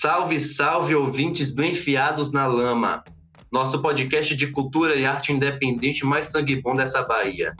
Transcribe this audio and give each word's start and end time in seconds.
Salve, 0.00 0.38
salve, 0.38 0.94
ouvintes 0.94 1.52
do 1.52 1.64
Enfiados 1.64 2.30
na 2.30 2.46
Lama, 2.46 3.02
nosso 3.50 3.82
podcast 3.82 4.36
de 4.36 4.46
cultura 4.46 4.94
e 4.94 5.04
arte 5.04 5.32
independente 5.32 6.06
mais 6.06 6.26
sangue 6.26 6.62
bom 6.62 6.76
dessa 6.76 7.02
Bahia. 7.02 7.52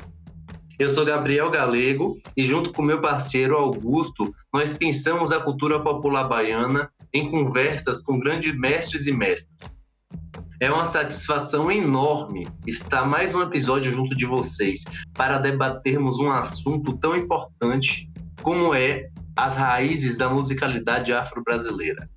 Eu 0.78 0.88
sou 0.88 1.04
Gabriel 1.04 1.50
Galego 1.50 2.16
e, 2.36 2.46
junto 2.46 2.70
com 2.70 2.80
meu 2.80 3.00
parceiro 3.00 3.56
Augusto, 3.56 4.32
nós 4.54 4.72
pensamos 4.72 5.32
a 5.32 5.40
cultura 5.40 5.82
popular 5.82 6.28
baiana 6.28 6.88
em 7.12 7.28
conversas 7.28 8.00
com 8.02 8.20
grandes 8.20 8.56
mestres 8.56 9.08
e 9.08 9.12
mestras. 9.12 9.58
É 10.60 10.70
uma 10.70 10.84
satisfação 10.84 11.72
enorme 11.72 12.46
estar 12.68 13.04
mais 13.04 13.34
um 13.34 13.42
episódio 13.42 13.90
junto 13.90 14.16
de 14.16 14.26
vocês 14.26 14.84
para 15.12 15.38
debatermos 15.38 16.20
um 16.20 16.30
assunto 16.30 16.96
tão 16.98 17.16
importante 17.16 18.08
como 18.40 18.72
é 18.72 19.08
as 19.34 19.56
raízes 19.56 20.16
da 20.16 20.28
musicalidade 20.28 21.12
afro-brasileira. 21.12 22.08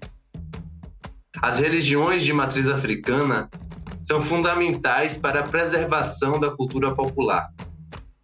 As 1.41 1.59
religiões 1.59 2.21
de 2.21 2.31
matriz 2.31 2.67
africana 2.67 3.49
são 3.99 4.21
fundamentais 4.21 5.17
para 5.17 5.39
a 5.39 5.43
preservação 5.43 6.39
da 6.39 6.51
cultura 6.51 6.93
popular, 6.93 7.49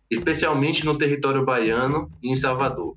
especialmente 0.09 0.85
no 0.85 0.95
território 0.95 1.44
baiano 1.44 2.11
e 2.22 2.31
em 2.31 2.35
Salvador. 2.35 2.95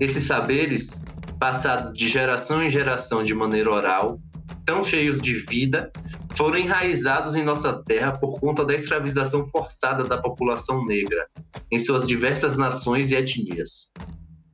Esses 0.00 0.24
saberes, 0.24 1.04
passados 1.38 1.92
de 1.92 2.08
geração 2.08 2.62
em 2.62 2.70
geração 2.70 3.22
de 3.22 3.34
maneira 3.34 3.70
oral, 3.70 4.18
tão 4.64 4.82
cheios 4.82 5.20
de 5.20 5.34
vida, 5.34 5.92
foram 6.34 6.56
enraizados 6.56 7.36
em 7.36 7.44
nossa 7.44 7.74
terra 7.84 8.12
por 8.12 8.40
conta 8.40 8.64
da 8.64 8.74
escravização 8.74 9.46
forçada 9.48 10.02
da 10.04 10.16
população 10.16 10.84
negra, 10.86 11.26
em 11.70 11.78
suas 11.78 12.06
diversas 12.06 12.56
nações 12.56 13.10
e 13.10 13.16
etnias. 13.16 13.92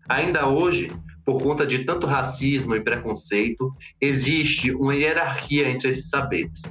Ainda 0.08 0.48
hoje, 0.48 0.90
por 1.24 1.42
conta 1.42 1.66
de 1.66 1.84
tanto 1.84 2.06
racismo 2.06 2.74
e 2.74 2.80
preconceito, 2.80 3.74
existe 4.00 4.72
uma 4.72 4.94
hierarquia 4.94 5.68
entre 5.68 5.90
esses 5.90 6.08
saberes. 6.08 6.62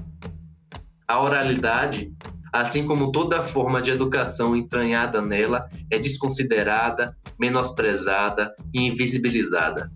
A 1.07 1.21
oralidade, 1.21 2.11
assim 2.51 2.85
como 2.85 3.11
toda 3.11 3.43
forma 3.43 3.81
de 3.81 3.91
educação 3.91 4.55
entranhada 4.55 5.21
nela, 5.21 5.69
é 5.89 5.97
desconsiderada, 5.97 7.15
menosprezada 7.39 8.53
e 8.73 8.85
invisibilizada. 8.85 9.91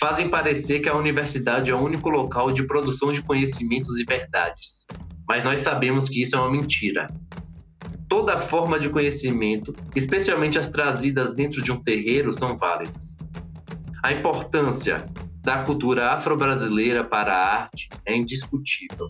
Fazem 0.00 0.28
parecer 0.28 0.80
que 0.80 0.88
a 0.88 0.96
universidade 0.96 1.70
é 1.70 1.74
o 1.74 1.82
único 1.82 2.10
local 2.10 2.52
de 2.52 2.66
produção 2.66 3.12
de 3.12 3.22
conhecimentos 3.22 3.98
e 3.98 4.04
verdades, 4.04 4.86
mas 5.26 5.44
nós 5.44 5.60
sabemos 5.60 6.08
que 6.08 6.22
isso 6.22 6.36
é 6.36 6.38
uma 6.38 6.50
mentira 6.50 7.08
toda 8.14 8.38
forma 8.38 8.78
de 8.78 8.88
conhecimento, 8.88 9.74
especialmente 9.96 10.56
as 10.56 10.70
trazidas 10.70 11.34
dentro 11.34 11.60
de 11.60 11.72
um 11.72 11.82
terreiro, 11.82 12.32
são 12.32 12.56
válidas. 12.56 13.16
A 14.04 14.12
importância 14.12 15.06
da 15.40 15.64
cultura 15.64 16.10
afro-brasileira 16.10 17.02
para 17.02 17.32
a 17.32 17.62
arte 17.62 17.88
é 18.04 18.14
indiscutível. 18.14 19.08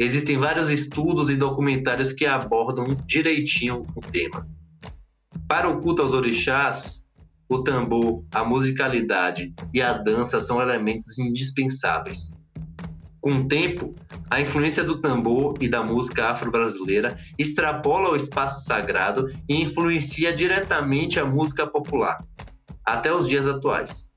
Existem 0.00 0.38
vários 0.38 0.70
estudos 0.70 1.28
e 1.28 1.36
documentários 1.36 2.14
que 2.14 2.24
abordam 2.24 2.86
direitinho 3.04 3.82
o 3.94 4.00
tema. 4.00 4.48
Para 5.46 5.68
o 5.68 5.78
culto 5.82 6.00
aos 6.00 6.14
orixás, 6.14 7.04
o 7.50 7.62
tambor, 7.62 8.24
a 8.32 8.42
musicalidade 8.42 9.52
e 9.74 9.82
a 9.82 9.92
dança 9.92 10.40
são 10.40 10.62
elementos 10.62 11.18
indispensáveis. 11.18 12.34
Com 13.20 13.32
o 13.32 13.46
tempo, 13.46 13.94
a 14.30 14.40
influência 14.40 14.82
do 14.82 15.02
tambor 15.02 15.54
e 15.60 15.68
da 15.68 15.82
música 15.82 16.30
afro-brasileira 16.30 17.18
extrapola 17.38 18.12
o 18.12 18.16
espaço 18.16 18.64
sagrado 18.64 19.30
e 19.46 19.60
influencia 19.60 20.32
diretamente 20.32 21.20
a 21.20 21.26
música 21.26 21.66
popular, 21.66 22.16
até 22.88 23.12
os 23.12 23.28
dias 23.28 23.46
atuais. 23.46 24.08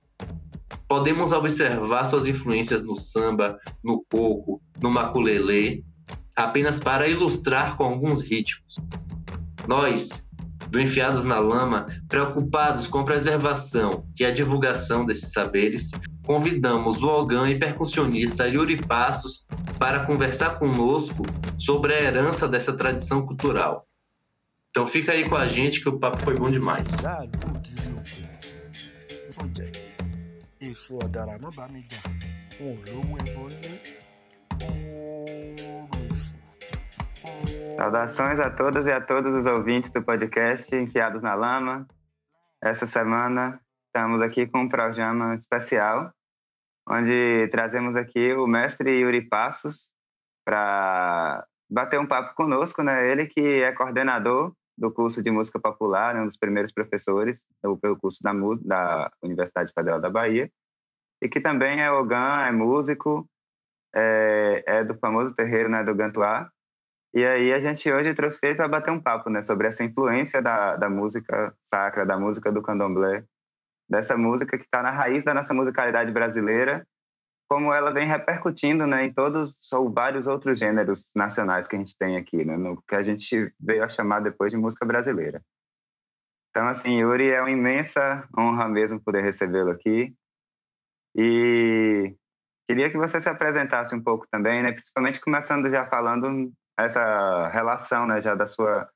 Podemos 0.87 1.31
observar 1.31 2.05
suas 2.05 2.27
influências 2.27 2.83
no 2.83 2.95
samba, 2.95 3.57
no 3.83 4.03
coco, 4.11 4.61
no 4.81 4.89
maculelê, 4.89 5.83
apenas 6.35 6.79
para 6.79 7.07
ilustrar 7.07 7.77
com 7.77 7.83
alguns 7.83 8.21
ritmos. 8.21 8.77
Nós, 9.67 10.25
do 10.69 10.79
Enfiados 10.79 11.25
na 11.25 11.39
Lama, 11.39 11.87
preocupados 12.07 12.87
com 12.87 12.99
a 12.99 13.05
preservação 13.05 14.05
e 14.19 14.25
a 14.25 14.31
divulgação 14.31 15.05
desses 15.05 15.31
saberes, 15.31 15.91
convidamos 16.25 17.01
o 17.01 17.07
ogã 17.07 17.49
e 17.49 17.59
percussionista 17.59 18.47
Yuri 18.47 18.77
Passos 18.85 19.45
para 19.77 20.05
conversar 20.05 20.59
conosco 20.59 21.23
sobre 21.57 21.93
a 21.93 22.01
herança 22.01 22.47
dessa 22.47 22.73
tradição 22.73 23.25
cultural. 23.25 23.87
Então 24.69 24.87
fica 24.87 25.11
aí 25.11 25.27
com 25.27 25.35
a 25.35 25.47
gente 25.47 25.81
que 25.81 25.89
o 25.89 25.99
papo 25.99 26.17
foi 26.19 26.35
bom 26.35 26.49
demais. 26.49 26.91
Saudações 37.77 38.39
a 38.39 38.49
todas 38.49 38.85
e 38.85 38.91
a 38.91 38.99
todos 38.99 39.33
os 39.33 39.45
ouvintes 39.45 39.91
do 39.91 40.03
podcast 40.03 40.75
Enfiados 40.75 41.21
na 41.21 41.33
Lama. 41.33 41.87
Essa 42.61 42.85
semana 42.85 43.59
estamos 43.87 44.21
aqui 44.21 44.45
com 44.45 44.63
um 44.63 44.69
programa 44.69 45.35
especial, 45.35 46.13
onde 46.87 47.47
trazemos 47.51 47.95
aqui 47.95 48.33
o 48.33 48.45
mestre 48.45 48.99
Yuri 48.99 49.21
Passos 49.21 49.93
para 50.45 51.47
bater 51.69 51.99
um 51.99 52.05
papo 52.05 52.35
conosco, 52.35 52.83
né? 52.83 53.09
Ele 53.09 53.25
que 53.27 53.61
é 53.61 53.71
coordenador 53.71 54.53
do 54.81 54.91
curso 54.91 55.21
de 55.21 55.29
música 55.29 55.59
popular, 55.59 56.15
né? 56.15 56.21
um 56.21 56.25
dos 56.25 56.37
primeiros 56.37 56.71
professores 56.71 57.45
pelo 57.61 57.95
curso 57.99 58.19
da, 58.23 58.33
da 58.63 59.11
Universidade 59.21 59.71
Federal 59.71 60.01
da 60.01 60.09
Bahia, 60.09 60.51
e 61.21 61.29
que 61.29 61.39
também 61.39 61.79
é 61.79 61.91
ogã, 61.91 62.47
é 62.47 62.51
músico, 62.51 63.29
é, 63.93 64.63
é 64.65 64.83
do 64.83 64.95
famoso 64.95 65.35
terreiro 65.35 65.69
né, 65.69 65.83
do 65.83 65.93
Gantuá, 65.93 66.49
e 67.13 67.23
aí 67.23 67.53
a 67.53 67.59
gente 67.59 67.91
hoje 67.91 68.15
trouxe 68.15 68.43
ele 68.43 68.55
para 68.55 68.67
bater 68.67 68.89
um 68.89 68.99
papo, 68.99 69.29
né, 69.29 69.43
sobre 69.43 69.67
essa 69.67 69.83
influência 69.83 70.41
da, 70.41 70.75
da 70.75 70.89
música 70.89 71.53
sacra, 71.61 72.03
da 72.03 72.17
música 72.17 72.51
do 72.51 72.63
candomblé, 72.63 73.23
dessa 73.87 74.17
música 74.17 74.57
que 74.57 74.63
está 74.63 74.81
na 74.81 74.89
raiz 74.89 75.23
da 75.23 75.33
nossa 75.35 75.53
musicalidade 75.53 76.11
brasileira, 76.11 76.87
como 77.51 77.73
ela 77.73 77.91
vem 77.91 78.07
repercutindo, 78.07 78.87
né, 78.87 79.03
em 79.03 79.13
todos 79.13 79.69
ou 79.73 79.91
vários 79.91 80.25
outros 80.25 80.57
gêneros 80.57 81.11
nacionais 81.13 81.67
que 81.67 81.75
a 81.75 81.79
gente 81.79 81.97
tem 81.97 82.15
aqui, 82.15 82.45
né, 82.45 82.55
no 82.55 82.81
que 82.83 82.95
a 82.95 83.01
gente 83.01 83.53
veio 83.59 83.83
a 83.83 83.89
chamar 83.89 84.21
depois 84.21 84.53
de 84.53 84.57
música 84.57 84.85
brasileira. 84.85 85.43
Então, 86.49 86.65
assim, 86.69 87.01
Yuri, 87.01 87.29
é 87.29 87.41
uma 87.41 87.51
imensa 87.51 88.25
honra 88.37 88.69
mesmo 88.69 89.03
poder 89.03 89.21
recebê-lo 89.21 89.69
aqui. 89.69 90.15
E 91.13 92.15
queria 92.69 92.89
que 92.89 92.97
você 92.97 93.19
se 93.19 93.27
apresentasse 93.27 93.93
um 93.93 94.01
pouco 94.01 94.25
também, 94.31 94.63
né, 94.63 94.71
principalmente 94.71 95.19
começando 95.19 95.69
já 95.69 95.85
falando 95.85 96.53
essa 96.79 97.49
relação, 97.49 98.07
né, 98.07 98.21
já 98.21 98.33
da 98.33 98.47
sua 98.47 98.89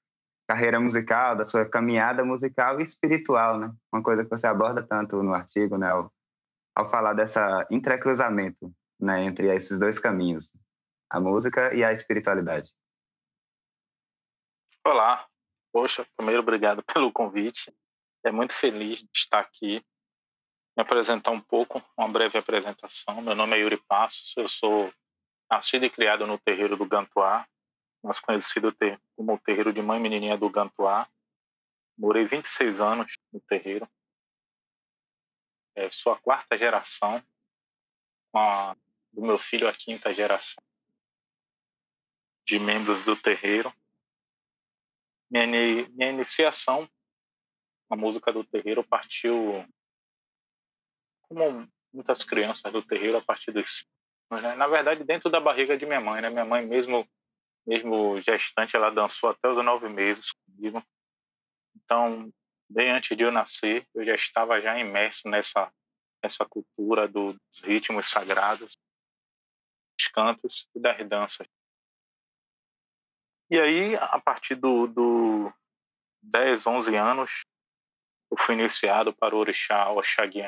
carreira 0.48 0.80
musical, 0.80 1.36
da 1.36 1.44
sua 1.44 1.66
caminhada 1.66 2.24
musical 2.24 2.80
e 2.80 2.84
espiritual, 2.84 3.60
né? 3.60 3.74
Uma 3.92 4.02
coisa 4.02 4.24
que 4.24 4.30
você 4.30 4.48
aborda 4.48 4.82
tanto 4.82 5.22
no 5.22 5.34
artigo, 5.34 5.78
né, 5.78 5.92
ao 6.76 6.90
falar 6.90 7.14
dessa 7.14 7.66
entrecruzamento, 7.72 8.74
né, 9.00 9.24
entre 9.24 9.56
esses 9.56 9.80
dois 9.80 9.98
caminhos, 9.98 10.52
a 11.10 11.20
música 11.20 11.74
e 11.74 11.84
a 11.84 11.94
espiritualidade. 11.94 12.70
Olá. 14.86 15.26
Poxa, 15.72 16.06
primeiro 16.16 16.42
obrigado 16.42 16.84
pelo 16.94 17.12
convite. 17.12 17.74
É 18.24 18.32
muito 18.32 18.54
feliz 18.54 19.00
de 19.00 19.10
estar 19.14 19.40
aqui. 19.40 19.84
Me 20.78 20.84
apresentar 20.84 21.32
um 21.32 21.40
pouco, 21.40 21.82
uma 21.98 22.08
breve 22.08 22.38
apresentação. 22.38 23.22
Meu 23.22 23.36
nome 23.36 23.56
é 23.56 23.62
Yuri 23.62 23.78
Passos, 23.88 24.34
eu 24.36 24.48
sou 24.48 24.94
nascido 25.50 25.86
e 25.86 25.90
criado 25.90 26.28
no 26.28 26.38
terreiro 26.38 26.76
do 26.76 26.86
Gantuá, 26.86 27.48
mais 28.04 28.20
conhecido 28.20 28.76
como 29.16 29.34
o 29.34 29.40
terreiro 29.40 29.72
de 29.72 29.82
Mãe 29.82 30.00
Menininha 30.00 30.38
do 30.38 30.50
Gantuá. 30.50 31.08
Morei 31.98 32.26
26 32.26 32.82
anos 32.82 33.18
no 33.32 33.40
terreiro. 33.42 33.88
É, 35.76 35.90
sou 35.92 36.14
a 36.14 36.20
quarta 36.20 36.58
geração, 36.58 37.22
a, 38.34 38.76
do 39.12 39.22
meu 39.22 39.38
filho 39.38 39.68
a 39.68 39.74
quinta 39.74 40.14
geração 40.14 40.64
de 42.46 42.60
membros 42.60 43.04
do 43.04 43.16
terreiro. 43.16 43.74
Minha, 45.30 45.48
minha 45.48 46.10
iniciação 46.10 46.88
na 47.90 47.98
música 47.98 48.32
do 48.32 48.44
terreiro 48.44 48.84
partiu, 48.84 49.66
como 51.24 51.68
muitas 51.92 52.24
crianças 52.24 52.72
do 52.72 52.82
terreiro, 52.82 53.18
a 53.18 53.22
partir 53.22 53.52
dos. 53.52 53.86
Né? 54.32 54.56
Na 54.56 54.68
verdade, 54.68 55.04
dentro 55.04 55.30
da 55.30 55.40
barriga 55.40 55.78
de 55.78 55.86
minha 55.86 56.00
mãe. 56.00 56.22
Né? 56.22 56.30
Minha 56.30 56.46
mãe, 56.46 56.66
mesmo 56.66 57.08
mesmo 57.66 58.22
gestante, 58.22 58.76
ela 58.76 58.92
dançou 58.92 59.32
até 59.32 59.50
os 59.50 59.64
nove 59.66 59.90
meses 59.90 60.32
comigo. 60.32 60.84
Então, 61.76 62.32
bem 62.70 62.92
antes 62.92 63.16
de 63.16 63.24
eu 63.24 63.32
nascer, 63.32 63.88
eu 63.94 64.06
já 64.06 64.16
estava 64.16 64.62
já 64.62 64.78
imerso 64.78 65.28
nessa 65.30 65.72
nessa 66.26 66.44
cultura 66.46 67.08
dos 67.08 67.38
ritmos 67.64 68.10
sagrados, 68.10 68.76
dos 69.98 70.08
cantos 70.08 70.68
e 70.76 70.80
das 70.80 71.08
danças. 71.08 71.48
E 73.50 73.60
aí, 73.60 73.96
a 73.96 74.20
partir 74.20 74.56
do, 74.56 74.88
do 74.88 75.54
10, 76.24 76.66
11 76.66 76.96
anos, 76.96 77.46
eu 78.32 78.38
fui 78.40 78.56
iniciado 78.56 79.16
para 79.16 79.36
o 79.36 79.38
orixá 79.38 79.92
Oxaguian. 79.92 80.48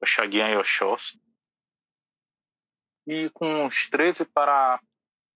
Oxaguian 0.00 0.50
e 0.50 0.56
Oxóssi. 0.56 1.20
E 3.06 3.28
com 3.30 3.64
uns 3.64 3.88
13 3.88 4.24
para 4.26 4.80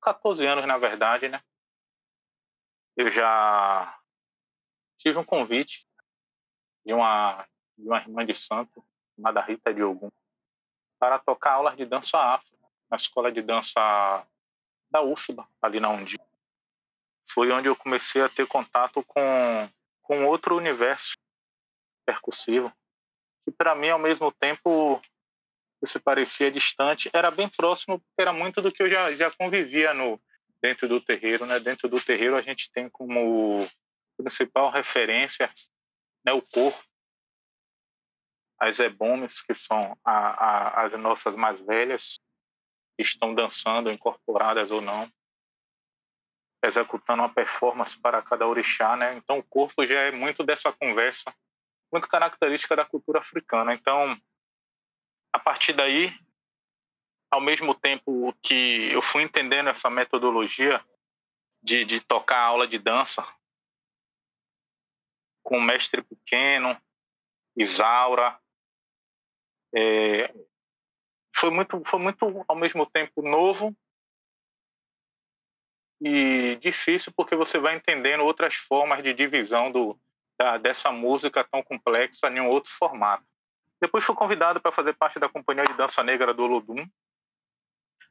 14 0.01 0.47
anos, 0.47 0.65
na 0.67 0.79
verdade, 0.79 1.29
né? 1.29 1.43
Eu 2.97 3.11
já 3.11 4.01
tive 4.99 5.19
um 5.19 5.25
convite 5.25 5.87
de 6.85 6.93
uma, 6.93 7.46
de 7.76 7.87
uma 7.87 7.99
irmã 7.99 8.25
de 8.25 8.35
santo, 8.35 8.85
chamada 9.14 9.41
Rita 9.41 9.73
de 9.73 9.82
Ogum, 9.82 10.11
para 10.99 11.19
tocar 11.19 11.52
aulas 11.52 11.76
de 11.76 11.85
dança 11.85 12.19
afro 12.19 12.55
na 12.91 12.96
escola 12.96 13.32
de 13.32 13.43
dança 13.43 14.26
da 14.91 15.02
UFBA, 15.02 15.46
ali 15.61 15.81
na 15.81 15.91
Undi. 15.91 16.19
Foi 17.29 17.50
onde 17.50 17.69
eu 17.69 17.75
comecei 17.75 18.23
a 18.23 18.29
ter 18.29 18.46
contato 18.46 19.02
com, 19.02 19.69
com 20.02 20.26
outro 20.26 20.56
universo 20.56 21.14
percussivo, 22.06 22.73
que 23.44 23.50
para 23.50 23.75
mim, 23.75 23.88
ao 23.88 23.99
mesmo 23.99 24.31
tempo, 24.31 25.00
se 25.85 25.99
parecia 25.99 26.50
distante, 26.50 27.11
era 27.12 27.31
bem 27.31 27.49
próximo, 27.49 27.99
porque 27.99 28.20
era 28.23 28.32
muito 28.32 28.62
do 28.62 28.73
que 28.73 28.82
eu 28.82 28.88
já, 28.88 29.12
já 29.14 29.31
convivia 29.31 29.93
no, 29.93 30.20
dentro 30.62 30.88
do 30.88 31.00
terreiro. 31.00 31.44
Né? 31.44 31.61
Dentro 31.61 31.88
do 31.88 32.00
terreiro, 32.00 32.37
a 32.37 32.40
gente 32.40 32.70
tem 32.73 32.88
como 32.88 33.67
principal 34.16 34.70
referência 34.70 35.52
né, 36.25 36.32
o 36.32 36.40
corpo, 36.40 36.82
as 38.58 38.78
ebomes, 38.78 39.43
que 39.43 39.55
são 39.55 39.96
a, 40.05 40.12
a, 40.12 40.82
as 40.84 40.93
nossas 40.94 41.37
mais 41.37 41.61
velhas, 41.61 42.19
estão 42.99 43.34
dançando, 43.34 43.90
incorporadas 43.90 44.70
ou 44.70 44.81
não, 44.81 45.11
executando 46.64 47.22
uma 47.22 47.32
performance 47.32 47.99
para 47.99 48.22
cada 48.22 48.46
orixá, 48.46 48.96
né? 48.96 49.14
Então 49.16 49.38
o 49.38 49.43
corpo 49.43 49.84
já 49.84 50.00
é 50.00 50.11
muito 50.11 50.43
dessa 50.43 50.72
conversa, 50.72 51.34
muito 51.93 52.08
característica 52.08 52.75
da 52.75 52.84
cultura 52.84 53.19
africana. 53.19 53.75
Então, 53.75 54.19
a 55.32 55.38
partir 55.38 55.75
daí, 55.75 56.16
ao 57.31 57.40
mesmo 57.40 57.75
tempo 57.75 58.32
que 58.40 58.90
eu 58.93 59.02
fui 59.02 59.22
entendendo 59.22 59.69
essa 59.69 59.90
metodologia 59.90 60.82
de, 61.62 61.84
de 61.84 62.00
tocar 62.00 62.40
aula 62.40 62.66
de 62.66 62.78
dança 62.78 63.26
com 65.44 65.58
o 65.58 65.62
mestre 65.62 66.02
pequeno, 66.02 66.76
Isaura, 67.56 68.37
é, 69.76 70.35
foi 71.37 71.50
muito, 71.50 71.82
foi 71.85 72.00
muito 72.00 72.44
ao 72.49 72.56
mesmo 72.56 72.88
tempo 72.91 73.23
novo 73.23 73.76
e 76.00 76.56
difícil 76.56 77.12
porque 77.17 77.37
você 77.37 77.58
vai 77.58 77.76
entendendo 77.76 78.25
outras 78.25 78.55
formas 78.55 79.02
de 79.02 79.12
divisão 79.12 79.70
do, 79.70 79.99
da, 80.38 80.58
dessa 80.58 80.91
música 80.91 81.44
tão 81.44 81.62
complexa 81.62 82.29
em 82.29 82.40
um 82.40 82.49
outro 82.49 82.70
formato. 82.73 83.25
Depois 83.81 84.05
fui 84.05 84.14
convidado 84.14 84.61
para 84.61 84.73
fazer 84.73 84.94
parte 84.94 85.19
da 85.19 85.29
companhia 85.29 85.67
de 85.67 85.75
dança 85.75 86.02
negra 86.02 86.32
do 86.32 86.44
Olodum. 86.44 86.87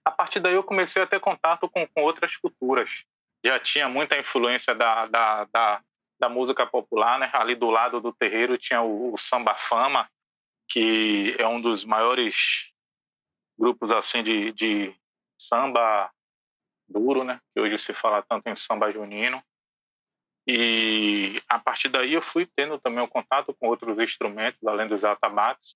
A 0.06 0.12
partir 0.12 0.40
daí 0.40 0.54
eu 0.54 0.64
comecei 0.64 1.02
a 1.02 1.08
ter 1.08 1.20
contato 1.20 1.70
com, 1.70 1.88
com 1.88 2.04
outras 2.04 2.36
culturas. 2.36 3.06
Já 3.44 3.60
tinha 3.60 3.88
muita 3.90 4.18
influência 4.18 4.76
da, 4.76 5.08
da, 5.08 5.46
da, 5.46 5.84
da 6.24 6.30
música 6.30 6.66
popular, 6.66 7.20
né? 7.20 7.30
Ali 7.34 7.54
do 7.54 7.70
lado 7.70 8.00
do 8.00 8.14
terreiro 8.14 8.58
tinha 8.58 8.82
o, 8.82 9.14
o 9.14 9.18
Samba 9.18 9.56
Fama, 9.56 10.10
que 10.70 11.36
é 11.38 11.46
um 11.46 11.60
dos 11.60 11.84
maiores 11.84 12.72
grupos 13.60 13.92
assim 13.92 14.24
de, 14.24 14.54
de 14.54 14.96
samba 15.38 16.10
duro, 16.88 17.26
né? 17.26 17.42
Que 17.54 17.60
hoje 17.60 17.78
se 17.78 17.94
fala 17.94 18.22
tanto 18.22 18.48
em 18.48 18.56
samba 18.56 18.90
junino. 18.90 19.44
E 20.48 21.42
a 21.50 21.60
partir 21.60 21.90
daí 21.90 22.14
eu 22.14 22.22
fui 22.22 22.46
tendo 22.46 22.80
também 22.80 23.04
o 23.04 23.08
contato 23.08 23.54
com 23.54 23.68
outros 23.68 24.00
instrumentos, 24.00 24.66
além 24.66 24.88
dos 24.88 25.04
atabaques. 25.04 25.76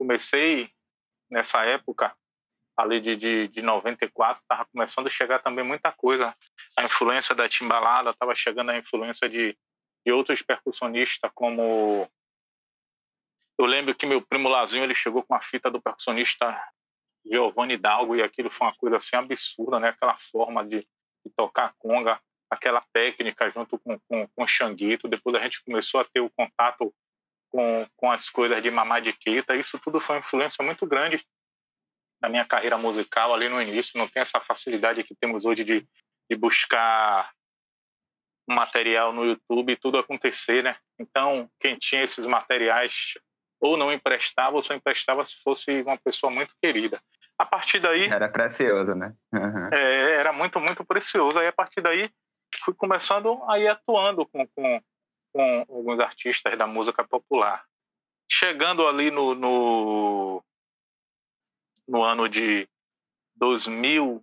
Comecei 0.00 0.68
nessa 1.30 1.64
época, 1.64 2.12
ali 2.76 3.00
de, 3.00 3.16
de, 3.16 3.48
de 3.48 3.62
94, 3.62 4.40
estava 4.42 4.66
começando 4.66 5.06
a 5.06 5.10
chegar 5.10 5.38
também 5.40 5.64
muita 5.64 5.92
coisa. 5.92 6.34
A 6.76 6.84
influência 6.84 7.34
da 7.34 7.48
timbalada, 7.48 8.10
estava 8.10 8.34
chegando 8.34 8.70
a 8.70 8.78
influência 8.78 9.28
de, 9.28 9.56
de 10.04 10.12
outros 10.12 10.42
percussionistas, 10.42 11.30
como 11.34 12.08
eu 13.58 13.66
lembro 13.66 13.94
que 13.94 14.06
meu 14.06 14.22
primo 14.22 14.48
Lazinho 14.48 14.84
ele 14.84 14.94
chegou 14.94 15.22
com 15.22 15.34
a 15.34 15.40
fita 15.40 15.70
do 15.70 15.82
percussionista 15.82 16.58
Giovanni 17.26 17.76
Dalgo 17.76 18.16
e 18.16 18.22
aquilo 18.22 18.48
foi 18.48 18.66
uma 18.66 18.74
coisa 18.74 18.96
assim 18.96 19.16
absurda, 19.16 19.78
né? 19.78 19.88
Aquela 19.88 20.16
forma 20.16 20.64
de, 20.64 20.78
de 20.78 21.30
tocar 21.36 21.74
conga, 21.78 22.18
aquela 22.48 22.82
técnica 22.92 23.50
junto 23.50 23.78
com, 23.78 23.98
com, 24.08 24.26
com 24.28 24.42
o 24.42 24.46
Xanguito. 24.46 25.08
Depois 25.08 25.36
a 25.36 25.42
gente 25.42 25.62
começou 25.62 26.00
a 26.00 26.04
ter 26.04 26.20
o 26.20 26.30
contato 26.30 26.90
com, 27.50 27.86
com 27.96 28.10
as 28.10 28.30
coisas 28.30 28.62
de 28.62 28.70
Mamadiqueta. 28.70 29.54
Isso 29.54 29.78
tudo 29.78 30.00
foi 30.00 30.16
uma 30.16 30.20
influência 30.20 30.64
muito 30.64 30.86
grande 30.86 31.22
na 32.20 32.28
minha 32.28 32.44
carreira 32.44 32.76
musical 32.76 33.34
ali 33.34 33.48
no 33.48 33.60
início. 33.60 33.98
Não 33.98 34.08
tem 34.08 34.20
essa 34.22 34.40
facilidade 34.40 35.04
que 35.04 35.14
temos 35.14 35.44
hoje 35.44 35.64
de, 35.64 35.86
de 36.28 36.36
buscar 36.36 37.30
material 38.48 39.12
no 39.12 39.24
YouTube 39.24 39.72
e 39.72 39.76
tudo 39.76 39.98
acontecer, 39.98 40.62
né? 40.62 40.76
Então, 40.98 41.48
quem 41.60 41.76
tinha 41.76 42.02
esses 42.02 42.26
materiais 42.26 43.14
ou 43.60 43.76
não 43.76 43.92
emprestava, 43.92 44.56
ou 44.56 44.62
só 44.62 44.74
emprestava 44.74 45.24
se 45.24 45.40
fosse 45.42 45.82
uma 45.82 45.98
pessoa 45.98 46.32
muito 46.32 46.54
querida. 46.60 47.00
A 47.38 47.44
partir 47.44 47.78
daí. 47.78 48.06
Era 48.06 48.28
precioso, 48.28 48.94
né? 48.94 49.14
Uhum. 49.32 49.68
É, 49.72 50.14
era 50.14 50.32
muito, 50.32 50.58
muito 50.60 50.84
precioso. 50.84 51.38
Aí, 51.38 51.46
a 51.46 51.52
partir 51.52 51.80
daí, 51.80 52.10
fui 52.64 52.74
começando 52.74 53.42
a 53.48 53.58
ir 53.58 53.68
atuando 53.68 54.26
com, 54.26 54.46
com, 54.48 54.82
com 55.32 55.66
alguns 55.68 56.00
artistas 56.00 56.58
da 56.58 56.66
música 56.66 57.04
popular. 57.04 57.64
Chegando 58.30 58.86
ali 58.86 59.10
no, 59.10 59.34
no, 59.34 60.44
no 61.90 62.02
ano 62.04 62.28
de 62.28 62.68
2001, 63.34 64.22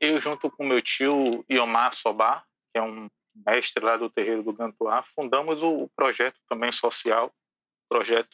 eu, 0.00 0.20
junto 0.20 0.50
com 0.50 0.66
meu 0.66 0.82
tio 0.82 1.44
Iomar 1.48 1.94
Sobar, 1.94 2.44
que 2.72 2.80
é 2.80 2.82
um 2.82 3.06
mestre 3.46 3.84
lá 3.84 3.96
do 3.96 4.10
terreiro 4.10 4.42
do 4.42 4.52
Gantuá, 4.52 5.04
fundamos 5.04 5.62
o, 5.62 5.88
projeto 5.94 6.36
também 6.48 6.72
social, 6.72 7.32
projeto 7.88 8.32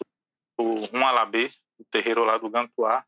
do 0.59 0.89
Um 0.97 1.07
Alabê, 1.07 1.51
o 1.79 1.85
terreiro 1.85 2.25
lá 2.25 2.39
do 2.39 2.49
Gantuá. 2.49 3.05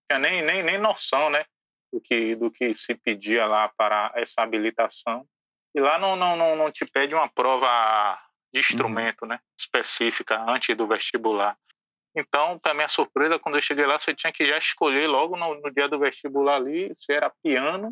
tinha 0.09 0.19
nem, 0.19 0.41
nem, 0.41 0.63
nem 0.63 0.77
noção 0.77 1.29
né, 1.29 1.45
do, 1.93 2.01
que, 2.01 2.35
do 2.35 2.51
que 2.51 2.73
se 2.73 2.95
pedia 2.95 3.45
lá 3.45 3.69
para 3.77 4.11
essa 4.15 4.41
habilitação. 4.41 5.27
E 5.75 5.79
lá 5.79 5.99
não, 5.99 6.15
não, 6.15 6.35
não, 6.35 6.55
não 6.55 6.71
te 6.71 6.85
pede 6.85 7.13
uma 7.13 7.29
prova 7.29 8.19
de 8.51 8.59
instrumento, 8.59 9.23
uhum. 9.23 9.29
né? 9.29 9.39
Específica, 9.59 10.43
antes 10.49 10.75
do 10.75 10.87
vestibular. 10.87 11.57
Então, 12.15 12.57
para 12.57 12.73
minha 12.73 12.87
surpresa, 12.87 13.37
quando 13.37 13.55
eu 13.55 13.61
cheguei 13.61 13.85
lá, 13.85 13.99
você 13.99 14.15
tinha 14.15 14.33
que 14.33 14.45
já 14.45 14.57
escolher 14.57 15.07
logo 15.07 15.37
no, 15.37 15.61
no 15.61 15.71
dia 15.71 15.87
do 15.87 15.99
vestibular 15.99 16.55
ali 16.55 16.95
se 16.99 17.13
era 17.13 17.31
piano 17.43 17.91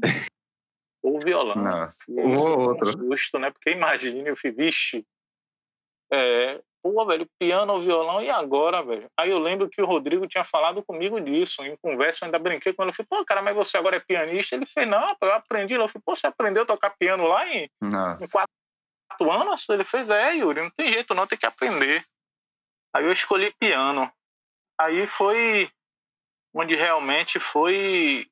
ou 1.04 1.20
violão. 1.20 1.56
Nossa, 1.56 2.04
um 2.10 2.38
ou 2.38 2.70
outro. 2.70 2.90
Um 2.90 3.12
susto, 3.12 3.38
né? 3.38 3.52
Porque 3.52 3.70
imagine, 3.70 4.28
eu 4.28 4.36
fui, 4.36 4.52
vixe, 4.52 5.06
é, 6.12 6.60
pô, 6.86 7.04
velho, 7.04 7.28
piano 7.40 7.74
ou 7.74 7.82
violão, 7.82 8.22
e 8.22 8.30
agora, 8.30 8.84
velho? 8.84 9.10
Aí 9.18 9.32
eu 9.32 9.40
lembro 9.40 9.68
que 9.68 9.82
o 9.82 9.88
Rodrigo 9.88 10.28
tinha 10.28 10.44
falado 10.44 10.84
comigo 10.84 11.20
disso, 11.20 11.66
em 11.66 11.76
conversa, 11.78 12.20
eu 12.22 12.26
ainda 12.28 12.38
brinquei 12.38 12.74
com 12.74 12.84
ele, 12.84 12.92
eu 12.92 12.94
falei, 12.94 13.08
pô, 13.10 13.26
cara, 13.26 13.42
mas 13.42 13.56
você 13.56 13.76
agora 13.76 13.96
é 13.96 14.00
pianista? 14.00 14.56
Ele 14.56 14.68
fez, 14.68 14.88
não, 14.88 15.16
eu 15.20 15.34
aprendi. 15.34 15.74
Eu 15.74 15.88
falei, 15.88 16.04
pô, 16.06 16.16
você 16.16 16.28
aprendeu 16.28 16.62
a 16.62 16.66
tocar 16.68 16.92
piano 16.92 17.26
lá 17.26 17.48
em, 17.52 17.68
em 18.22 18.30
quatro, 18.30 18.54
quatro 19.10 19.32
anos? 19.32 19.68
Ele 19.68 19.84
fez, 19.84 20.12
é, 20.12 20.36
Yuri, 20.36 20.62
não 20.62 20.70
tem 20.70 20.92
jeito 20.92 21.16
não, 21.16 21.26
tem 21.26 21.40
que 21.40 21.48
aprender. 21.48 22.06
Aí 22.96 23.04
eu 23.04 23.12
escolhi 23.12 23.52
piano. 23.60 24.12
Aí 24.80 25.08
foi 25.08 25.72
onde 26.54 26.76
realmente 26.76 27.40
foi 27.40 28.28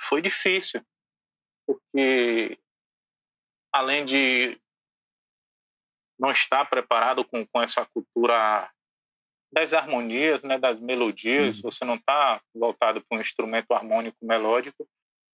foi 0.00 0.20
difícil, 0.20 0.82
porque 1.64 2.58
além 3.72 4.04
de 4.04 4.60
não 6.18 6.30
estar 6.30 6.64
preparado 6.68 7.24
com, 7.24 7.46
com 7.46 7.62
essa 7.62 7.86
cultura 7.86 8.70
das 9.52 9.72
harmonias, 9.72 10.42
né, 10.42 10.58
das 10.58 10.78
melodias, 10.78 11.56
uhum. 11.56 11.70
você 11.70 11.84
não 11.84 11.94
está 11.94 12.40
voltado 12.54 13.02
para 13.08 13.18
um 13.18 13.20
instrumento 13.20 13.72
harmônico 13.72 14.18
melódico. 14.22 14.86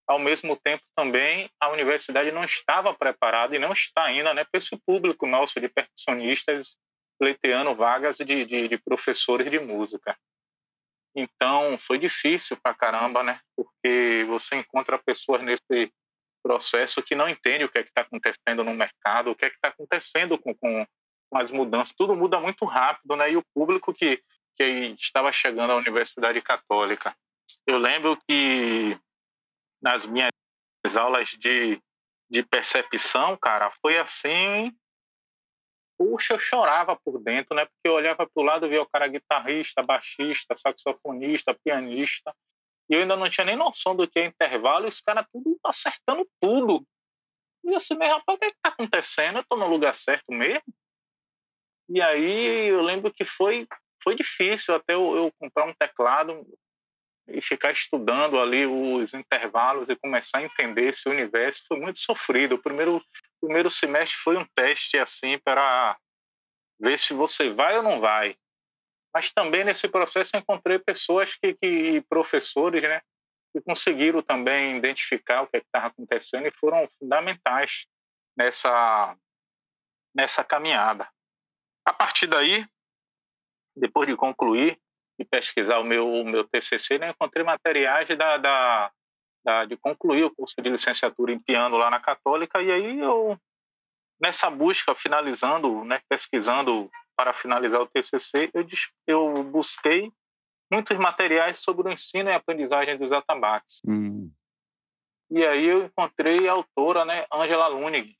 Ao 0.06 0.18
mesmo 0.18 0.56
tempo, 0.56 0.84
também 0.94 1.48
a 1.58 1.70
universidade 1.70 2.30
não 2.30 2.44
estava 2.44 2.94
preparada 2.94 3.56
e 3.56 3.58
não 3.58 3.72
está 3.72 4.04
ainda 4.04 4.34
né, 4.34 4.44
para 4.44 4.58
esse 4.58 4.76
público 4.86 5.26
nosso 5.26 5.58
de 5.58 5.68
percussionistas 5.68 6.76
pleiteando 7.18 7.74
vagas 7.74 8.16
de, 8.18 8.44
de, 8.44 8.68
de 8.68 8.78
professores 8.78 9.50
de 9.50 9.58
música. 9.58 10.16
Então, 11.16 11.78
foi 11.78 11.96
difícil 11.96 12.56
para 12.60 12.74
caramba, 12.74 13.22
né? 13.22 13.40
Porque 13.56 14.24
você 14.26 14.56
encontra 14.56 14.98
pessoas 14.98 15.42
nesse 15.42 15.92
processo 16.44 17.02
que 17.02 17.14
não 17.14 17.28
entende 17.28 17.64
o 17.64 17.68
que 17.70 17.78
é 17.78 17.80
está 17.80 18.02
acontecendo 18.02 18.62
no 18.62 18.74
mercado, 18.74 19.30
o 19.30 19.34
que 19.34 19.46
é 19.46 19.48
está 19.48 19.68
acontecendo 19.68 20.38
com, 20.38 20.54
com, 20.54 20.86
com, 21.30 21.38
as 21.38 21.50
mudanças. 21.50 21.94
Tudo 21.96 22.14
muda 22.14 22.38
muito 22.38 22.66
rápido, 22.66 23.16
né? 23.16 23.32
E 23.32 23.36
o 23.36 23.44
público 23.54 23.94
que, 23.94 24.22
que 24.56 24.94
estava 24.98 25.32
chegando 25.32 25.72
à 25.72 25.76
Universidade 25.76 26.40
Católica. 26.42 27.16
Eu 27.66 27.78
lembro 27.78 28.18
que 28.28 28.98
nas 29.82 30.04
minhas 30.04 30.30
aulas 30.94 31.30
de, 31.30 31.80
de 32.30 32.42
percepção, 32.42 33.36
cara, 33.38 33.70
foi 33.80 33.98
assim 33.98 34.70
puxa, 35.96 36.34
eu 36.34 36.38
chorava 36.38 36.98
por 37.04 37.22
dentro, 37.22 37.54
né? 37.54 37.64
Porque 37.64 37.88
eu 37.88 37.92
olhava 37.92 38.26
para 38.26 38.42
o 38.42 38.42
lado 38.42 38.66
e 38.66 38.68
via 38.68 38.82
o 38.82 38.88
cara 38.88 39.06
guitarrista, 39.06 39.82
baixista, 39.82 40.56
saxofonista, 40.56 41.56
pianista, 41.64 42.34
e 42.88 42.94
eu 42.94 43.02
ainda 43.02 43.16
não 43.16 43.28
tinha 43.28 43.44
nem 43.44 43.56
noção 43.56 43.94
do 43.94 44.08
que 44.08 44.18
é 44.18 44.26
intervalo, 44.26 44.86
e 44.86 44.88
os 44.88 45.00
caras 45.00 45.26
tudo 45.32 45.58
acertando 45.64 46.28
tudo. 46.40 46.86
E 47.64 47.74
assim, 47.74 47.94
meu 47.96 48.08
rapaz, 48.08 48.36
o 48.36 48.38
que 48.38 48.46
é 48.46 48.48
está 48.48 48.68
acontecendo? 48.68 49.36
Eu 49.36 49.42
estou 49.42 49.58
no 49.58 49.66
lugar 49.66 49.94
certo 49.94 50.30
mesmo? 50.30 50.62
E 51.88 52.00
aí 52.00 52.68
eu 52.68 52.82
lembro 52.82 53.12
que 53.12 53.24
foi, 53.24 53.66
foi 54.02 54.14
difícil 54.14 54.74
até 54.74 54.94
eu, 54.94 55.16
eu 55.16 55.32
comprar 55.38 55.66
um 55.66 55.74
teclado 55.74 56.46
e 57.28 57.40
ficar 57.40 57.70
estudando 57.70 58.38
ali 58.38 58.66
os 58.66 59.14
intervalos 59.14 59.88
e 59.88 59.96
começar 59.96 60.38
a 60.38 60.42
entender 60.42 60.90
esse 60.90 61.08
universo 61.08 61.64
foi 61.66 61.78
muito 61.78 61.98
sofrido. 61.98 62.56
O 62.56 62.62
primeiro 62.62 63.02
primeiro 63.40 63.70
semestre 63.70 64.18
foi 64.18 64.36
um 64.36 64.46
teste 64.54 64.98
assim 64.98 65.38
para 65.38 65.98
ver 66.80 66.98
se 66.98 67.12
você 67.12 67.50
vai 67.50 67.76
ou 67.76 67.82
não 67.82 68.00
vai. 68.00 68.36
Mas 69.14 69.32
também 69.32 69.64
nesse 69.64 69.86
processo 69.88 70.36
encontrei 70.36 70.78
pessoas 70.78 71.34
que, 71.36 71.54
que 71.54 72.00
professores, 72.08 72.82
né, 72.82 73.00
que 73.52 73.62
conseguiram 73.62 74.20
também 74.20 74.76
identificar 74.76 75.42
o 75.42 75.46
que 75.46 75.58
é 75.58 75.60
estava 75.60 75.86
acontecendo 75.86 76.46
e 76.46 76.50
foram 76.50 76.88
fundamentais 76.98 77.86
nessa 78.36 79.16
nessa 80.14 80.44
caminhada. 80.44 81.08
A 81.84 81.92
partir 81.92 82.26
daí, 82.26 82.66
depois 83.76 84.08
de 84.08 84.16
concluir 84.16 84.78
e 85.18 85.24
pesquisar 85.24 85.78
o 85.78 85.84
meu 85.84 86.08
o 86.08 86.24
meu 86.24 86.44
TCC, 86.48 86.98
né, 86.98 87.10
encontrei 87.10 87.44
materiais 87.44 88.08
da, 88.16 88.36
da 88.36 88.92
da, 89.44 89.64
de 89.66 89.76
concluir 89.76 90.24
o 90.24 90.34
curso 90.34 90.60
de 90.60 90.70
licenciatura 90.70 91.30
em 91.30 91.38
piano 91.38 91.76
lá 91.76 91.90
na 91.90 92.00
Católica, 92.00 92.62
e 92.62 92.72
aí 92.72 92.98
eu, 92.98 93.38
nessa 94.18 94.48
busca, 94.48 94.94
finalizando, 94.94 95.84
né, 95.84 96.00
pesquisando 96.08 96.90
para 97.16 97.32
finalizar 97.32 97.80
o 97.80 97.86
TCC, 97.86 98.50
eu, 98.52 98.66
eu 99.06 99.44
busquei 99.44 100.12
muitos 100.70 100.96
materiais 100.96 101.58
sobre 101.58 101.88
o 101.88 101.92
ensino 101.92 102.30
e 102.30 102.32
aprendizagem 102.32 102.98
dos 102.98 103.12
atabaques. 103.12 103.80
Hum. 103.86 104.30
E 105.30 105.44
aí 105.44 105.66
eu 105.66 105.84
encontrei 105.84 106.48
a 106.48 106.52
autora, 106.52 107.04
né, 107.04 107.26
Angela 107.32 107.68
Lunig. 107.68 108.16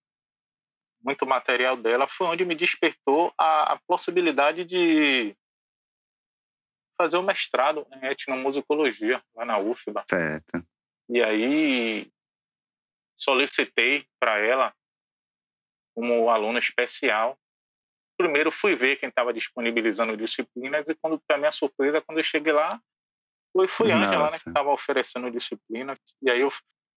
Muito 1.03 1.27
material 1.27 1.77
dela 1.77 2.09
foi 2.09 2.27
onde 2.29 2.45
me 2.45 2.55
despertou 2.55 3.33
a, 3.39 3.75
a 3.75 3.81
possibilidade 3.87 4.65
de 4.65 5.37
fazer 6.97 7.17
o 7.17 7.23
mestrado 7.23 7.87
em 7.93 8.07
etnomusicologia 8.07 9.23
lá 9.35 9.45
na 9.45 9.59
UFBA. 9.59 10.05
Certo. 10.09 10.65
E 11.09 11.23
aí 11.23 12.11
solicitei 13.17 14.07
para 14.19 14.39
ela 14.39 14.75
como 15.95 16.31
aluna 16.31 16.59
especial. 16.59 17.39
Primeiro 18.17 18.51
fui 18.51 18.75
ver 18.75 18.97
quem 18.97 19.09
estava 19.09 19.33
disponibilizando 19.33 20.17
disciplinas 20.17 20.89
e 20.89 20.95
quando 20.95 21.21
para 21.27 21.39
minha 21.39 21.53
surpresa 21.53 22.01
quando 22.01 22.19
eu 22.19 22.25
cheguei 22.25 22.53
lá 22.53 22.81
foi 23.53 23.67
foi 23.67 23.93
Ângela 23.93 24.31
né, 24.31 24.39
que 24.39 24.49
estava 24.49 24.71
oferecendo 24.71 25.31
disciplinas 25.31 25.99
e 26.23 26.31
aí 26.31 26.41
eu, 26.41 26.49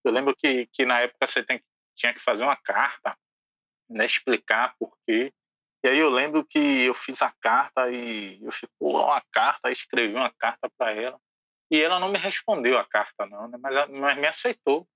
eu 0.04 0.12
lembro 0.12 0.36
que, 0.36 0.68
que 0.72 0.86
na 0.86 1.00
época 1.00 1.28
você 1.28 1.44
tem, 1.44 1.62
tinha 1.96 2.14
que 2.14 2.20
fazer 2.20 2.44
uma 2.44 2.56
carta 2.56 3.18
né, 3.90 4.06
explicar 4.06 4.76
por 4.80 4.96
quê 5.06 5.34
e 5.84 5.88
aí 5.88 5.98
eu 5.98 6.10
lembro 6.10 6.46
que 6.46 6.60
eu 6.60 6.94
fiz 6.94 7.22
a 7.22 7.32
carta 7.42 7.90
e 7.90 8.44
eu 8.44 8.52
fiz 8.52 8.70
uma 8.80 9.22
carta 9.32 9.72
escrevi 9.72 10.16
uma 10.16 10.32
carta 10.38 10.70
para 10.78 10.92
ela 10.92 11.20
e 11.70 11.82
ela 11.82 12.00
não 12.00 12.10
me 12.10 12.18
respondeu 12.18 12.78
a 12.78 12.86
carta, 12.86 13.26
não, 13.26 13.48
né? 13.48 13.58
mas, 13.62 13.90
mas 13.90 14.18
me 14.18 14.28
aceitou 14.28 14.88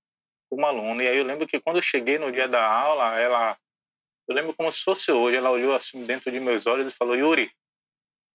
como 0.50 0.66
aluna. 0.66 1.02
E 1.02 1.08
aí 1.08 1.16
eu 1.16 1.24
lembro 1.24 1.46
que 1.46 1.60
quando 1.60 1.76
eu 1.76 1.82
cheguei 1.82 2.18
no 2.18 2.32
dia 2.32 2.48
da 2.48 2.64
aula, 2.64 3.18
ela. 3.18 3.56
Eu 4.28 4.34
lembro 4.34 4.54
como 4.54 4.70
se 4.70 4.82
fosse 4.82 5.10
hoje. 5.10 5.36
Ela 5.36 5.50
olhou 5.50 5.74
assim 5.74 6.04
dentro 6.04 6.30
de 6.30 6.40
meus 6.40 6.66
olhos 6.66 6.86
e 6.86 6.96
falou: 6.96 7.16
Yuri, 7.16 7.50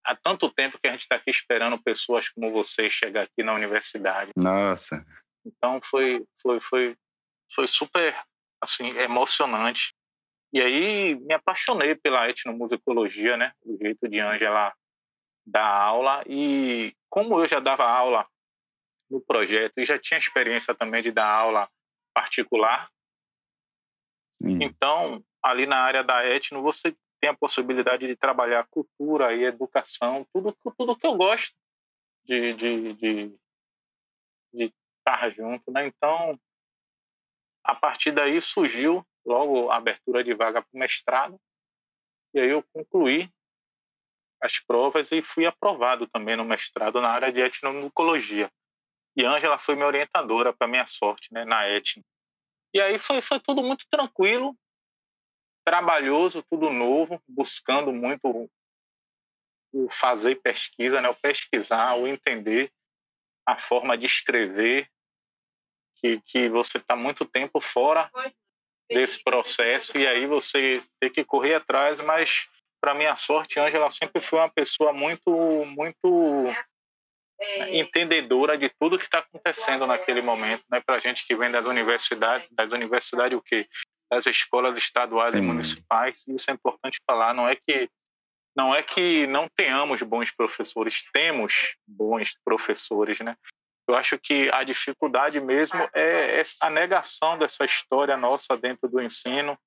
há 0.03 0.15
tanto 0.15 0.49
tempo 0.51 0.79
que 0.79 0.87
a 0.87 0.91
gente 0.91 1.01
está 1.01 1.15
aqui 1.15 1.29
esperando 1.29 1.81
pessoas 1.81 2.29
como 2.29 2.51
você 2.51 2.89
chegar 2.89 3.23
aqui 3.23 3.43
na 3.43 3.53
universidade. 3.53 4.31
Nossa. 4.35 5.05
Então 5.45 5.79
foi, 5.83 6.25
foi, 6.41 6.59
foi, 6.59 6.97
foi 7.53 7.67
super 7.67 8.15
assim, 8.61 8.89
emocionante. 8.97 9.93
E 10.53 10.61
aí 10.61 11.15
me 11.15 11.33
apaixonei 11.33 11.95
pela 11.95 12.29
etnomusicologia, 12.29 13.37
né? 13.37 13.51
O 13.65 13.77
jeito 13.77 14.07
de 14.07 14.19
Ângela 14.19 14.73
dar 15.45 15.67
aula 15.67 16.23
e 16.27 16.93
como 17.09 17.39
eu 17.39 17.47
já 17.47 17.59
dava 17.59 17.83
aula 17.83 18.27
no 19.09 19.21
projeto 19.21 19.73
e 19.77 19.85
já 19.85 19.97
tinha 19.97 20.17
experiência 20.17 20.75
também 20.75 21.01
de 21.01 21.11
dar 21.11 21.29
aula 21.29 21.69
particular, 22.13 22.89
Então 24.41 25.23
ali 25.41 25.65
na 25.65 25.77
área 25.77 26.03
da 26.03 26.25
etno 26.25 26.61
você 26.61 26.95
tem 27.19 27.29
a 27.29 27.35
possibilidade 27.35 28.05
de 28.05 28.15
trabalhar 28.15 28.67
cultura 28.69 29.33
e 29.33 29.43
educação, 29.43 30.25
tudo 30.33 30.55
tudo 30.77 30.95
que 30.95 31.07
eu 31.07 31.15
gosto 31.15 31.55
de, 32.23 32.53
de, 32.53 32.93
de, 32.93 33.39
de 34.53 34.73
estar 34.99 35.29
junto, 35.29 35.71
né? 35.71 35.87
Então 35.87 36.39
a 37.63 37.75
partir 37.75 38.11
daí 38.11 38.39
surgiu 38.41 39.05
logo 39.25 39.69
a 39.69 39.77
abertura 39.77 40.23
de 40.23 40.33
vaga 40.33 40.61
para 40.61 40.69
o 40.73 40.79
mestrado 40.79 41.39
e 42.33 42.39
aí 42.39 42.49
eu 42.49 42.63
concluí 42.73 43.29
as 44.41 44.59
provas 44.59 45.11
e 45.11 45.21
fui 45.21 45.45
aprovado 45.45 46.07
também 46.07 46.35
no 46.35 46.45
mestrado 46.45 47.01
na 47.01 47.09
área 47.09 47.31
de 47.31 47.41
etnomusicologia. 47.41 48.51
E 49.15 49.25
Ângela 49.25 49.57
foi 49.57 49.75
minha 49.75 49.87
orientadora, 49.87 50.53
para 50.53 50.67
minha 50.67 50.85
sorte, 50.85 51.33
né, 51.33 51.43
na 51.43 51.67
etno. 51.67 52.03
E 52.73 52.81
aí 52.81 52.99
foi, 52.99 53.21
foi 53.21 53.39
tudo 53.39 53.61
muito 53.63 53.85
tranquilo, 53.89 54.55
trabalhoso, 55.65 56.43
tudo 56.49 56.69
novo, 56.69 57.21
buscando 57.27 57.91
muito 57.91 58.49
o 59.73 59.89
fazer 59.89 60.41
pesquisa, 60.41 61.01
né, 61.01 61.09
o 61.09 61.21
pesquisar, 61.21 61.95
o 61.95 62.07
entender 62.07 62.71
a 63.45 63.57
forma 63.57 63.97
de 63.97 64.05
escrever, 64.05 64.89
que, 65.95 66.21
que 66.21 66.49
você 66.49 66.77
está 66.77 66.95
muito 66.95 67.25
tempo 67.25 67.59
fora 67.59 68.09
desse 68.89 69.21
processo 69.23 69.97
e 69.97 70.07
aí 70.07 70.25
você 70.25 70.81
tem 70.99 71.11
que 71.11 71.25
correr 71.25 71.55
atrás, 71.55 71.99
mas 71.99 72.47
para 72.79 72.93
minha 72.93 73.15
sorte, 73.15 73.59
Ângela 73.59 73.89
sempre 73.89 74.21
foi 74.21 74.39
uma 74.39 74.49
pessoa 74.49 74.93
muito, 74.93 75.29
muito 75.65 76.45
é. 77.39 77.77
entendedora 77.79 78.57
de 78.57 78.69
tudo 78.79 78.97
que 78.97 79.05
está 79.05 79.19
acontecendo 79.19 79.85
naquele 79.85 80.21
momento, 80.21 80.63
né? 80.69 80.81
Para 80.85 80.99
gente 80.99 81.25
que 81.25 81.35
vem 81.35 81.51
das 81.51 81.65
universidades, 81.65 82.47
das 82.51 82.71
universidades 82.71 83.37
o 83.37 83.41
quê? 83.41 83.67
das 84.09 84.25
escolas 84.25 84.77
estaduais 84.77 85.33
Sim. 85.33 85.39
e 85.39 85.41
municipais. 85.41 86.23
Isso 86.27 86.49
é 86.49 86.53
importante 86.53 86.99
falar. 87.05 87.33
Não 87.33 87.47
é 87.47 87.55
que 87.55 87.89
não 88.55 88.73
é 88.73 88.81
que 88.81 89.27
não 89.27 89.47
tenhamos 89.55 90.01
bons 90.01 90.31
professores, 90.31 91.03
temos 91.13 91.75
bons 91.87 92.39
professores, 92.43 93.19
né? 93.19 93.37
Eu 93.87 93.95
acho 93.95 94.17
que 94.17 94.49
a 94.51 94.63
dificuldade 94.63 95.39
mesmo 95.39 95.79
é 95.93 96.41
a 96.59 96.69
negação 96.69 97.37
dessa 97.37 97.63
história 97.63 98.17
nossa 98.17 98.57
dentro 98.57 98.89
do 98.89 98.99
ensino, 98.99 99.57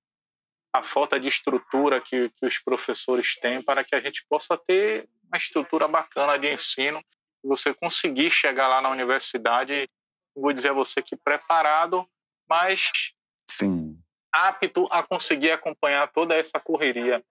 a 0.74 0.82
falta 0.82 1.20
de 1.20 1.28
estrutura 1.28 2.00
que, 2.00 2.30
que 2.30 2.44
os 2.44 2.58
professores 2.58 3.36
têm 3.36 3.62
para 3.62 3.84
que 3.84 3.94
a 3.94 4.00
gente 4.00 4.26
possa 4.28 4.58
ter 4.58 5.08
uma 5.22 5.36
estrutura 5.36 5.86
bacana 5.86 6.36
de 6.36 6.52
ensino 6.52 7.00
você 7.42 7.74
conseguir 7.74 8.30
chegar 8.30 8.68
lá 8.68 8.80
na 8.80 8.90
universidade, 8.90 9.88
vou 10.34 10.52
dizer 10.52 10.70
a 10.70 10.74
você 10.74 11.02
que 11.02 11.16
preparado, 11.16 12.06
mas 12.48 13.14
Sim. 13.48 13.98
apto 14.32 14.88
a 14.90 15.02
conseguir 15.02 15.50
acompanhar 15.50 16.10
toda 16.12 16.34
essa 16.34 16.58
correria. 16.60 17.24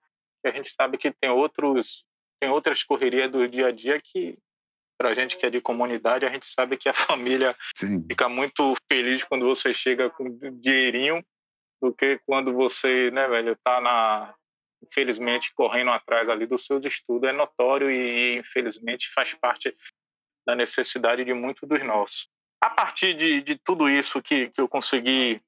A 0.45 0.51
gente 0.51 0.73
sabe 0.73 0.97
que 0.97 1.11
tem 1.11 1.29
outros 1.29 2.05
tem 2.41 2.49
outras 2.49 2.83
correrias 2.83 3.29
do 3.29 3.45
dia 3.47 3.67
a 3.67 3.71
dia 3.71 3.99
que 4.01 4.37
para 4.97 5.09
a 5.09 5.13
gente 5.13 5.37
que 5.37 5.45
é 5.45 5.49
de 5.49 5.61
comunidade, 5.61 6.25
a 6.25 6.29
gente 6.29 6.47
sabe 6.47 6.75
que 6.75 6.89
a 6.89 6.93
família 6.93 7.55
Sim. 7.75 8.05
fica 8.09 8.27
muito 8.27 8.75
feliz 8.91 9.23
quando 9.23 9.45
você 9.45 9.73
chega 9.73 10.09
com 10.09 10.37
dinheirinho 10.59 11.23
do 11.81 11.93
que 11.93 12.19
quando 12.25 12.53
você, 12.53 13.09
né, 13.11 13.27
velho, 13.27 13.57
tá 13.63 13.79
na 13.79 14.35
infelizmente 14.81 15.53
correndo 15.53 15.91
atrás 15.91 16.29
ali 16.29 16.45
dos 16.45 16.65
seus 16.65 16.83
estudos 16.85 17.29
é 17.29 17.33
notório 17.33 17.91
e 17.91 18.37
infelizmente 18.37 19.11
faz 19.13 19.33
parte 19.33 19.75
da 20.50 20.56
necessidade 20.56 21.24
de 21.24 21.34
muitos 21.34 21.68
dos 21.68 21.84
nossos. 21.84 22.27
A 22.60 22.70
partir 22.70 23.13
de, 23.13 23.41
de 23.41 23.56
tudo 23.56 23.88
isso 23.88 24.22
que, 24.22 24.50
que 24.50 24.60
eu 24.60 24.68
consegui 24.68 25.41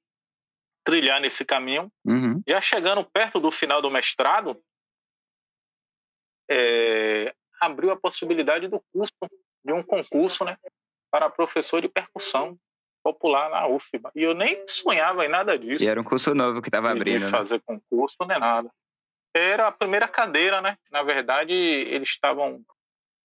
trilhar 0.84 1.20
nesse 1.20 1.44
caminho, 1.44 1.90
uhum. 2.04 2.40
já 2.46 2.60
chegando 2.60 3.04
perto 3.04 3.40
do 3.40 3.50
final 3.50 3.82
do 3.82 3.90
mestrado, 3.90 4.60
é, 6.48 7.34
abriu 7.60 7.90
a 7.90 7.96
possibilidade 7.96 8.68
do 8.68 8.80
curso, 8.92 9.12
de 9.64 9.72
um 9.72 9.82
concurso, 9.82 10.44
né, 10.44 10.56
para 11.10 11.28
professor 11.28 11.80
de 11.80 11.88
percussão 11.88 12.56
popular 13.02 13.50
na 13.50 13.66
UFBA. 13.66 14.12
E 14.14 14.22
eu 14.22 14.34
nem 14.34 14.64
sonhava 14.68 15.26
em 15.26 15.28
nada 15.28 15.58
disso. 15.58 15.82
E 15.82 15.88
era 15.88 16.00
um 16.00 16.04
curso 16.04 16.34
novo 16.34 16.62
que 16.62 16.68
estava 16.68 16.90
abrindo. 16.90 17.18
De 17.18 17.24
né? 17.24 17.30
fazer 17.30 17.56
né? 17.56 17.62
concurso, 17.64 18.16
nem 18.20 18.38
nada. 18.38 18.70
Era 19.34 19.66
a 19.66 19.72
primeira 19.72 20.06
cadeira, 20.06 20.60
né? 20.60 20.78
Na 20.90 21.02
verdade, 21.02 21.52
eles 21.52 22.08
estavam 22.08 22.64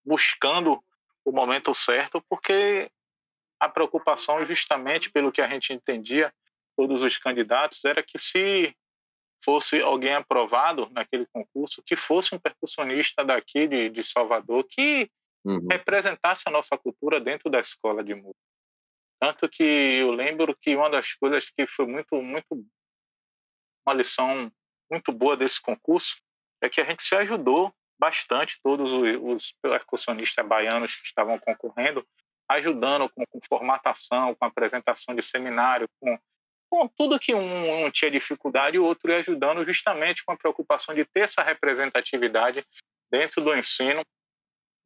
buscando 0.04 0.82
o 1.28 1.32
momento 1.32 1.74
certo, 1.74 2.22
porque 2.28 2.90
a 3.60 3.68
preocupação, 3.68 4.46
justamente 4.46 5.10
pelo 5.10 5.30
que 5.30 5.42
a 5.42 5.48
gente 5.48 5.72
entendia, 5.72 6.32
todos 6.76 7.02
os 7.02 7.18
candidatos, 7.18 7.84
era 7.84 8.02
que 8.02 8.18
se 8.18 8.74
fosse 9.44 9.80
alguém 9.80 10.14
aprovado 10.14 10.88
naquele 10.90 11.26
concurso, 11.26 11.82
que 11.84 11.96
fosse 11.96 12.34
um 12.34 12.38
percussionista 12.38 13.24
daqui 13.24 13.66
de, 13.66 13.90
de 13.90 14.02
Salvador, 14.04 14.64
que 14.68 15.10
uhum. 15.44 15.66
representasse 15.70 16.44
a 16.46 16.50
nossa 16.50 16.78
cultura 16.78 17.20
dentro 17.20 17.50
da 17.50 17.60
escola 17.60 18.02
de 18.02 18.14
música. 18.14 18.38
Tanto 19.20 19.48
que 19.48 19.62
eu 19.62 20.12
lembro 20.12 20.56
que 20.56 20.76
uma 20.76 20.88
das 20.88 21.12
coisas 21.14 21.50
que 21.50 21.66
foi 21.66 21.86
muito, 21.86 22.22
muito 22.22 22.64
uma 23.86 23.94
lição 23.94 24.50
muito 24.90 25.12
boa 25.12 25.36
desse 25.36 25.60
concurso 25.60 26.16
é 26.62 26.68
que 26.68 26.80
a 26.80 26.84
gente 26.84 27.02
se 27.02 27.14
ajudou 27.16 27.74
bastante, 27.98 28.58
todos 28.62 28.90
os 28.92 29.54
percussionistas 29.62 30.46
baianos 30.46 30.94
que 30.94 31.06
estavam 31.06 31.38
concorrendo, 31.38 32.06
ajudando 32.48 33.08
com, 33.10 33.24
com 33.26 33.40
formatação, 33.48 34.34
com 34.34 34.44
apresentação 34.44 35.14
de 35.14 35.22
seminário, 35.22 35.88
com 36.00 36.18
com 36.70 36.86
tudo 36.86 37.18
que 37.18 37.34
um, 37.34 37.86
um 37.86 37.90
tinha 37.90 38.10
dificuldade, 38.10 38.78
o 38.78 38.84
outro 38.84 39.10
ia 39.10 39.18
ajudando 39.18 39.64
justamente 39.64 40.24
com 40.24 40.32
a 40.32 40.36
preocupação 40.36 40.94
de 40.94 41.04
ter 41.04 41.20
essa 41.20 41.42
representatividade 41.42 42.64
dentro 43.10 43.42
do 43.42 43.56
ensino 43.56 44.02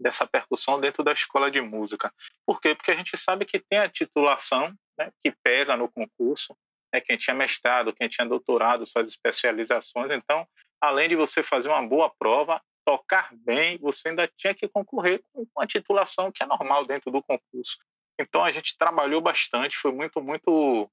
dessa 0.01 0.27
percussão 0.27 0.81
dentro 0.81 1.03
da 1.03 1.13
escola 1.13 1.51
de 1.51 1.61
música. 1.61 2.13
Por 2.47 2.61
quê? 2.61 2.75
Porque 2.75 2.91
a 2.91 2.97
gente 2.97 3.17
sabe 3.17 3.45
que 3.45 3.59
tem 3.59 3.79
a 3.79 3.89
titulação, 3.89 4.75
né, 4.99 5.11
que 5.21 5.33
pesa 5.43 5.77
no 5.77 5.91
concurso, 5.91 6.57
né, 6.93 7.01
quem 7.01 7.17
tinha 7.17 7.35
mestrado, 7.35 7.93
quem 7.93 8.09
tinha 8.09 8.27
doutorado, 8.27 8.87
suas 8.87 9.09
especializações. 9.09 10.11
Então, 10.13 10.47
além 10.81 11.09
de 11.09 11.17
você 11.17 11.43
fazer 11.43 11.69
uma 11.69 11.87
boa 11.87 12.13
prova, 12.19 12.61
tocar 12.85 13.31
bem, 13.33 13.79
você 13.79 14.09
ainda 14.09 14.27
tinha 14.37 14.55
que 14.55 14.69
concorrer 14.69 15.23
com 15.33 15.61
a 15.61 15.67
titulação 15.67 16.33
que 16.33 16.43
é 16.43 16.47
normal 16.47 16.85
dentro 16.85 17.11
do 17.11 17.23
concurso. 17.23 17.79
Então, 18.19 18.45
a 18.45 18.51
gente 18.51 18.77
trabalhou 18.77 19.21
bastante, 19.21 19.77
foi 19.77 19.93
muito, 19.93 20.21
muito 20.21 20.91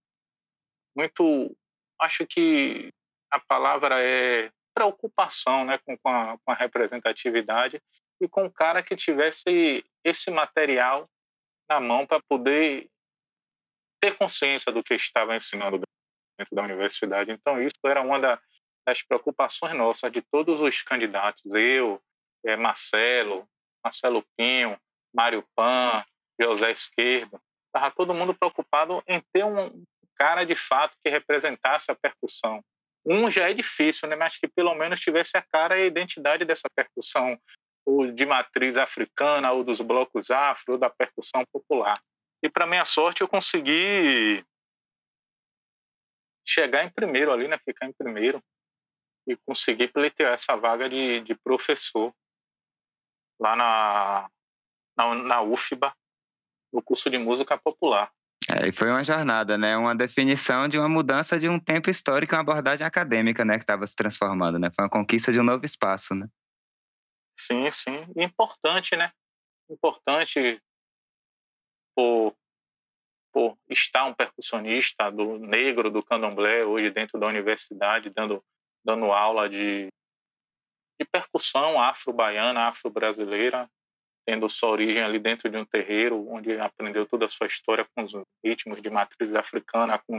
muito, 0.96 1.56
acho 2.02 2.26
que 2.26 2.92
a 3.32 3.40
palavra 3.40 4.02
é 4.02 4.52
preocupação 4.74 5.66
né, 5.66 5.78
com, 5.80 5.98
a, 6.06 6.38
com 6.38 6.52
a 6.52 6.56
representatividade 6.56 7.82
e 8.22 8.28
com 8.28 8.46
o 8.46 8.52
cara 8.52 8.84
que 8.84 8.96
tivesse 8.96 9.86
esse 10.04 10.30
material 10.32 11.10
na 11.70 11.80
mão 11.80 12.06
para 12.06 12.22
poder 12.22 12.90
ter 14.02 14.18
consciência 14.18 14.72
do 14.72 14.84
que 14.84 14.94
estava 14.94 15.36
ensinando 15.36 15.82
dentro 16.38 16.56
da 16.56 16.64
universidade. 16.64 17.32
Então, 17.32 17.62
isso 17.62 17.80
era 17.86 18.02
uma 18.02 18.20
da, 18.20 18.42
das 18.90 19.04
preocupações 19.04 19.76
nossas, 19.76 20.12
de 20.12 20.22
todos 20.22 20.60
os 20.60 20.82
candidatos. 20.82 21.44
Eu, 21.54 22.02
é, 22.44 22.56
Marcelo, 22.56 23.48
Marcelo 23.84 24.26
Pinho, 24.36 24.78
Mário 25.14 25.46
Pan, 25.56 26.04
José 26.42 26.72
Esquerdo. 26.72 27.40
Estava 27.68 27.94
todo 27.96 28.16
mundo 28.16 28.34
preocupado 28.34 29.04
em 29.08 29.22
ter 29.32 29.46
um, 29.46 29.84
cara 30.16 30.44
de 30.44 30.56
fato 30.56 30.96
que 31.04 31.10
representasse 31.10 31.92
a 31.92 31.96
percussão. 31.96 32.62
Um 33.06 33.30
já 33.30 33.50
é 33.50 33.54
difícil, 33.54 34.10
né? 34.10 34.16
mas 34.16 34.38
que 34.38 34.48
pelo 34.48 34.74
menos 34.74 35.00
tivesse 35.00 35.38
a 35.38 35.42
cara 35.42 35.78
e 35.78 35.84
a 35.84 35.86
identidade 35.86 36.44
dessa 36.44 36.68
percussão, 36.76 37.40
ou 37.86 38.12
de 38.12 38.26
matriz 38.26 38.76
africana, 38.76 39.52
ou 39.52 39.64
dos 39.64 39.80
blocos 39.80 40.30
afro, 40.30 40.74
ou 40.74 40.78
da 40.78 40.90
percussão 40.90 41.46
popular. 41.54 42.02
E, 42.44 42.50
para 42.50 42.68
minha 42.68 42.86
sorte, 42.86 43.22
eu 43.22 43.28
consegui 43.28 44.44
chegar 46.46 46.84
em 46.84 46.90
primeiro 46.90 47.32
ali, 47.32 47.48
né? 47.48 47.58
ficar 47.60 47.86
em 47.86 47.94
primeiro, 47.94 48.42
e 49.30 49.38
conseguir 49.38 49.90
pleitear 49.90 50.34
essa 50.34 50.56
vaga 50.56 50.90
de, 50.90 51.22
de 51.22 51.36
professor 51.36 52.14
lá 53.40 53.56
na, 53.56 54.30
na, 54.98 55.16
na 55.16 55.42
UFBA, 55.42 55.94
no 56.74 56.82
curso 56.82 57.10
de 57.10 57.18
música 57.18 57.58
popular. 57.58 58.12
É, 58.50 58.68
e 58.68 58.72
foi 58.72 58.90
uma 58.90 59.04
jornada, 59.04 59.58
né? 59.58 59.78
Uma 59.78 59.96
definição 59.96 60.68
de 60.68 60.78
uma 60.78 60.90
mudança 60.90 61.40
de 61.40 61.48
um 61.48 61.60
tempo 61.60 61.90
histórico, 61.90 62.34
uma 62.34 62.42
abordagem 62.42 62.86
acadêmica, 62.86 63.46
né? 63.46 63.58
Que 63.58 63.64
estava 63.64 63.86
se 63.86 63.96
transformando, 63.96 64.58
né? 64.58 64.72
Foi 64.76 64.84
uma 64.86 64.90
conquista 64.90 65.32
de 65.32 65.40
um 65.40 65.44
novo 65.44 65.64
espaço, 65.64 66.16
né? 66.16 66.28
Sim, 67.40 67.70
sim. 67.70 68.08
Importante, 68.16 68.96
né? 68.96 69.12
Importante 69.70 70.60
por, 71.96 72.36
por 73.32 73.58
estar 73.70 74.06
um 74.06 74.14
percussionista 74.14 75.12
do 75.12 75.38
negro 75.38 75.92
do 75.92 76.02
candomblé 76.02 76.66
hoje 76.66 76.90
dentro 76.90 77.20
da 77.20 77.28
universidade, 77.28 78.10
dando, 78.10 78.44
dando 78.84 79.12
aula 79.12 79.50
de, 79.50 79.88
de 81.00 81.06
percussão 81.12 81.80
afro-baiana, 81.80 82.68
afro-brasileira, 82.68 83.70
tendo 84.26 84.50
sua 84.50 84.70
origem 84.70 85.02
ali 85.02 85.18
dentro 85.18 85.50
de 85.50 85.58
um 85.58 85.66
terreiro, 85.66 86.30
onde 86.30 86.60
aprendeu 86.60 87.06
toda 87.06 87.26
a 87.26 87.30
sua 87.30 87.48
história 87.48 87.88
com 87.96 88.04
os 88.04 88.12
ritmos 88.44 88.82
de 88.82 88.90
matriz 88.90 89.34
africana, 89.34 89.98
com, 90.00 90.18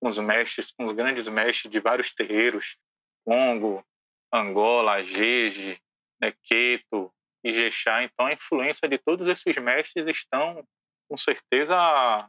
com 0.00 0.08
os 0.08 0.18
mestres, 0.18 0.72
com 0.72 0.86
os 0.86 0.96
grandes 0.96 1.28
mestres 1.28 1.70
de 1.70 1.78
vários 1.78 2.12
terreiros, 2.12 2.76
Congo, 3.24 3.84
Angola, 4.32 5.02
Jeje, 5.04 5.78
né, 6.20 6.32
Queto, 6.42 7.12
Ijexá. 7.44 8.02
Então, 8.02 8.26
a 8.26 8.32
influência 8.32 8.88
de 8.88 8.98
todos 8.98 9.28
esses 9.28 9.56
mestres 9.58 10.06
estão, 10.08 10.64
com 11.08 11.16
certeza, 11.16 12.28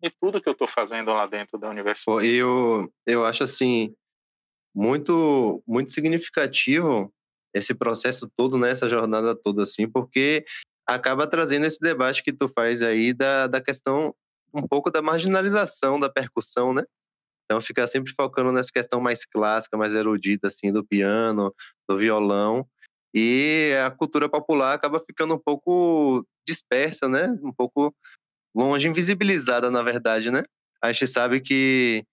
de 0.00 0.10
tudo 0.20 0.40
que 0.40 0.48
eu 0.48 0.52
estou 0.52 0.68
fazendo 0.68 1.12
lá 1.12 1.26
dentro 1.26 1.58
da 1.58 1.68
universidade. 1.68 2.26
Eu, 2.26 2.90
eu 3.06 3.26
acho, 3.26 3.42
assim, 3.42 3.94
muito, 4.78 5.60
muito 5.66 5.92
significativo 5.92 7.12
esse 7.52 7.74
processo 7.74 8.30
todo, 8.36 8.56
né, 8.56 8.70
essa 8.70 8.88
jornada 8.88 9.34
toda, 9.34 9.64
assim, 9.64 9.88
porque 9.88 10.44
acaba 10.86 11.26
trazendo 11.26 11.66
esse 11.66 11.80
debate 11.80 12.22
que 12.22 12.32
tu 12.32 12.48
faz 12.48 12.80
aí 12.80 13.12
da, 13.12 13.48
da 13.48 13.60
questão 13.60 14.14
um 14.54 14.62
pouco 14.62 14.88
da 14.88 15.02
marginalização 15.02 15.98
da 15.98 16.08
percussão, 16.08 16.72
né? 16.72 16.84
Então 17.44 17.60
fica 17.60 17.86
sempre 17.88 18.12
focando 18.12 18.52
nessa 18.52 18.70
questão 18.72 19.00
mais 19.00 19.24
clássica, 19.26 19.76
mais 19.76 19.94
erudita, 19.94 20.46
assim, 20.46 20.72
do 20.72 20.84
piano, 20.84 21.52
do 21.88 21.96
violão, 21.96 22.64
e 23.12 23.74
a 23.84 23.90
cultura 23.90 24.28
popular 24.28 24.74
acaba 24.74 25.00
ficando 25.00 25.34
um 25.34 25.38
pouco 25.38 26.24
dispersa, 26.46 27.08
né? 27.08 27.36
Um 27.42 27.52
pouco 27.52 27.92
longe, 28.54 28.86
invisibilizada, 28.86 29.72
na 29.72 29.82
verdade, 29.82 30.30
né? 30.30 30.44
A 30.80 30.92
gente 30.92 31.08
sabe 31.08 31.40
que 31.40 32.04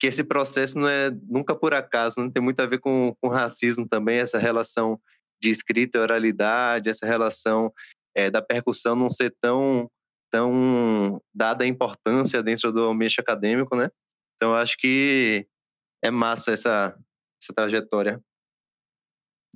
que 0.00 0.06
esse 0.06 0.24
processo 0.24 0.78
não 0.78 0.88
é 0.88 1.10
nunca 1.28 1.54
por 1.54 1.74
acaso, 1.74 2.14
não 2.18 2.26
né? 2.26 2.32
tem 2.32 2.42
muito 2.42 2.58
a 2.60 2.66
ver 2.66 2.78
com, 2.78 3.14
com 3.20 3.28
racismo 3.28 3.86
também, 3.86 4.18
essa 4.18 4.38
relação 4.38 4.98
de 5.40 5.50
escrita 5.50 5.98
e 5.98 6.00
oralidade, 6.00 6.88
essa 6.88 7.06
relação 7.06 7.70
é, 8.16 8.30
da 8.30 8.40
percussão 8.40 8.96
não 8.96 9.10
ser 9.10 9.34
tão, 9.40 9.90
tão 10.30 11.20
dada 11.34 11.64
a 11.64 11.66
importância 11.66 12.42
dentro 12.42 12.72
do 12.72 12.88
ambiente 12.88 13.20
acadêmico, 13.20 13.76
né? 13.76 13.90
Então, 14.36 14.54
acho 14.54 14.78
que 14.78 15.46
é 16.02 16.10
massa 16.10 16.52
essa, 16.52 16.96
essa 17.40 17.52
trajetória. 17.54 18.18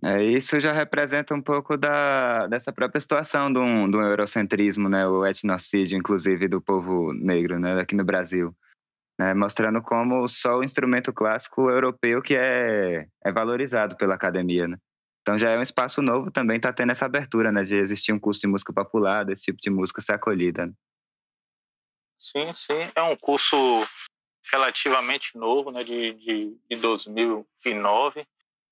É, 0.03 0.23
isso 0.23 0.61
já 0.61 0.73
representa 0.73 1.35
um 1.35 1.41
pouco 1.41 1.79
da, 1.79 2.47
dessa 2.49 2.71
própria 2.71 3.01
situação 3.01 3.51
do, 3.51 3.61
do 3.91 3.99
eurocentrismo, 3.99 4.91
né, 4.91 5.07
o 5.07 5.25
etnocídio, 5.25 5.97
inclusive, 5.97 6.49
do 6.49 6.61
povo 6.61 7.15
negro 7.15 7.59
né, 7.59 7.81
aqui 7.81 7.97
no 7.97 8.05
Brasil. 8.05 8.55
Né, 9.19 9.33
mostrando 9.33 9.81
como 9.81 10.27
só 10.27 10.59
o 10.59 10.65
instrumento 10.65 11.13
clássico 11.13 11.71
europeu 11.71 12.21
que 12.21 12.35
é, 12.35 13.07
é 13.25 13.33
valorizado 13.33 13.97
pela 13.97 14.17
academia. 14.17 14.67
Né? 14.67 14.77
Então 15.23 15.39
já 15.39 15.51
é 15.51 15.59
um 15.59 15.63
espaço 15.63 16.03
novo 16.03 16.31
também, 16.33 16.57
está 16.57 16.73
tendo 16.73 16.91
essa 16.91 17.07
abertura 17.07 17.53
né, 17.53 17.63
de 17.63 17.77
existir 17.77 18.13
um 18.13 18.19
curso 18.19 18.41
de 18.41 18.49
música 18.49 18.73
popular, 18.73 19.25
desse 19.25 19.45
tipo 19.45 19.59
de 19.61 19.71
música 19.71 20.03
ser 20.03 20.15
acolhida. 20.15 20.67
Né? 20.67 20.73
Sim, 22.19 22.53
sim, 22.55 22.91
é 22.95 23.03
um 23.03 23.17
curso 23.17 23.57
relativamente 24.53 25.37
novo, 25.39 25.71
né, 25.71 25.83
de, 25.83 26.13
de, 26.15 26.57
de 26.71 26.77
2009, 26.77 28.27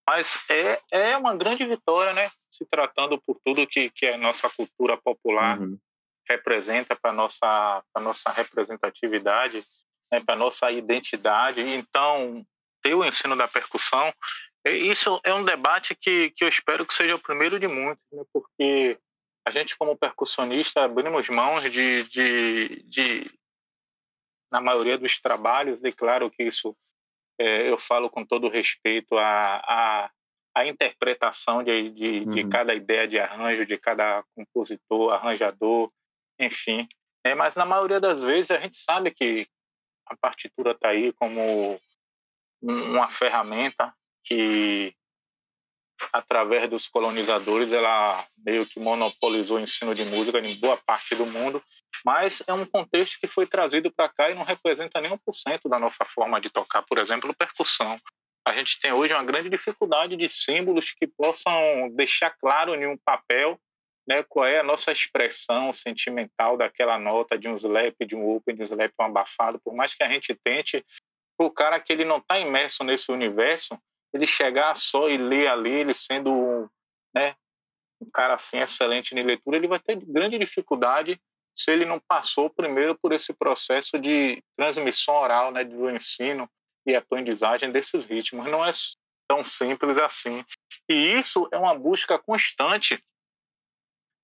mas 0.07 0.39
é, 0.49 0.81
é 0.91 1.17
uma 1.17 1.35
grande 1.35 1.65
vitória, 1.65 2.13
né? 2.13 2.31
Se 2.51 2.67
tratando 2.67 3.21
por 3.21 3.41
tudo 3.45 3.67
que, 3.67 3.89
que 3.91 4.07
a 4.07 4.19
nossa 4.19 4.51
cultura 4.51 4.97
popular 4.97 5.59
uhum. 5.59 5.79
representa 6.29 6.97
para 6.97 7.13
nossa 7.13 7.83
para 7.93 8.03
nossa 8.03 8.31
representatividade, 8.31 9.63
né? 10.13 10.21
para 10.21 10.37
nossa 10.37 10.71
identidade. 10.71 11.61
Então, 11.61 12.45
ter 12.83 12.95
o 12.95 13.05
ensino 13.05 13.35
da 13.35 13.49
percussão, 13.49 14.13
isso 14.65 15.21
é 15.25 15.33
um 15.33 15.45
debate 15.45 15.95
que, 15.95 16.31
que 16.31 16.45
eu 16.45 16.49
espero 16.49 16.87
que 16.87 16.95
seja 16.95 17.17
o 17.17 17.21
primeiro 17.21 17.59
de 17.59 17.67
muitos, 17.67 18.05
né? 18.13 18.23
Porque 18.33 18.99
a 19.45 19.51
gente 19.51 19.77
como 19.77 19.97
percussionista 19.97 20.85
abrimos 20.85 21.29
mãos 21.29 21.65
de, 21.65 22.05
de, 22.05 22.83
de 22.85 23.31
na 24.53 24.61
maioria 24.61 24.97
dos 24.97 25.21
trabalhos, 25.21 25.81
declaro 25.81 26.31
que 26.31 26.45
isso 26.45 26.77
é, 27.41 27.69
eu 27.69 27.79
falo 27.79 28.09
com 28.09 28.25
todo 28.25 28.49
respeito 28.49 29.17
a, 29.17 29.57
a, 29.57 30.11
a 30.55 30.67
interpretação 30.67 31.65
de, 31.65 31.91
de, 31.91 32.21
uhum. 32.21 32.31
de, 32.31 32.49
cada 32.49 32.75
ideia 32.75 33.09
de 33.09 33.19
arranjo, 33.19 33.67
de 33.67 33.77
cada 33.79 34.23
compositor, 34.37 35.13
arranjador, 35.13 35.91
enfim. 36.39 36.87
É, 37.25 37.35
mas 37.35 37.55
na 37.57 37.65
maioria 37.65 37.99
das 37.99 38.21
vezes 38.21 38.51
a 38.51 38.61
gente 38.61 38.79
sabe 38.79 39.11
que 39.11 39.49
a 40.07 40.17
partitura 40.17 40.73
está 40.73 40.89
aí 40.89 41.13
como 41.13 41.81
uma 42.63 43.11
ferramenta 43.11 43.95
que 44.25 44.95
através 46.13 46.69
dos 46.69 46.89
colonizadores 46.89 47.73
ela 47.73 48.27
meio 48.45 48.67
que 48.67 48.81
monopolizou 48.81 49.57
o 49.57 49.61
ensino 49.61 49.95
de 49.95 50.05
música 50.05 50.39
em 50.39 50.59
boa 50.59 50.77
parte 50.77 51.15
do 51.15 51.27
mundo 51.27 51.63
mas 52.05 52.43
é 52.47 52.53
um 52.53 52.65
contexto 52.65 53.19
que 53.21 53.27
foi 53.27 53.47
trazido 53.47 53.93
para 53.93 54.09
cá 54.09 54.31
e 54.31 54.35
não 54.35 54.43
representa 54.43 55.01
nem 55.01 55.17
por 55.19 55.35
cento 55.35 55.69
da 55.69 55.79
nossa 55.79 56.05
forma 56.05 56.41
de 56.41 56.51
tocar, 56.51 56.83
por 56.83 56.99
exemplo, 56.99 57.35
percussão. 57.35 57.97
A 58.45 58.53
gente 58.57 58.81
tem 58.81 58.93
hoje 58.93 59.15
uma 59.15 59.23
grande 59.23 59.49
dificuldade 59.49 60.17
de 60.17 60.29
símbolos 60.29 60.93
que 60.93 61.07
possam 61.07 61.91
deixar 61.95 62.31
claro 62.31 62.75
em 62.75 62.87
um 62.87 62.99
papel 63.05 63.61
né, 64.07 64.25
qual 64.29 64.47
é 64.47 64.59
a 64.59 64.65
nossa 64.65 64.91
expressão 64.91 65.73
sentimental 65.73 66.57
daquela 66.57 66.99
nota 66.99 67.39
de 67.39 67.49
um 67.49 67.57
slap, 67.57 67.95
de 68.05 68.17
um 68.17 68.29
open, 68.29 68.55
de 68.55 68.63
um 68.63 68.65
slap 68.65 68.93
um 69.01 69.05
abafado. 69.05 69.61
Por 69.65 69.75
mais 69.75 69.95
que 69.95 70.03
a 70.03 70.09
gente 70.09 70.35
tente, 70.35 70.85
o 71.39 71.51
cara 71.51 71.81
que 71.81 71.93
ele 71.93 72.05
não 72.05 72.19
está 72.19 72.39
imerso 72.39 72.85
nesse 72.85 73.11
universo, 73.11 73.79
ele 74.13 74.27
chegar 74.27 74.75
só 74.77 75.09
e 75.09 75.17
ler 75.17 75.49
ali, 75.49 75.71
ele 75.71 75.95
sendo 75.95 76.69
né, 77.15 77.35
um 78.01 78.11
cara 78.11 78.35
assim 78.35 78.59
excelente 78.59 79.15
em 79.15 79.23
leitura, 79.23 79.57
ele 79.57 79.69
vai 79.69 79.79
ter 79.79 79.97
grande 79.97 80.39
dificuldade 80.39 81.21
se 81.55 81.71
ele 81.71 81.85
não 81.85 82.01
passou 82.01 82.51
primeiro 82.51 82.99
por 82.99 83.13
esse 83.13 83.33
processo 83.33 83.99
de 83.99 84.43
transmissão 84.57 85.15
oral, 85.15 85.53
né, 85.53 85.65
do 85.65 85.91
ensino 85.91 86.49
e 86.87 86.95
aprendizagem 86.95 87.71
desses 87.71 88.05
ritmos. 88.05 88.51
Não 88.51 88.65
é 88.65 88.71
tão 89.29 89.45
simples 89.45 89.97
assim. 89.99 90.45
E 90.89 90.95
isso 90.95 91.49
é 91.53 91.59
uma 91.59 91.75
busca 91.75 92.19
constante, 92.19 93.03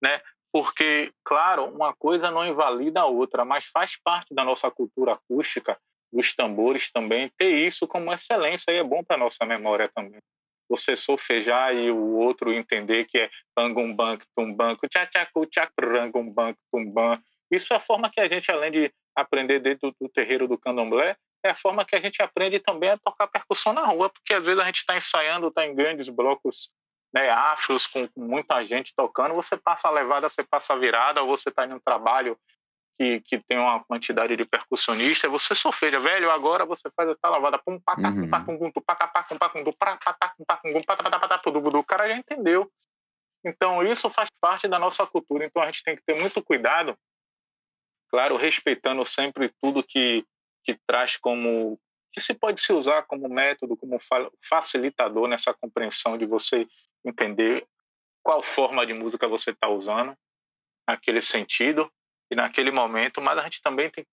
né? 0.02 0.20
Porque, 0.52 1.12
claro, 1.24 1.64
uma 1.66 1.94
coisa 1.94 2.30
não 2.30 2.46
invalida 2.46 3.00
a 3.00 3.06
outra, 3.06 3.44
mas 3.44 3.66
faz 3.66 4.00
parte 4.02 4.34
da 4.34 4.44
nossa 4.44 4.70
cultura 4.70 5.12
acústica, 5.14 5.78
dos 6.10 6.34
tambores 6.34 6.90
também, 6.90 7.30
ter 7.36 7.50
isso 7.66 7.86
como 7.86 8.12
excelência 8.12 8.72
e 8.72 8.78
é 8.78 8.84
bom 8.84 9.04
para 9.04 9.16
a 9.16 9.20
nossa 9.20 9.44
memória 9.44 9.90
também 9.94 10.20
você 10.68 10.96
solfejar 10.96 11.74
e 11.74 11.90
o 11.90 12.16
outro 12.16 12.52
entender 12.52 13.06
que 13.06 13.18
é 13.18 13.30
banco 13.56 14.24
tumbanco, 14.36 14.86
tchachacu, 14.86 15.46
tchacrangumbank, 15.46 16.58
tumban. 16.70 17.20
Isso 17.50 17.72
é 17.72 17.76
a 17.76 17.80
forma 17.80 18.10
que 18.10 18.20
a 18.20 18.28
gente, 18.28 18.50
além 18.52 18.70
de 18.70 18.92
aprender 19.16 19.58
dentro 19.60 19.94
do 19.98 20.08
terreiro 20.08 20.46
do 20.46 20.58
candomblé, 20.58 21.16
é 21.42 21.50
a 21.50 21.54
forma 21.54 21.84
que 21.84 21.96
a 21.96 22.00
gente 22.00 22.20
aprende 22.20 22.58
também 22.58 22.90
a 22.90 22.98
tocar 22.98 23.26
percussão 23.28 23.72
na 23.72 23.86
rua, 23.86 24.10
porque 24.10 24.34
às 24.34 24.44
vezes 24.44 24.60
a 24.60 24.66
gente 24.66 24.78
está 24.78 24.96
ensaiando, 24.96 25.48
está 25.48 25.66
em 25.66 25.74
grandes 25.74 26.08
blocos 26.08 26.68
né, 27.12 27.30
afros, 27.30 27.86
com, 27.86 28.06
com, 28.08 28.20
muita 28.20 28.64
gente 28.64 28.94
tocando, 28.94 29.34
você 29.34 29.56
passa 29.56 29.88
a 29.88 29.90
levada, 29.90 30.28
você 30.28 30.42
passa 30.42 30.74
a 30.74 30.76
virada, 30.76 31.22
ou 31.22 31.36
você 31.36 31.48
está 31.48 31.66
em 31.66 31.72
um 31.72 31.80
trabalho 31.80 32.38
que, 32.98 33.20
que 33.20 33.38
tem 33.38 33.58
uma 33.58 33.82
quantidade 33.84 34.36
de 34.36 34.44
percussionistas, 34.44 35.30
você 35.30 35.54
sofreja, 35.54 36.00
velho, 36.00 36.30
agora 36.30 36.66
você 36.66 36.90
faz 36.90 37.08
essa 37.08 37.28
lavada, 37.28 37.58
pum, 37.58 37.78
pata, 37.80 38.02
pum, 38.02 38.28
pum, 38.44 38.58
pum, 38.58 38.70
o 41.78 41.84
cara 41.84 42.08
já 42.08 42.16
entendeu. 42.16 42.70
Então, 43.44 43.82
isso 43.82 44.10
faz 44.10 44.28
parte 44.40 44.66
da 44.66 44.78
nossa 44.78 45.06
cultura, 45.06 45.44
então 45.44 45.62
a 45.62 45.66
gente 45.66 45.82
tem 45.84 45.96
que 45.96 46.02
ter 46.04 46.20
muito 46.20 46.42
cuidado, 46.42 46.98
claro, 48.10 48.36
respeitando 48.36 49.04
sempre 49.06 49.48
tudo 49.62 49.82
que, 49.82 50.26
que 50.64 50.78
traz 50.86 51.16
como 51.16 51.78
que 52.10 52.20
se 52.20 52.34
pode 52.34 52.60
se 52.60 52.72
usar 52.72 53.02
como 53.02 53.28
método, 53.28 53.76
como 53.76 53.98
facilitador 54.42 55.28
nessa 55.28 55.54
compreensão 55.54 56.16
de 56.16 56.26
você 56.26 56.66
entender 57.04 57.66
qual 58.22 58.42
forma 58.42 58.86
de 58.86 58.92
música 58.92 59.26
você 59.26 59.50
está 59.50 59.68
usando 59.68 60.16
naquele 60.86 61.20
sentido 61.20 61.90
e 62.30 62.36
naquele 62.36 62.70
momento, 62.70 63.20
mas 63.20 63.38
a 63.38 63.42
gente 63.42 63.60
também 63.62 63.90
tem 63.90 64.04
que 64.04 64.10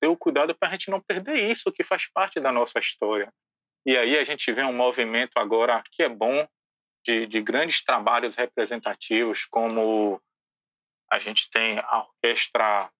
ter 0.00 0.08
o 0.08 0.16
cuidado 0.16 0.54
para 0.54 0.68
a 0.68 0.72
gente 0.72 0.90
não 0.90 1.00
perder 1.00 1.50
isso, 1.50 1.72
que 1.72 1.82
faz 1.82 2.10
parte 2.12 2.38
da 2.40 2.52
nossa 2.52 2.78
história. 2.78 3.32
E 3.84 3.96
aí 3.96 4.18
a 4.18 4.24
gente 4.24 4.52
vê 4.52 4.62
um 4.62 4.72
movimento 4.72 5.32
agora 5.36 5.82
que 5.92 6.02
é 6.02 6.08
bom, 6.08 6.46
de, 7.04 7.26
de 7.26 7.40
grandes 7.40 7.84
trabalhos 7.84 8.34
representativos, 8.34 9.46
como 9.46 10.20
a 11.10 11.20
gente 11.20 11.48
tem 11.50 11.78
a 11.78 11.98
orquestra. 12.00 12.90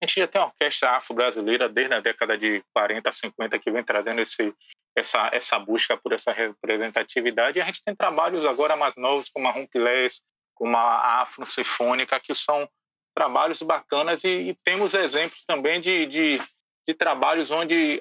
A 0.00 0.06
gente 0.06 0.20
já 0.20 0.28
tem 0.28 0.40
a 0.40 0.46
orquestra 0.46 0.96
afro-brasileira 0.96 1.68
desde 1.68 1.94
a 1.94 2.00
década 2.00 2.38
de 2.38 2.62
40, 2.72 3.10
50, 3.10 3.58
que 3.58 3.70
vem 3.70 3.82
trazendo 3.82 4.20
esse, 4.20 4.54
essa, 4.96 5.28
essa 5.32 5.58
busca 5.58 5.96
por 5.96 6.12
essa 6.12 6.32
representatividade. 6.32 7.58
E 7.58 7.62
a 7.62 7.64
gente 7.64 7.82
tem 7.82 7.96
trabalhos 7.96 8.44
agora 8.44 8.76
mais 8.76 8.94
novos, 8.96 9.28
como 9.28 9.48
a 9.48 9.50
Rumpilés, 9.50 10.22
como 10.54 10.76
a 10.76 11.22
Afro-Sinfônica, 11.22 12.18
que 12.20 12.34
são 12.34 12.68
trabalhos 13.14 13.60
bacanas 13.60 14.22
e, 14.22 14.50
e 14.50 14.54
temos 14.62 14.94
exemplos 14.94 15.44
também 15.44 15.80
de, 15.80 16.06
de, 16.06 16.38
de, 16.86 16.94
trabalhos 16.94 17.50
onde 17.50 18.00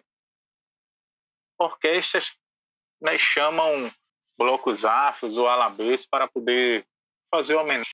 orquestras 1.60 2.36
né, 3.02 3.18
chamam 3.18 3.92
blocos 4.38 4.86
afros 4.86 5.36
ou 5.36 5.48
alabês 5.48 6.06
para 6.06 6.28
poder 6.28 6.86
fazer 7.32 7.56
homenagem 7.56 7.92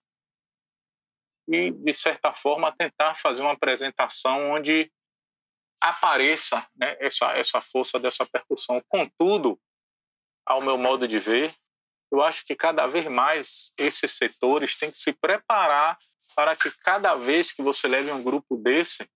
e, 1.48 1.72
de 1.72 1.94
certa 1.94 2.34
forma, 2.34 2.76
tentar 2.76 3.16
fazer 3.16 3.42
uma 3.42 3.54
apresentação 3.54 4.52
onde 4.52 4.92
apareça 5.82 6.66
né, 6.76 6.96
essa, 7.00 7.32
essa 7.34 7.60
força 7.60 8.00
dessa 8.00 8.26
percussão. 8.26 8.82
Contudo, 8.88 9.60
ao 10.46 10.62
meu 10.62 10.78
modo 10.78 11.08
de 11.08 11.20
ver, 11.20 11.54
eu 12.12 12.22
acho 12.22 12.46
que 12.46 12.56
cada 12.56 12.88
vez 12.88 13.06
mais 13.08 13.72
esses 13.78 14.14
setores 14.14 14.78
têm 14.78 14.92
que 14.92 14.98
se 14.98 15.12
preparar 15.12 15.98
para 16.36 16.56
que 16.56 16.72
cada 16.84 17.16
vez 17.16 17.52
que 17.52 17.62
você 17.62 17.88
leve 17.88 18.12
um 18.12 18.24
grupo 18.24 18.56
desse, 18.58 19.08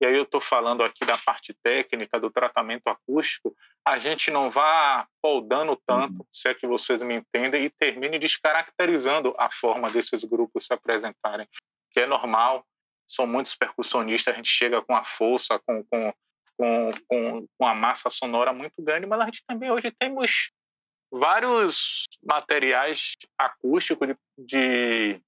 e 0.00 0.06
aí 0.06 0.14
eu 0.14 0.22
estou 0.22 0.40
falando 0.40 0.84
aqui 0.84 1.04
da 1.04 1.18
parte 1.18 1.52
técnica, 1.62 2.20
do 2.20 2.30
tratamento 2.30 2.86
acústico, 2.86 3.54
a 3.84 3.98
gente 3.98 4.30
não 4.30 4.50
vá 4.50 5.08
poldando 5.20 5.76
tanto, 5.84 6.20
uhum. 6.20 6.26
se 6.32 6.48
é 6.48 6.54
que 6.54 6.66
vocês 6.66 7.02
me 7.02 7.16
entendem, 7.16 7.64
e 7.64 7.70
termine 7.70 8.18
descaracterizando 8.18 9.34
a 9.38 9.50
forma 9.50 9.90
desses 9.90 10.22
grupos 10.22 10.66
se 10.66 10.72
apresentarem, 10.72 11.48
que 11.90 12.00
é 12.00 12.06
normal, 12.06 12.64
são 13.08 13.26
muitos 13.26 13.56
percussionistas, 13.56 14.34
a 14.34 14.36
gente 14.36 14.50
chega 14.50 14.82
com 14.82 14.94
a 14.94 15.02
força, 15.02 15.58
com, 15.66 15.82
com, 15.84 16.12
com, 16.56 16.90
com, 17.08 17.46
com 17.58 17.66
a 17.66 17.74
massa 17.74 18.08
sonora 18.08 18.52
muito 18.52 18.80
grande, 18.80 19.06
mas 19.06 19.20
a 19.20 19.24
gente 19.24 19.44
também 19.46 19.70
hoje 19.70 19.90
temos 19.90 20.52
vários 21.10 22.04
materiais 22.22 23.14
acústicos 23.36 24.08
de, 24.08 24.16
de 24.38 25.22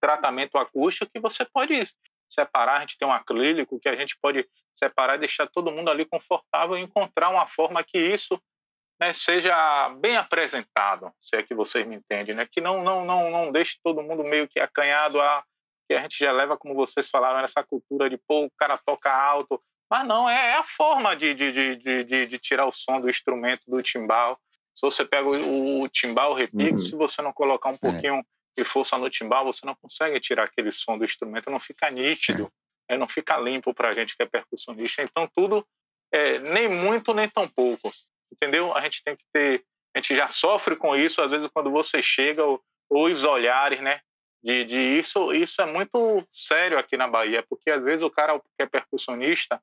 tratamento 0.00 0.58
acústico 0.58 1.10
que 1.12 1.20
você 1.20 1.44
pode 1.44 1.74
separar. 2.32 2.76
A 2.76 2.80
gente 2.80 2.98
tem 2.98 3.06
um 3.06 3.12
acrílico 3.12 3.80
que 3.80 3.88
a 3.88 3.96
gente 3.96 4.16
pode 4.20 4.48
separar 4.78 5.16
e 5.16 5.20
deixar 5.20 5.46
todo 5.48 5.70
mundo 5.70 5.90
ali 5.90 6.04
confortável 6.04 6.76
e 6.76 6.80
encontrar 6.80 7.28
uma 7.28 7.46
forma 7.46 7.84
que 7.84 7.98
isso 7.98 8.40
né, 9.00 9.12
seja 9.12 9.88
bem 9.98 10.16
apresentado, 10.16 11.10
se 11.20 11.34
é 11.34 11.42
que 11.42 11.54
vocês 11.54 11.86
me 11.86 11.96
entendem, 11.96 12.34
né? 12.34 12.46
que 12.50 12.60
não, 12.60 12.82
não, 12.82 13.04
não, 13.04 13.30
não 13.30 13.50
deixe 13.50 13.78
todo 13.82 14.02
mundo 14.02 14.22
meio 14.22 14.46
que 14.46 14.60
acanhado 14.60 15.20
a 15.20 15.42
que 15.88 15.94
a 15.94 16.02
gente 16.02 16.18
já 16.20 16.30
leva, 16.30 16.56
como 16.56 16.72
vocês 16.72 17.10
falaram, 17.10 17.40
essa 17.40 17.64
cultura 17.64 18.08
de 18.08 18.16
pô, 18.16 18.44
o 18.44 18.50
cara 18.56 18.78
toca 18.78 19.12
alto, 19.12 19.60
Mas 19.90 20.06
não, 20.06 20.30
é, 20.30 20.50
é 20.50 20.54
a 20.54 20.62
forma 20.62 21.16
de, 21.16 21.34
de, 21.34 21.50
de, 21.50 22.04
de, 22.04 22.26
de 22.26 22.38
tirar 22.38 22.64
o 22.64 22.70
som 22.70 23.00
do 23.00 23.10
instrumento, 23.10 23.62
do 23.66 23.82
timbal. 23.82 24.38
Se 24.72 24.82
você 24.82 25.04
pega 25.04 25.28
o, 25.28 25.82
o 25.82 25.88
timbal, 25.88 26.30
o 26.30 26.34
repique, 26.34 26.70
uhum. 26.72 26.78
se 26.78 26.94
você 26.94 27.20
não 27.20 27.32
colocar 27.32 27.70
um 27.70 27.74
é. 27.74 27.78
pouquinho 27.78 28.14
é. 28.14 28.22
De 28.56 28.64
força 28.64 28.98
no 28.98 29.08
timbal, 29.08 29.44
você 29.44 29.64
não 29.64 29.74
consegue 29.74 30.20
tirar 30.20 30.44
aquele 30.44 30.72
som 30.72 30.98
do 30.98 31.04
instrumento, 31.04 31.50
não 31.50 31.60
fica 31.60 31.90
nítido, 31.90 32.52
é. 32.88 32.96
não 32.96 33.08
fica 33.08 33.38
limpo 33.38 33.72
para 33.72 33.90
a 33.90 33.94
gente 33.94 34.16
que 34.16 34.22
é 34.22 34.26
percussionista. 34.26 35.02
Então, 35.02 35.28
tudo, 35.34 35.66
é, 36.12 36.38
nem 36.38 36.68
muito, 36.68 37.14
nem 37.14 37.28
tão 37.28 37.48
pouco. 37.48 37.90
Entendeu? 38.32 38.76
A 38.76 38.80
gente 38.82 39.02
tem 39.02 39.16
que 39.16 39.24
ter. 39.32 39.64
A 39.94 39.98
gente 39.98 40.14
já 40.14 40.28
sofre 40.28 40.76
com 40.76 40.94
isso, 40.94 41.20
às 41.20 41.30
vezes, 41.30 41.48
quando 41.52 41.70
você 41.70 42.00
chega, 42.02 42.42
os 42.88 43.24
olhares, 43.24 43.80
né? 43.80 44.00
De, 44.42 44.64
de 44.64 44.78
isso, 44.78 45.32
isso 45.34 45.60
é 45.60 45.66
muito 45.66 46.26
sério 46.32 46.78
aqui 46.78 46.96
na 46.96 47.06
Bahia, 47.06 47.44
porque 47.48 47.70
às 47.70 47.82
vezes 47.82 48.02
o 48.02 48.10
cara 48.10 48.40
que 48.40 48.62
é 48.62 48.66
percussionista, 48.66 49.62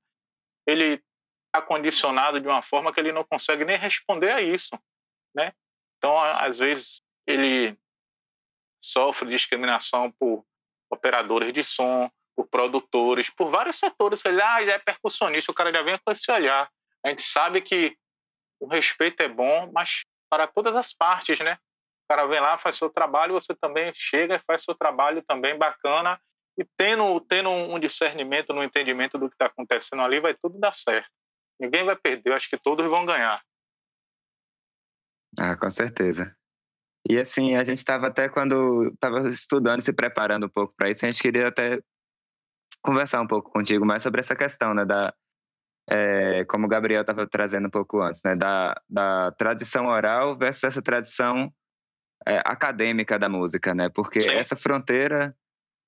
ele 0.67 1.01
está 1.47 1.65
condicionado 1.65 2.39
de 2.39 2.47
uma 2.47 2.61
forma 2.61 2.93
que 2.93 2.99
ele 2.99 3.11
não 3.11 3.23
consegue 3.23 3.65
nem 3.65 3.75
responder 3.75 4.31
a 4.31 4.41
isso 4.41 4.77
né? 5.37 5.53
Então, 5.97 6.19
às 6.19 6.57
vezes, 6.57 7.01
ele 7.25 7.77
sofre 8.87 9.29
discriminação 9.29 10.11
por 10.19 10.45
operadores 10.89 11.53
de 11.53 11.63
som, 11.63 12.09
por 12.35 12.47
produtores, 12.47 13.29
por 13.29 13.49
vários 13.49 13.77
setores. 13.77 14.23
Ele 14.25 14.41
ah, 14.41 14.65
já 14.65 14.73
é 14.73 14.79
percussionista, 14.79 15.51
o 15.51 15.55
cara 15.55 15.71
já 15.71 15.81
vem 15.81 15.97
com 15.97 16.11
esse 16.11 16.31
olhar. 16.31 16.69
A 17.03 17.09
gente 17.09 17.21
sabe 17.21 17.61
que 17.61 17.97
o 18.59 18.67
respeito 18.67 19.21
é 19.21 19.27
bom, 19.27 19.71
mas 19.73 20.03
para 20.29 20.47
todas 20.47 20.75
as 20.75 20.93
partes, 20.93 21.39
né? 21.39 21.57
O 22.05 22.07
cara 22.09 22.25
vem 22.25 22.39
lá, 22.39 22.57
faz 22.57 22.77
seu 22.77 22.89
trabalho, 22.89 23.33
você 23.33 23.53
também 23.55 23.91
chega 23.93 24.35
e 24.35 24.39
faz 24.39 24.63
seu 24.63 24.73
trabalho 24.73 25.21
também 25.27 25.57
bacana. 25.57 26.19
E 26.57 26.65
tendo, 26.75 27.19
tendo 27.21 27.49
um 27.49 27.77
discernimento, 27.79 28.53
um 28.53 28.63
entendimento 28.63 29.17
do 29.17 29.29
que 29.29 29.35
está 29.35 29.45
acontecendo 29.47 30.01
ali, 30.01 30.19
vai 30.19 30.33
tudo 30.33 30.57
dar 30.57 30.73
certo. 30.73 31.09
Ninguém 31.59 31.83
vai 31.83 31.95
perder, 31.95 32.29
eu 32.29 32.35
acho 32.35 32.49
que 32.49 32.57
todos 32.57 32.85
vão 32.87 33.05
ganhar. 33.05 33.41
Ah, 35.37 35.55
com 35.55 35.69
certeza. 35.69 36.35
E 37.09 37.17
assim, 37.17 37.55
a 37.55 37.63
gente 37.63 37.77
estava 37.77 38.07
até 38.07 38.27
quando 38.27 38.89
estava 38.93 39.29
estudando, 39.29 39.81
se 39.81 39.93
preparando 39.93 40.47
um 40.47 40.49
pouco 40.49 40.73
para 40.75 40.89
isso, 40.89 41.05
a 41.05 41.11
gente 41.11 41.21
queria 41.21 41.47
até 41.47 41.79
conversar 42.81 43.21
um 43.21 43.27
pouco 43.27 43.49
contigo 43.51 43.85
mais 43.85 44.03
sobre 44.03 44.19
essa 44.19 44.35
questão, 44.35 44.73
né, 44.73 44.85
da 44.85 45.13
é, 45.89 46.43
como 46.45 46.65
o 46.65 46.69
Gabriel 46.69 47.01
estava 47.01 47.25
trazendo 47.25 47.67
um 47.67 47.71
pouco 47.71 48.01
antes, 48.01 48.21
né, 48.23 48.35
da, 48.35 48.75
da 48.89 49.31
tradição 49.31 49.85
oral 49.85 50.37
versus 50.37 50.65
essa 50.65 50.81
tradição 50.81 51.49
é, 52.27 52.39
acadêmica 52.39 53.17
da 53.17 53.29
música, 53.29 53.73
né, 53.73 53.87
porque 53.89 54.19
Sim. 54.19 54.31
essa 54.31 54.57
fronteira 54.57 55.33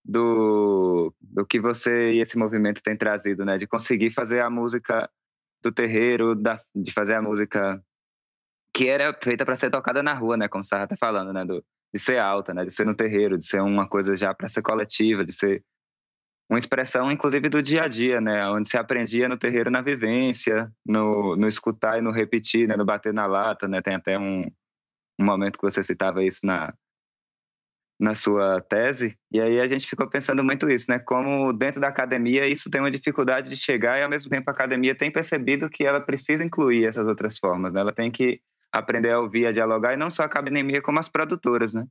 do, 0.05 1.13
do 1.19 1.45
que 1.45 1.59
você 1.59 2.13
e 2.13 2.21
esse 2.21 2.37
movimento 2.37 2.81
tem 2.81 2.95
trazido, 2.95 3.43
né, 3.43 3.57
de 3.57 3.67
conseguir 3.67 4.11
fazer 4.11 4.39
a 4.41 4.49
música 4.49 5.09
do 5.61 5.71
terreiro, 5.71 6.33
da, 6.33 6.61
de 6.73 6.93
fazer 6.93 7.15
a 7.15 7.21
música 7.21 7.83
que 8.73 8.87
era 8.87 9.17
feita 9.21 9.45
para 9.45 9.55
ser 9.55 9.69
tocada 9.69 10.03
na 10.03 10.13
rua, 10.13 10.37
né? 10.37 10.47
Como 10.47 10.63
você 10.63 10.75
estava 10.75 10.95
falando, 10.97 11.33
né? 11.33 11.45
Do, 11.45 11.63
de 11.93 11.99
ser 11.99 12.19
alta, 12.19 12.53
né? 12.53 12.65
De 12.65 12.71
ser 12.71 12.85
no 12.85 12.95
terreiro, 12.95 13.37
de 13.37 13.45
ser 13.45 13.61
uma 13.61 13.87
coisa 13.87 14.15
já 14.15 14.33
para 14.33 14.49
ser 14.49 14.61
coletiva, 14.61 15.25
de 15.25 15.33
ser 15.33 15.63
uma 16.49 16.57
expressão, 16.57 17.11
inclusive, 17.11 17.47
do 17.49 17.61
dia 17.61 17.83
a 17.83 17.87
dia, 17.87 18.19
né? 18.19 18.47
Onde 18.49 18.69
se 18.69 18.77
aprendia 18.77 19.29
no 19.29 19.37
terreiro 19.37 19.69
na 19.69 19.81
vivência, 19.81 20.71
no, 20.85 21.35
no 21.35 21.47
escutar 21.47 21.97
e 21.97 22.01
no 22.01 22.11
repetir, 22.11 22.67
né? 22.67 22.75
No 22.75 22.85
bater 22.85 23.13
na 23.13 23.27
lata, 23.27 23.67
né? 23.67 23.81
Tem 23.81 23.95
até 23.95 24.17
um, 24.17 24.41
um 25.19 25.25
momento 25.25 25.57
que 25.57 25.63
você 25.63 25.83
citava 25.83 26.23
isso 26.23 26.45
na, 26.45 26.73
na 27.99 28.15
sua 28.15 28.61
tese, 28.61 29.17
e 29.29 29.41
aí 29.41 29.59
a 29.59 29.67
gente 29.67 29.85
ficou 29.85 30.07
pensando 30.07 30.41
muito 30.41 30.69
isso, 30.69 30.89
né? 30.89 30.99
Como 30.99 31.51
dentro 31.51 31.81
da 31.81 31.89
academia 31.89 32.47
isso 32.47 32.69
tem 32.71 32.79
uma 32.79 32.89
dificuldade 32.89 33.49
de 33.49 33.57
chegar 33.57 33.99
e 33.99 34.03
ao 34.03 34.09
mesmo 34.09 34.29
tempo 34.29 34.49
a 34.49 34.53
academia 34.53 34.95
tem 34.95 35.11
percebido 35.11 35.69
que 35.69 35.83
ela 35.83 35.99
precisa 35.99 36.43
incluir 36.43 36.85
essas 36.85 37.05
outras 37.05 37.37
formas, 37.37 37.73
né? 37.73 37.81
Ela 37.81 37.91
tem 37.91 38.09
que 38.09 38.41
aprender 38.71 39.11
a 39.11 39.19
ouvir, 39.19 39.47
a 39.47 39.51
dialogar, 39.51 39.93
e 39.93 39.97
não 39.97 40.09
só 40.09 40.23
a 40.23 40.25
academia, 40.25 40.81
como 40.81 40.99
as 40.99 41.09
produtoras, 41.09 41.73
né? 41.73 41.85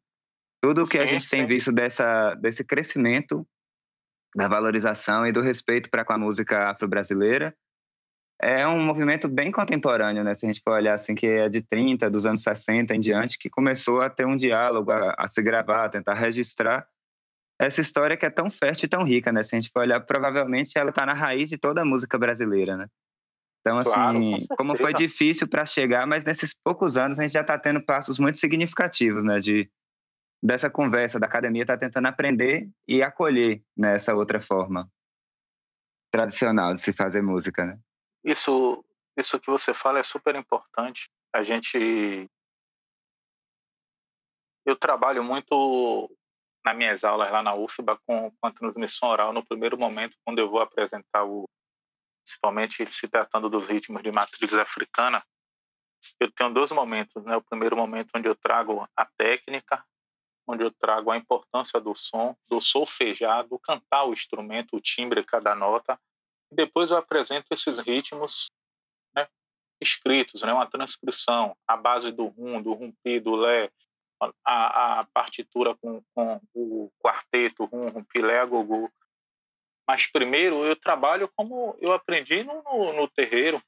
Tudo 0.62 0.82
o 0.82 0.86
que 0.86 0.96
sim, 0.98 1.02
a 1.02 1.06
gente 1.06 1.24
sim. 1.24 1.38
tem 1.38 1.46
visto 1.46 1.72
dessa, 1.72 2.34
desse 2.34 2.64
crescimento, 2.64 3.46
da 4.34 4.48
valorização 4.48 5.26
e 5.26 5.32
do 5.32 5.40
respeito 5.40 5.90
para 5.90 6.04
com 6.04 6.12
a 6.12 6.18
música 6.18 6.70
afro-brasileira, 6.70 7.54
é 8.40 8.66
um 8.66 8.80
movimento 8.80 9.28
bem 9.28 9.50
contemporâneo, 9.50 10.22
né? 10.22 10.32
Se 10.32 10.46
a 10.46 10.52
gente 10.52 10.62
for 10.62 10.74
olhar 10.74 10.94
assim, 10.94 11.14
que 11.14 11.26
é 11.26 11.48
de 11.48 11.60
30, 11.60 12.08
dos 12.08 12.24
anos 12.24 12.42
60 12.42 12.94
em 12.94 13.00
diante, 13.00 13.38
que 13.38 13.50
começou 13.50 14.00
a 14.00 14.08
ter 14.08 14.26
um 14.26 14.36
diálogo, 14.36 14.92
a, 14.92 15.14
a 15.18 15.26
se 15.26 15.42
gravar, 15.42 15.86
a 15.86 15.88
tentar 15.88 16.14
registrar 16.14 16.86
essa 17.60 17.80
história 17.80 18.16
que 18.16 18.24
é 18.24 18.30
tão 18.30 18.48
fértil 18.48 18.86
e 18.86 18.88
tão 18.88 19.02
rica, 19.02 19.32
né? 19.32 19.42
Se 19.42 19.56
a 19.56 19.60
gente 19.60 19.72
for 19.72 19.80
olhar, 19.80 20.00
provavelmente 20.00 20.78
ela 20.78 20.90
está 20.90 21.04
na 21.04 21.14
raiz 21.14 21.50
de 21.50 21.58
toda 21.58 21.82
a 21.82 21.84
música 21.84 22.16
brasileira, 22.16 22.76
né? 22.76 22.86
Então, 23.68 23.78
assim, 23.78 23.90
claro, 23.90 24.56
como 24.56 24.76
foi 24.76 24.94
difícil 24.94 25.46
para 25.46 25.66
chegar, 25.66 26.06
mas 26.06 26.24
nesses 26.24 26.54
poucos 26.54 26.96
anos 26.96 27.18
a 27.18 27.22
gente 27.22 27.32
já 27.32 27.42
está 27.42 27.58
tendo 27.58 27.84
passos 27.84 28.18
muito 28.18 28.38
significativos, 28.38 29.22
né? 29.22 29.38
De, 29.40 29.70
dessa 30.42 30.70
conversa 30.70 31.20
da 31.20 31.26
academia 31.26 31.62
está 31.62 31.76
tentando 31.76 32.06
aprender 32.06 32.66
e 32.86 33.02
acolher 33.02 33.62
nessa 33.76 34.12
né, 34.12 34.18
outra 34.18 34.40
forma 34.40 34.90
tradicional 36.10 36.72
de 36.72 36.80
se 36.80 36.94
fazer 36.94 37.20
música, 37.20 37.66
né? 37.66 37.78
Isso, 38.24 38.82
isso 39.16 39.38
que 39.38 39.50
você 39.50 39.74
fala 39.74 39.98
é 39.98 40.02
super 40.02 40.34
importante. 40.34 41.10
A 41.34 41.42
gente, 41.42 42.26
eu 44.64 44.76
trabalho 44.76 45.22
muito 45.22 46.10
nas 46.64 46.74
minhas 46.74 47.04
aulas 47.04 47.30
lá 47.30 47.42
na 47.42 47.54
UFBA 47.54 47.98
com, 48.06 48.30
com 48.30 48.46
a 48.46 48.52
transmissão 48.52 49.10
oral 49.10 49.30
no 49.30 49.44
primeiro 49.44 49.78
momento, 49.78 50.16
quando 50.24 50.38
eu 50.38 50.48
vou 50.48 50.60
apresentar 50.60 51.24
o, 51.24 51.44
principalmente 52.28 52.84
se 52.86 53.08
tratando 53.08 53.48
dos 53.48 53.66
ritmos 53.66 54.02
de 54.02 54.12
matriz 54.12 54.52
africana, 54.52 55.24
eu 56.20 56.30
tenho 56.30 56.52
dois 56.52 56.70
momentos, 56.70 57.24
né? 57.24 57.36
O 57.36 57.42
primeiro 57.42 57.76
momento 57.76 58.10
onde 58.14 58.28
eu 58.28 58.36
trago 58.36 58.86
a 58.94 59.06
técnica, 59.16 59.82
onde 60.46 60.62
eu 60.62 60.70
trago 60.70 61.10
a 61.10 61.16
importância 61.16 61.80
do 61.80 61.94
som, 61.94 62.36
do 62.46 62.60
solfejar, 62.60 63.46
do 63.48 63.58
cantar 63.58 64.04
o 64.04 64.12
instrumento, 64.12 64.76
o 64.76 64.80
timbre 64.80 65.24
cada 65.24 65.54
nota, 65.54 65.98
e 66.52 66.54
depois 66.54 66.90
eu 66.90 66.98
apresento 66.98 67.46
esses 67.50 67.78
ritmos 67.78 68.50
né, 69.14 69.26
escritos, 69.80 70.42
né? 70.42 70.52
Uma 70.52 70.70
transcrição, 70.70 71.56
a 71.66 71.76
base 71.76 72.12
do 72.12 72.26
rum, 72.26 72.60
do 72.60 72.74
rumpi, 72.74 73.18
do 73.18 73.34
lé, 73.36 73.70
a, 74.44 75.00
a 75.00 75.04
partitura 75.06 75.74
com, 75.76 76.02
com 76.14 76.40
o 76.54 76.92
quarteto, 77.02 77.64
rum, 77.64 77.88
rumpi, 77.88 78.20
lé, 78.20 78.44
gogô, 78.44 78.90
mas 79.88 80.06
primeiro 80.06 80.66
eu 80.66 80.76
trabalho 80.76 81.30
como 81.34 81.74
eu 81.80 81.92
aprendi 81.92 82.44
no, 82.44 82.62
no, 82.62 82.92
no 82.92 83.08
terreiro, 83.08 83.62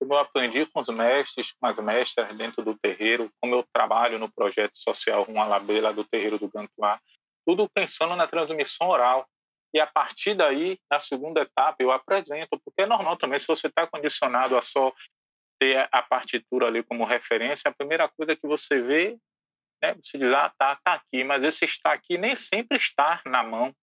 como 0.00 0.14
eu 0.14 0.18
aprendi 0.18 0.64
com 0.66 0.80
os 0.80 0.88
mestres, 0.88 1.52
com 1.52 1.66
as 1.66 1.76
mestras 1.78 2.32
dentro 2.36 2.62
do 2.62 2.78
terreiro, 2.78 3.28
como 3.40 3.56
eu 3.56 3.64
trabalho 3.72 4.18
no 4.18 4.30
projeto 4.30 4.78
social 4.78 5.24
Uma 5.24 5.44
Labela 5.44 5.92
do 5.92 6.04
terreiro 6.04 6.38
do 6.38 6.48
Gantuá, 6.48 7.00
tudo 7.44 7.68
pensando 7.68 8.14
na 8.14 8.28
transmissão 8.28 8.88
oral. 8.88 9.26
E 9.74 9.80
a 9.80 9.86
partir 9.86 10.34
daí, 10.34 10.78
na 10.90 10.98
segunda 11.00 11.42
etapa, 11.42 11.76
eu 11.80 11.90
apresento, 11.90 12.58
porque 12.64 12.82
é 12.82 12.86
normal 12.86 13.16
também, 13.16 13.38
se 13.38 13.46
você 13.46 13.66
está 13.66 13.86
condicionado 13.86 14.56
a 14.56 14.62
só 14.62 14.94
ter 15.58 15.88
a 15.90 16.00
partitura 16.00 16.68
ali 16.68 16.82
como 16.82 17.04
referência, 17.04 17.68
a 17.68 17.74
primeira 17.74 18.08
coisa 18.08 18.36
que 18.36 18.46
você 18.46 18.80
vê, 18.80 19.18
né, 19.82 19.94
você 19.94 20.16
diz, 20.16 20.32
ah, 20.32 20.50
tá, 20.56 20.78
tá 20.82 20.94
aqui, 20.94 21.24
mas 21.24 21.42
esse 21.42 21.64
está 21.64 21.92
aqui 21.92 22.16
nem 22.16 22.34
sempre 22.36 22.76
está 22.76 23.20
na 23.26 23.42
mão. 23.42 23.74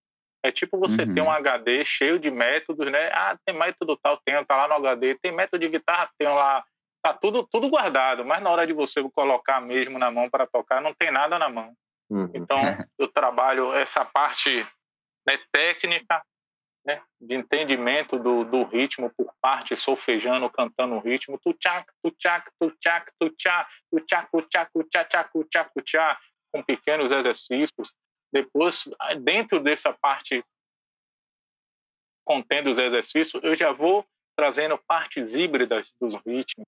É 0.45 0.51
tipo 0.51 0.77
você 0.77 1.01
uhum. 1.01 1.15
ter 1.15 1.21
um 1.21 1.31
HD 1.31 1.83
cheio 1.83 2.19
de 2.19 2.29
métodos, 2.29 2.91
né? 2.91 3.09
Ah, 3.11 3.35
tem 3.43 3.57
método 3.57 3.97
tal, 3.97 4.21
tem, 4.23 4.45
tá 4.45 4.55
lá 4.55 4.67
no 4.67 4.75
HD. 4.75 5.15
Tem 5.15 5.31
método 5.31 5.57
de 5.59 5.69
guitarra, 5.69 6.07
tem 6.19 6.27
lá. 6.27 6.63
Tá 7.01 7.15
tudo, 7.15 7.47
tudo 7.47 7.67
guardado, 7.67 8.23
mas 8.23 8.43
na 8.43 8.51
hora 8.51 8.67
de 8.67 8.71
você 8.71 9.01
colocar 9.09 9.59
mesmo 9.59 9.97
na 9.97 10.11
mão 10.11 10.29
para 10.29 10.45
tocar, 10.45 10.79
não 10.81 10.93
tem 10.93 11.09
nada 11.09 11.39
na 11.39 11.49
mão. 11.49 11.73
Uhum. 12.11 12.29
Então, 12.35 12.59
eu 12.99 13.07
trabalho 13.07 13.73
essa 13.73 14.05
parte 14.05 14.63
né, 15.27 15.39
técnica, 15.51 16.21
né, 16.85 17.01
de 17.19 17.35
entendimento 17.35 18.19
do, 18.19 18.43
do 18.43 18.63
ritmo 18.65 19.11
por 19.17 19.33
parte, 19.41 19.75
solfejando, 19.75 20.47
cantando 20.47 20.93
o 20.93 20.99
ritmo, 20.99 21.39
tu 21.43 21.53
tchac, 21.53 21.87
tu 22.03 22.11
tchac, 22.11 22.51
tu 22.59 22.69
tchac, 22.79 23.11
tu 23.19 23.29
tchac, 23.31 23.67
tu 23.91 23.99
tchac, 24.01 24.29
tu 24.31 24.41
tchac, 24.43 24.71
tu 24.71 24.83
tchac, 24.83 25.31
tu 25.31 25.43
tchac, 25.43 25.71
tu 25.73 25.81
tchac, 25.81 26.19
com 26.53 26.61
pequenos 26.61 27.11
exercícios 27.11 27.91
depois, 28.35 28.89
dentro 29.21 29.61
dessa 29.61 29.93
parte 29.93 30.43
contendo 32.27 32.69
os 32.69 32.77
exercícios, 32.77 33.41
eu 33.41 33.55
já 33.55 33.71
vou 33.71 34.05
trazendo 34.35 34.77
partes 34.77 35.33
híbridas 35.33 35.93
dos 36.01 36.15
ritmos, 36.15 36.67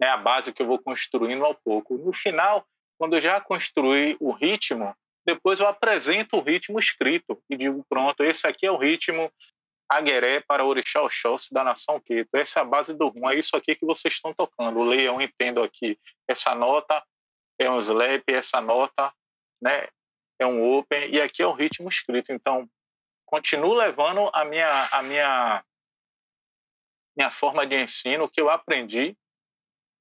né, 0.00 0.08
a 0.08 0.16
base 0.16 0.52
que 0.52 0.62
eu 0.62 0.66
vou 0.66 0.78
construindo 0.78 1.44
ao 1.44 1.52
pouco. 1.52 1.98
No 1.98 2.12
final, 2.12 2.64
quando 2.96 3.16
eu 3.16 3.20
já 3.20 3.40
construí 3.40 4.16
o 4.20 4.30
ritmo, 4.30 4.94
depois 5.26 5.58
eu 5.58 5.66
apresento 5.66 6.36
o 6.36 6.40
ritmo 6.40 6.78
escrito 6.78 7.42
e 7.50 7.56
digo, 7.56 7.84
pronto, 7.88 8.22
esse 8.22 8.46
aqui 8.46 8.64
é 8.64 8.70
o 8.70 8.76
ritmo 8.76 9.32
Agueré 9.88 10.40
para 10.40 10.64
Orixá 10.64 11.02
Oxóssi 11.02 11.52
da 11.52 11.64
Nação 11.64 11.98
Queto. 11.98 12.36
Essa 12.36 12.60
é 12.60 12.62
a 12.62 12.64
base 12.64 12.94
do 12.94 13.08
rum, 13.08 13.28
é 13.28 13.34
isso 13.34 13.56
aqui 13.56 13.74
que 13.74 13.84
vocês 13.84 14.14
estão 14.14 14.32
tocando. 14.32 14.84
Leiam, 14.84 15.20
entendo 15.20 15.60
aqui. 15.60 15.98
Essa 16.28 16.54
nota 16.54 17.02
é 17.58 17.68
um 17.68 17.80
slap, 17.80 18.22
essa 18.28 18.60
nota 18.60 19.12
né, 19.60 19.88
é 20.42 20.46
um 20.46 20.76
open 20.76 21.10
e 21.10 21.20
aqui 21.20 21.42
é 21.42 21.46
o 21.46 21.52
ritmo 21.52 21.88
escrito. 21.88 22.32
Então, 22.32 22.68
continuo 23.26 23.74
levando 23.74 24.30
a 24.32 24.44
minha 24.44 24.88
a 24.90 25.02
minha 25.02 25.64
minha 27.16 27.30
forma 27.30 27.66
de 27.66 27.76
ensino, 27.76 28.24
o 28.24 28.28
que 28.28 28.40
eu 28.40 28.48
aprendi 28.48 29.16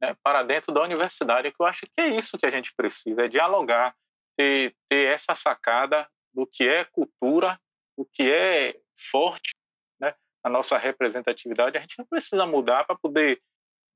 né, 0.01 0.15
para 0.23 0.43
dentro 0.43 0.73
da 0.73 0.81
universidade, 0.81 1.51
que 1.51 1.61
eu 1.61 1.65
acho 1.65 1.85
que 1.85 2.01
é 2.01 2.07
isso 2.07 2.37
que 2.37 2.45
a 2.45 2.51
gente 2.51 2.73
precisa, 2.73 3.25
é 3.25 3.27
dialogar, 3.27 3.95
ter, 4.37 4.75
ter 4.87 5.07
essa 5.13 5.35
sacada 5.35 6.07
do 6.33 6.47
que 6.47 6.67
é 6.67 6.85
cultura, 6.85 7.59
o 7.97 8.05
que 8.05 8.31
é 8.31 8.79
forte, 9.11 9.51
né, 9.99 10.15
a 10.43 10.49
nossa 10.49 10.77
representatividade, 10.77 11.77
a 11.77 11.81
gente 11.81 11.97
não 11.99 12.05
precisa 12.05 12.45
mudar 12.45 12.85
para 12.85 12.97
poder 12.97 13.41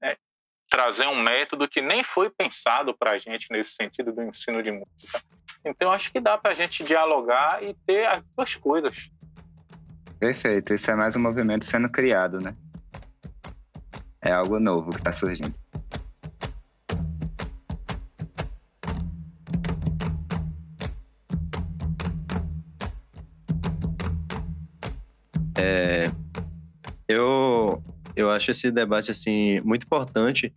né, 0.02 0.18
trazer 0.70 1.08
um 1.08 1.22
método 1.22 1.70
que 1.70 1.82
nem 1.82 2.04
foi 2.04 2.30
pensado 2.30 2.98
para 2.98 3.12
a 3.12 3.18
gente 3.18 3.48
nesse 3.52 3.74
sentido 3.74 4.12
do 4.12 4.22
ensino 4.24 4.62
de 4.62 4.72
música. 4.72 5.22
Então, 5.66 5.92
acho 5.92 6.12
que 6.12 6.20
dá 6.20 6.38
para 6.38 6.52
a 6.52 6.56
gente 6.56 6.84
dialogar 6.84 7.64
e 7.64 7.74
ter 7.86 8.06
as 8.06 8.24
duas 8.36 8.56
coisas. 8.56 9.10
Perfeito. 10.20 10.74
Isso 10.74 10.92
é 10.92 10.96
mais 10.96 11.16
um 11.16 11.22
movimento 11.22 11.66
sendo 11.66 11.90
criado, 11.90 12.40
né? 12.40 12.56
É 14.22 14.32
algo 14.32 14.60
novo 14.60 14.92
que 14.92 14.98
está 14.98 15.14
surgindo. 15.14 15.54
É, 25.58 26.06
eu, 27.08 27.82
eu 28.16 28.30
acho 28.30 28.52
esse 28.52 28.72
debate 28.72 29.12
assim 29.12 29.62
muito 29.62 29.86
importante, 29.86 30.54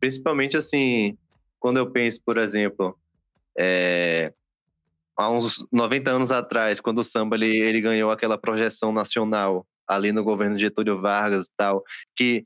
principalmente 0.00 0.56
assim 0.56 1.16
quando 1.60 1.78
eu 1.78 1.90
penso, 1.90 2.20
por 2.24 2.38
exemplo, 2.38 2.98
é, 3.56 4.32
há 5.18 5.28
uns 5.28 5.66
90 5.72 6.10
anos 6.10 6.30
atrás, 6.30 6.80
quando 6.80 6.98
o 6.98 7.04
samba 7.04 7.36
ele, 7.36 7.56
ele 7.56 7.80
ganhou 7.80 8.10
aquela 8.10 8.38
projeção 8.38 8.92
nacional 8.92 9.66
ali 9.86 10.12
no 10.12 10.22
governo 10.22 10.56
de 10.56 10.62
Getúlio 10.62 11.00
Vargas 11.00 11.46
e 11.46 11.50
tal, 11.56 11.82
que 12.14 12.44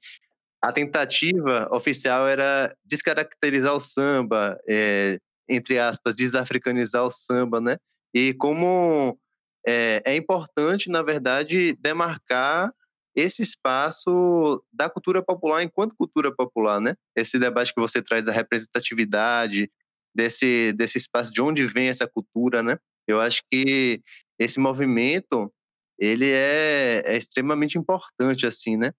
a 0.63 0.73
tentativa 0.73 1.69
oficial 1.73 2.27
era 2.27 2.75
descaracterizar 2.85 3.75
o 3.75 3.81
samba, 3.81 4.59
é, 4.69 5.19
entre 5.49 5.79
aspas, 5.79 6.17
desafricanizar 6.17 7.05
o 7.05 7.11
samba, 7.11 7.61
né? 7.61 7.77
E 8.15 8.33
como 8.35 9.19
é, 9.67 10.03
é 10.07 10.17
importante, 10.17 10.89
na 10.89 11.03
verdade, 11.03 11.77
demarcar 11.81 12.73
esse 13.15 13.43
espaço 13.43 14.63
da 14.73 14.89
cultura 14.89 15.23
popular 15.23 15.63
enquanto 15.63 15.97
cultura 15.97 16.35
popular, 16.35 16.81
né? 16.81 16.95
Esse 17.15 17.39
debate 17.39 17.75
que 17.75 17.81
você 17.81 18.01
traz 18.01 18.25
da 18.25 18.33
representatividade, 18.33 19.71
desse, 20.15 20.73
desse 20.73 20.99
espaço 20.99 21.33
de 21.33 21.41
onde 21.41 21.67
vem 21.67 21.89
essa 21.89 22.07
cultura, 22.07 22.63
né? 22.63 22.79
Eu 23.07 23.21
acho 23.21 23.43
que 23.51 24.01
esse 24.39 24.59
movimento, 24.59 25.53
ele 25.99 26.31
é, 26.31 27.03
é 27.07 27.17
extremamente 27.17 27.79
importante, 27.79 28.47
assim, 28.47 28.77
né? 28.77 28.93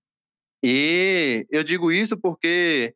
E 0.63 1.45
eu 1.49 1.63
digo 1.63 1.91
isso 1.91 2.17
porque 2.17 2.93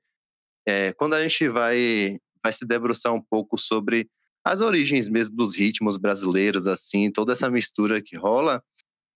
é, 0.67 0.93
quando 0.93 1.13
a 1.13 1.23
gente 1.23 1.47
vai, 1.49 2.17
vai 2.41 2.53
se 2.53 2.65
debruçar 2.65 3.13
um 3.13 3.21
pouco 3.21 3.57
sobre 3.57 4.07
as 4.45 4.61
origens 4.61 5.09
mesmo 5.09 5.35
dos 5.35 5.55
ritmos 5.55 5.97
brasileiros, 5.97 6.67
assim, 6.67 7.11
toda 7.11 7.33
essa 7.33 7.49
mistura 7.49 8.01
que 8.01 8.15
rola, 8.15 8.63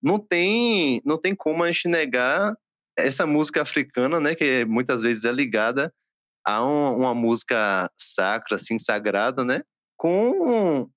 não 0.04 0.20
tem, 0.20 1.02
não 1.06 1.18
tem 1.18 1.34
como 1.34 1.64
a 1.64 1.72
gente 1.72 1.88
negar 1.88 2.54
essa 2.98 3.26
música 3.26 3.62
africana, 3.62 4.20
né, 4.20 4.36
que 4.36 4.66
muitas 4.66 5.02
vezes 5.02 5.24
é 5.24 5.32
ligada 5.32 5.94
a 6.45 6.65
um, 6.65 6.97
uma 6.97 7.13
música 7.13 7.89
sacra, 7.97 8.56
assim, 8.56 8.80
sagrada, 8.80 9.43
né, 9.43 9.63
com 9.97 10.89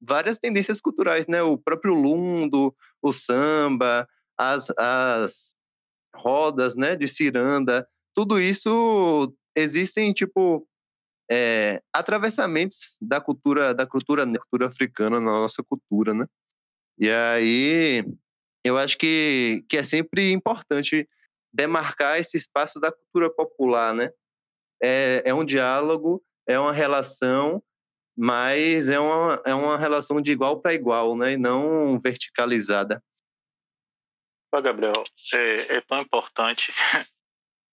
várias 0.00 0.38
tendências 0.38 0.80
culturais, 0.80 1.26
né, 1.26 1.42
o 1.42 1.58
próprio 1.58 1.94
lundo, 1.94 2.74
o 3.02 3.12
samba, 3.12 4.08
as, 4.38 4.70
as 4.78 5.50
rodas, 6.14 6.74
né, 6.76 6.96
de 6.96 7.08
ciranda, 7.08 7.86
tudo 8.14 8.40
isso 8.40 9.34
existem, 9.54 10.12
tipo, 10.12 10.66
é, 11.30 11.82
atravessamentos 11.92 12.96
da 13.00 13.20
cultura 13.20 13.74
da 13.74 13.86
cultura, 13.86 14.24
cultura 14.26 14.66
africana 14.68 15.18
na 15.18 15.32
nossa 15.32 15.62
cultura, 15.62 16.14
né? 16.14 16.26
E 16.98 17.10
aí 17.10 18.04
eu 18.64 18.78
acho 18.78 18.96
que, 18.96 19.64
que 19.68 19.76
é 19.76 19.82
sempre 19.82 20.32
importante 20.32 21.08
demarcar 21.52 22.18
esse 22.18 22.36
espaço 22.36 22.80
da 22.80 22.92
cultura 22.92 23.30
popular, 23.30 23.94
né? 23.94 24.10
É, 24.82 25.22
é 25.24 25.34
um 25.34 25.44
diálogo, 25.44 26.22
é 26.46 26.58
uma 26.58 26.72
relação, 26.72 27.62
mas 28.16 28.88
é 28.88 28.98
uma, 28.98 29.42
é 29.44 29.54
uma 29.54 29.76
relação 29.76 30.20
de 30.20 30.32
igual 30.32 30.60
para 30.60 30.74
igual, 30.74 31.16
né? 31.16 31.32
E 31.32 31.36
não 31.36 31.98
verticalizada. 31.98 33.02
Gabriel, 34.62 35.04
é, 35.34 35.76
é 35.76 35.80
tão 35.82 36.00
importante 36.00 36.72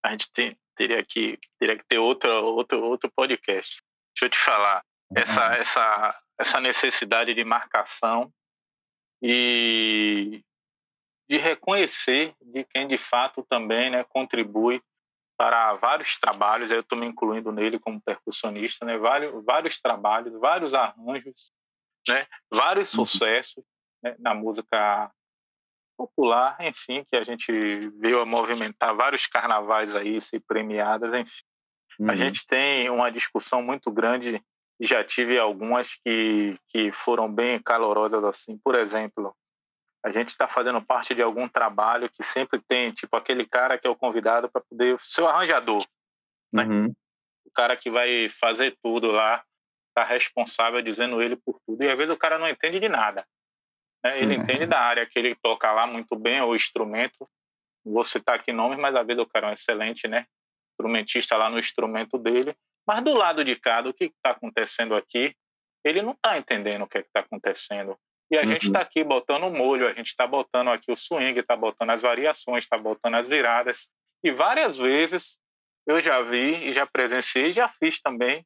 a 0.04 0.12
gente 0.12 0.32
tem, 0.34 0.58
teria 0.76 1.04
que 1.04 1.40
teria 1.58 1.78
que 1.78 1.86
ter 1.86 1.98
outro 1.98 2.30
outro 2.30 2.84
outro 2.84 3.12
podcast. 3.16 3.82
Deixa 4.14 4.26
eu 4.26 4.30
te 4.30 4.38
falar 4.38 4.84
essa 5.16 5.48
uhum. 5.48 5.54
essa 5.54 6.22
essa 6.40 6.60
necessidade 6.60 7.34
de 7.34 7.44
marcação 7.44 8.32
e 9.22 10.44
de 11.30 11.38
reconhecer 11.38 12.36
de 12.42 12.66
quem 12.66 12.88
de 12.88 12.98
fato 12.98 13.44
também 13.44 13.90
né, 13.90 14.04
contribui 14.04 14.82
para 15.38 15.74
vários 15.76 16.20
trabalhos, 16.20 16.72
eu 16.72 16.82
estou 16.82 16.98
me 16.98 17.06
incluindo 17.06 17.52
nele 17.52 17.80
como 17.80 18.02
percussionista, 18.02 18.86
né, 18.86 18.98
vários, 18.98 19.44
vários 19.44 19.80
trabalhos, 19.80 20.34
vários 20.40 20.74
arranjos, 20.74 21.52
né, 22.08 22.26
vários 22.52 22.94
uhum. 22.94 23.06
sucessos 23.06 23.64
né, 24.02 24.16
na 24.20 24.34
música 24.34 25.12
popular, 25.98 26.58
enfim, 26.60 27.04
que 27.04 27.16
a 27.16 27.24
gente 27.24 27.52
veio 28.00 28.20
a 28.20 28.26
movimentar 28.26 28.96
vários 28.96 29.28
carnavais 29.28 29.96
aí, 29.96 30.20
se 30.20 30.40
premiadas, 30.40 31.14
enfim. 31.14 31.44
Uhum. 32.00 32.10
A 32.10 32.16
gente 32.16 32.46
tem 32.46 32.90
uma 32.90 33.12
discussão 33.12 33.62
muito 33.62 33.92
grande 33.92 34.44
e 34.80 34.86
já 34.86 35.04
tive 35.04 35.38
algumas 35.38 35.96
que, 35.96 36.58
que 36.68 36.92
foram 36.92 37.32
bem 37.32 37.62
calorosas 37.62 38.24
assim. 38.24 38.58
Por 38.58 38.76
exemplo, 38.76 39.36
a 40.04 40.12
gente 40.12 40.30
está 40.30 40.48
fazendo 40.48 40.82
parte 40.82 41.16
de 41.16 41.22
algum 41.22 41.48
trabalho 41.48 42.10
que 42.10 42.22
sempre 42.24 42.60
tem, 42.60 42.92
tipo, 42.92 43.16
aquele 43.16 43.46
cara 43.46 43.78
que 43.78 43.88
é 43.88 43.90
o 43.90 43.96
convidado 43.96 44.50
para 44.50 44.62
poder 44.62 45.00
ser 45.00 45.22
o 45.22 45.28
arranjador, 45.28 45.86
né? 46.52 46.66
Uhum. 46.66 46.94
O 47.46 47.52
cara 47.52 47.78
que 47.78 47.90
vai 47.90 48.28
fazer 48.30 48.76
tudo 48.82 49.12
lá, 49.12 49.44
tá 49.96 50.04
responsável 50.04 50.82
dizendo 50.82 51.22
ele 51.22 51.36
por 51.36 51.60
tudo. 51.66 51.84
E 51.84 51.90
às 51.90 51.98
vezes 51.98 52.14
o 52.14 52.18
cara 52.18 52.38
não 52.38 52.50
entende 52.50 52.80
de 52.80 52.90
nada. 52.90 53.26
Né? 54.04 54.22
Ele 54.22 54.36
uhum. 54.36 54.44
entende 54.44 54.66
da 54.66 54.80
área 54.80 55.06
que 55.06 55.18
ele 55.18 55.36
toca 55.36 55.72
lá 55.72 55.88
muito 55.88 56.16
bem, 56.16 56.42
o 56.42 56.56
instrumento. 56.56 57.30
Vou 57.86 58.04
citar 58.04 58.36
aqui 58.36 58.52
nomes, 58.52 58.78
mas 58.78 58.96
a 58.96 59.04
vezes 59.04 59.22
o 59.22 59.28
cara 59.28 59.48
é 59.48 59.50
um 59.52 59.54
excelente 59.54 60.08
né? 60.08 60.26
instrumentista 60.74 61.38
lá 61.38 61.50
no 61.50 61.60
instrumento 61.60 62.18
dele. 62.18 62.56
Mas 62.86 63.02
do 63.04 63.14
lado 63.14 63.46
de 63.46 63.56
cá, 63.56 63.82
o 63.82 63.94
que 63.94 64.06
está 64.06 64.32
acontecendo 64.32 64.96
aqui, 64.96 65.36
ele 65.84 66.02
não 66.02 66.12
está 66.12 66.38
entendendo 66.38 66.84
o 66.84 66.88
que 66.88 66.98
é 66.98 67.02
está 67.02 67.22
acontecendo. 67.22 67.98
E 68.34 68.36
a 68.36 68.42
uhum. 68.42 68.48
gente 68.48 68.66
está 68.66 68.80
aqui 68.80 69.04
botando 69.04 69.44
o 69.44 69.52
molho, 69.52 69.88
a 69.88 69.94
gente 69.94 70.08
está 70.08 70.26
botando 70.26 70.70
aqui 70.70 70.92
o 70.92 70.96
swing, 70.98 71.40
está 71.40 71.56
botando 71.56 71.92
as 71.92 72.02
variações, 72.02 72.64
está 72.64 72.76
botando 72.76 73.14
as 73.14 73.28
viradas. 73.28 73.88
E 74.24 74.32
várias 74.32 74.76
vezes 74.76 75.38
eu 75.86 76.02
já 76.02 76.20
vi 76.24 76.56
e 76.68 76.74
já 76.74 76.84
presenciei, 76.84 77.54
já 77.54 77.70
fiz 77.70 78.02
também, 78.02 78.44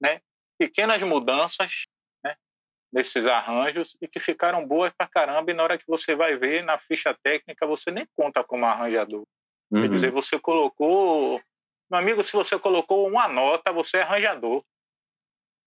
né, 0.00 0.20
pequenas 0.56 1.02
mudanças 1.02 1.86
nesses 2.92 3.26
arranjos 3.26 3.96
e 4.00 4.06
que 4.06 4.20
ficaram 4.20 4.64
boas 4.64 4.92
pra 4.96 5.08
caramba. 5.08 5.50
E 5.50 5.54
na 5.54 5.64
hora 5.64 5.76
que 5.76 5.88
você 5.88 6.14
vai 6.14 6.36
ver 6.36 6.62
na 6.62 6.78
ficha 6.78 7.12
técnica, 7.20 7.66
você 7.66 7.90
nem 7.90 8.06
conta 8.16 8.44
como 8.44 8.64
arranjador. 8.64 9.24
Uhum. 9.72 9.82
Quer 9.82 9.88
dizer, 9.88 10.10
você 10.12 10.38
colocou. 10.38 11.42
Meu 11.90 11.98
amigo, 11.98 12.22
se 12.22 12.32
você 12.32 12.56
colocou 12.60 13.08
uma 13.08 13.26
nota, 13.26 13.72
você 13.72 13.96
é 13.96 14.02
arranjador. 14.02 14.62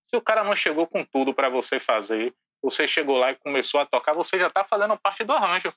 Se 0.08 0.15
o 0.15 0.22
cara 0.22 0.45
não 0.45 0.56
chegou 0.56 0.88
com 0.88 1.04
tudo 1.04 1.34
para 1.34 1.50
você 1.50 1.78
fazer, 1.78 2.34
você 2.62 2.88
chegou 2.88 3.17
lá 3.17 3.32
e 3.32 3.36
começou 3.36 3.80
a 3.80 3.86
tocar, 3.86 4.13
você 4.13 4.38
já 4.38 4.48
está 4.48 4.63
fazendo 4.63 4.98
parte 4.98 5.24
do 5.24 5.34
arranjo. 5.34 5.74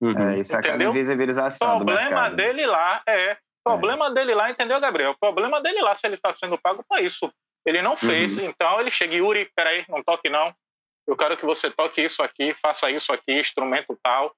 Uhum. 0.00 0.30
É, 0.30 0.38
isso 0.38 0.54
é 0.54 0.60
entendeu? 0.60 0.90
O 0.90 1.84
problema 1.84 2.30
dele 2.30 2.66
lá 2.66 3.02
é. 3.06 3.36
Problema 3.64 4.06
é. 4.06 4.10
dele 4.12 4.34
lá, 4.34 4.50
entendeu, 4.50 4.80
Gabriel? 4.80 5.10
O 5.10 5.18
problema 5.18 5.60
dele 5.60 5.80
lá 5.80 5.94
se 5.94 6.06
ele 6.06 6.14
está 6.14 6.32
sendo 6.32 6.56
pago 6.58 6.84
para 6.88 7.02
isso. 7.02 7.32
Ele 7.66 7.82
não 7.82 7.96
fez, 7.96 8.36
uhum. 8.36 8.44
então 8.44 8.80
ele 8.80 8.90
chega, 8.90 9.14
Yuri, 9.14 9.50
peraí, 9.54 9.84
não 9.88 10.02
toque 10.02 10.30
não. 10.30 10.54
Eu 11.06 11.16
quero 11.16 11.36
que 11.36 11.44
você 11.44 11.70
toque 11.70 12.02
isso 12.02 12.22
aqui, 12.22 12.54
faça 12.54 12.90
isso 12.90 13.12
aqui, 13.12 13.32
instrumento 13.32 13.98
tal. 14.02 14.34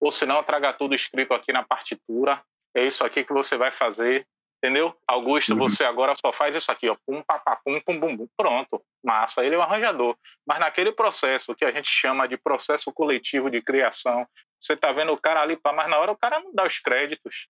Ou 0.00 0.12
se 0.12 0.26
não, 0.26 0.42
traga 0.42 0.72
tudo 0.72 0.94
escrito 0.94 1.32
aqui 1.32 1.52
na 1.52 1.62
partitura. 1.62 2.42
É 2.76 2.84
isso 2.84 3.04
aqui 3.04 3.24
que 3.24 3.32
você 3.32 3.56
vai 3.56 3.70
fazer, 3.70 4.26
entendeu? 4.64 4.96
Augusto, 5.06 5.52
uhum. 5.52 5.58
você 5.58 5.84
agora 5.84 6.14
só 6.14 6.32
faz 6.32 6.56
isso 6.56 6.72
aqui, 6.72 6.88
ó, 6.88 6.96
pum, 7.06 7.22
papá, 7.22 7.60
pum, 7.62 7.78
pum, 7.80 8.00
bum, 8.00 8.16
bum. 8.16 8.28
Pronto, 8.34 8.82
massa. 9.04 9.44
Ele 9.44 9.54
é 9.54 9.58
o 9.58 9.62
arranjador. 9.62 10.16
Mas 10.46 10.58
naquele 10.58 10.90
processo 10.90 11.54
que 11.54 11.66
a 11.66 11.70
gente 11.70 11.88
chama 11.88 12.26
de 12.26 12.38
processo 12.38 12.90
coletivo 12.90 13.50
de 13.50 13.60
criação, 13.60 14.26
você 14.58 14.74
tá 14.74 14.90
vendo 14.90 15.12
o 15.12 15.20
cara 15.20 15.42
ali, 15.42 15.58
mas 15.62 15.88
na 15.90 15.98
hora 15.98 16.12
o 16.12 16.16
cara 16.16 16.40
não 16.40 16.54
dá 16.54 16.66
os 16.66 16.78
créditos. 16.78 17.46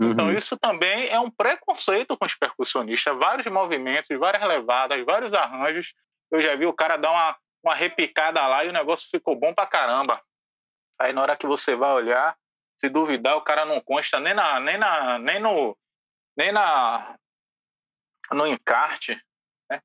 Então, 0.00 0.06
uhum. 0.06 0.12
Então, 0.12 0.32
isso 0.32 0.56
também 0.56 1.08
é 1.08 1.18
um 1.18 1.30
preconceito 1.30 2.16
com 2.16 2.24
os 2.24 2.34
percussionistas. 2.36 3.18
Vários 3.18 3.46
movimentos, 3.48 4.16
várias 4.16 4.46
levadas, 4.46 5.04
vários 5.04 5.32
arranjos. 5.32 5.94
Eu 6.30 6.40
já 6.40 6.54
vi 6.54 6.66
o 6.66 6.72
cara 6.72 6.96
dar 6.96 7.10
uma, 7.10 7.36
uma 7.64 7.74
repicada 7.74 8.46
lá 8.46 8.64
e 8.64 8.68
o 8.68 8.72
negócio 8.72 9.08
ficou 9.10 9.34
bom 9.34 9.52
pra 9.52 9.66
caramba. 9.66 10.22
Aí, 11.00 11.12
na 11.12 11.22
hora 11.22 11.36
que 11.36 11.46
você 11.46 11.74
vai 11.74 11.90
olhar, 11.90 12.36
Se 12.80 12.88
duvidar, 12.88 13.36
o 13.36 13.42
cara 13.42 13.64
não 13.64 13.80
consta 13.80 14.18
nem 14.18 14.34
na, 14.34 14.58
nem 14.58 14.76
na, 14.76 15.18
nem 15.18 15.38
no, 15.38 15.76
nem 16.36 16.52
na, 16.52 17.16
no 18.30 18.46
encarte. 18.46 19.20
Né? 19.70 19.80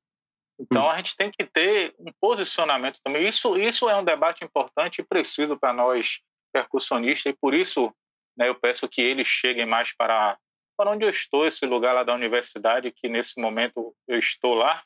Então 0.60 0.84
hum. 0.84 0.90
a 0.90 0.96
gente 0.96 1.16
tem 1.16 1.30
que 1.30 1.44
ter 1.44 1.94
um 1.98 2.12
posicionamento 2.20 3.00
também. 3.02 3.28
Isso, 3.28 3.56
isso 3.56 3.88
é 3.88 3.96
um 3.96 4.04
debate 4.04 4.44
importante 4.44 5.00
e 5.00 5.06
preciso 5.06 5.58
para 5.58 5.72
nós 5.72 6.20
percussionistas 6.52 7.32
e 7.32 7.36
por 7.36 7.54
isso 7.54 7.94
né, 8.36 8.48
eu 8.48 8.54
peço 8.54 8.88
que 8.88 9.02
eles 9.02 9.26
cheguem 9.26 9.66
mais 9.66 9.94
para 9.94 10.38
para 10.78 10.92
onde 10.92 11.04
eu 11.04 11.10
estou, 11.10 11.44
esse 11.44 11.66
lugar 11.66 11.92
lá 11.92 12.04
da 12.04 12.14
universidade, 12.14 12.92
que 12.92 13.08
nesse 13.08 13.40
momento 13.40 13.92
eu 14.06 14.16
estou 14.16 14.54
lá, 14.54 14.84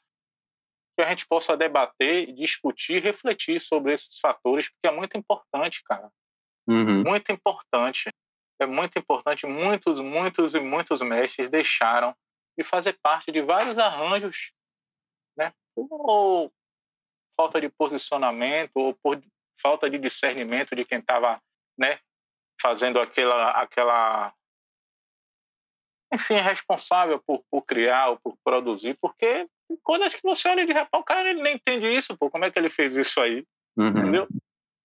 que 0.96 1.02
a 1.02 1.10
gente 1.10 1.26
possa 1.26 1.54
debater, 1.54 2.32
discutir, 2.32 3.02
refletir 3.02 3.60
sobre 3.60 3.92
esses 3.92 4.18
fatores, 4.18 4.70
porque 4.70 4.86
é 4.86 4.90
muito 4.90 5.18
importante, 5.18 5.82
cara. 5.84 6.10
Uhum. 6.66 7.02
Muito 7.02 7.30
importante. 7.30 8.10
É 8.62 8.66
muito 8.66 8.98
importante. 8.98 9.46
Muitos, 9.46 10.00
muitos 10.00 10.54
e 10.54 10.60
muitos 10.60 11.00
mestres 11.00 11.50
deixaram 11.50 12.14
de 12.56 12.64
fazer 12.64 12.98
parte 13.02 13.32
de 13.32 13.42
vários 13.42 13.78
arranjos, 13.78 14.52
né? 15.36 15.52
Ou 15.74 16.52
falta 17.36 17.60
de 17.60 17.68
posicionamento, 17.68 18.76
ou 18.76 18.94
por 18.94 19.20
falta 19.60 19.88
de 19.88 19.98
discernimento 19.98 20.76
de 20.76 20.84
quem 20.84 20.98
estava, 20.98 21.40
né? 21.78 21.98
Fazendo 22.60 23.00
aquela, 23.00 23.50
aquela 23.50 24.34
enfim, 26.12 26.34
é 26.34 26.40
responsável 26.42 27.18
por, 27.26 27.42
por 27.50 27.62
criar 27.62 28.10
ou 28.10 28.20
por 28.20 28.36
produzir, 28.44 28.96
porque 29.00 29.48
coisas 29.82 30.14
que 30.14 30.22
você 30.22 30.48
olha 30.48 30.66
de 30.66 30.72
repente, 30.72 30.90
o 30.92 31.02
cara 31.02 31.30
ele 31.30 31.42
nem 31.42 31.56
entende 31.56 31.86
isso, 31.86 32.16
pô, 32.16 32.30
como 32.30 32.44
é 32.44 32.50
que 32.50 32.58
ele 32.58 32.68
fez 32.68 32.94
isso 32.94 33.20
aí, 33.20 33.46
uhum. 33.76 33.88
entendeu? 33.88 34.28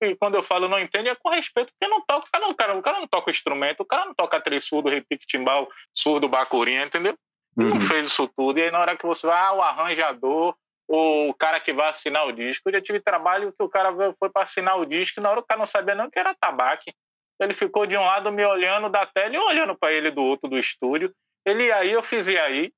E 0.01 0.15
quando 0.15 0.35
eu 0.35 0.43
falo 0.43 0.67
não 0.67 0.79
entende, 0.79 1.09
é 1.09 1.15
com 1.15 1.29
respeito, 1.29 1.73
porque 1.73 1.91
não 1.91 2.01
toca, 2.01 2.27
o 2.27 2.31
cara, 2.31 2.45
não, 2.45 2.53
cara, 2.53 2.75
o 2.75 2.81
cara 2.81 2.99
não 2.99 3.07
toca 3.07 3.29
o 3.29 3.31
instrumento, 3.31 3.81
o 3.81 3.85
cara 3.85 4.05
não 4.05 4.13
toca 4.13 4.39
três 4.39 4.65
surdo, 4.65 4.89
repique 4.89 5.25
timbal, 5.25 5.67
surdo, 5.93 6.29
bacurinha, 6.29 6.85
entendeu? 6.85 7.17
Uhum. 7.57 7.69
não 7.69 7.81
fez 7.81 8.07
isso 8.07 8.27
tudo. 8.27 8.59
E 8.59 8.63
aí 8.63 8.71
na 8.71 8.79
hora 8.79 8.95
que 8.95 9.05
você 9.05 9.25
vai, 9.25 9.39
ah, 9.39 9.53
o 9.53 9.61
arranjador, 9.61 10.55
o 10.87 11.33
cara 11.33 11.59
que 11.59 11.73
vai 11.73 11.89
assinar 11.89 12.27
o 12.27 12.31
disco, 12.31 12.69
eu 12.69 12.73
já 12.73 12.81
tive 12.81 12.99
trabalho 12.99 13.51
que 13.51 13.63
o 13.63 13.69
cara 13.69 13.91
foi 14.19 14.29
para 14.29 14.43
assinar 14.43 14.79
o 14.79 14.85
disco, 14.85 15.19
e 15.19 15.23
na 15.23 15.31
hora 15.31 15.39
o 15.39 15.45
cara 15.45 15.57
não 15.57 15.65
sabia 15.65 15.95
não 15.95 16.09
que 16.09 16.19
era 16.19 16.35
tabaque. 16.35 16.93
Ele 17.39 17.53
ficou 17.53 17.85
de 17.85 17.97
um 17.97 18.01
lado 18.01 18.31
me 18.31 18.43
olhando 18.45 18.89
da 18.89 19.05
tela 19.05 19.35
e 19.35 19.37
olhando 19.37 19.75
para 19.75 19.91
ele 19.91 20.09
do 20.09 20.23
outro 20.23 20.49
do 20.49 20.57
estúdio. 20.57 21.13
Ele 21.45 21.65
ia 21.65 21.75
aí, 21.77 21.91
eu 21.91 22.01
fiz 22.01 22.27
e 22.27 22.37
aí. 22.37 22.73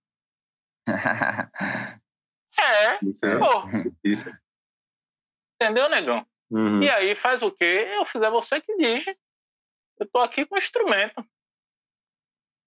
é. 2.59 2.99
Isso 3.03 3.25
é. 3.25 3.37
Pô. 3.37 3.63
Isso. 4.03 4.29
Entendeu, 5.61 5.89
negão? 5.89 6.25
Uhum. 6.51 6.81
E 6.81 6.89
aí 6.89 7.15
faz 7.15 7.41
o 7.41 7.51
quê? 7.51 7.87
Eu 7.95 8.05
fiz, 8.05 8.21
é 8.21 8.29
você 8.29 8.59
que 8.59 8.75
diz. 8.77 9.05
Eu 9.99 10.09
tô 10.11 10.19
aqui 10.19 10.45
com 10.45 10.55
o 10.55 10.57
instrumento. 10.57 11.23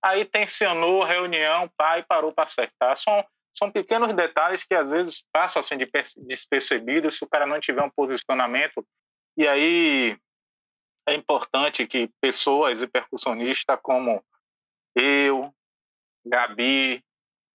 Aí 0.05 0.24
tensionou, 0.24 1.05
reunião, 1.05 1.70
pai, 1.76 2.03
parou 2.03 2.33
para 2.33 2.45
acertar. 2.45 2.97
São, 2.97 3.24
são 3.57 3.70
pequenos 3.70 4.12
detalhes 4.14 4.64
que 4.64 4.74
às 4.74 4.89
vezes 4.89 5.24
passam 5.33 5.61
assim 5.61 5.76
de 5.76 5.89
despercebidos 6.16 7.16
se 7.16 7.24
o 7.24 7.28
cara 7.28 7.47
não 7.47 7.61
tiver 7.61 7.83
um 7.83 7.91
posicionamento. 7.91 8.87
E 9.37 9.47
aí 9.47 10.18
é 11.07 11.14
importante 11.14 11.87
que 11.87 12.11
pessoas 12.20 12.80
e 12.80 12.87
percussionistas 12.87 13.78
como 13.83 14.22
eu, 14.95 15.53
Gabi, 16.24 17.03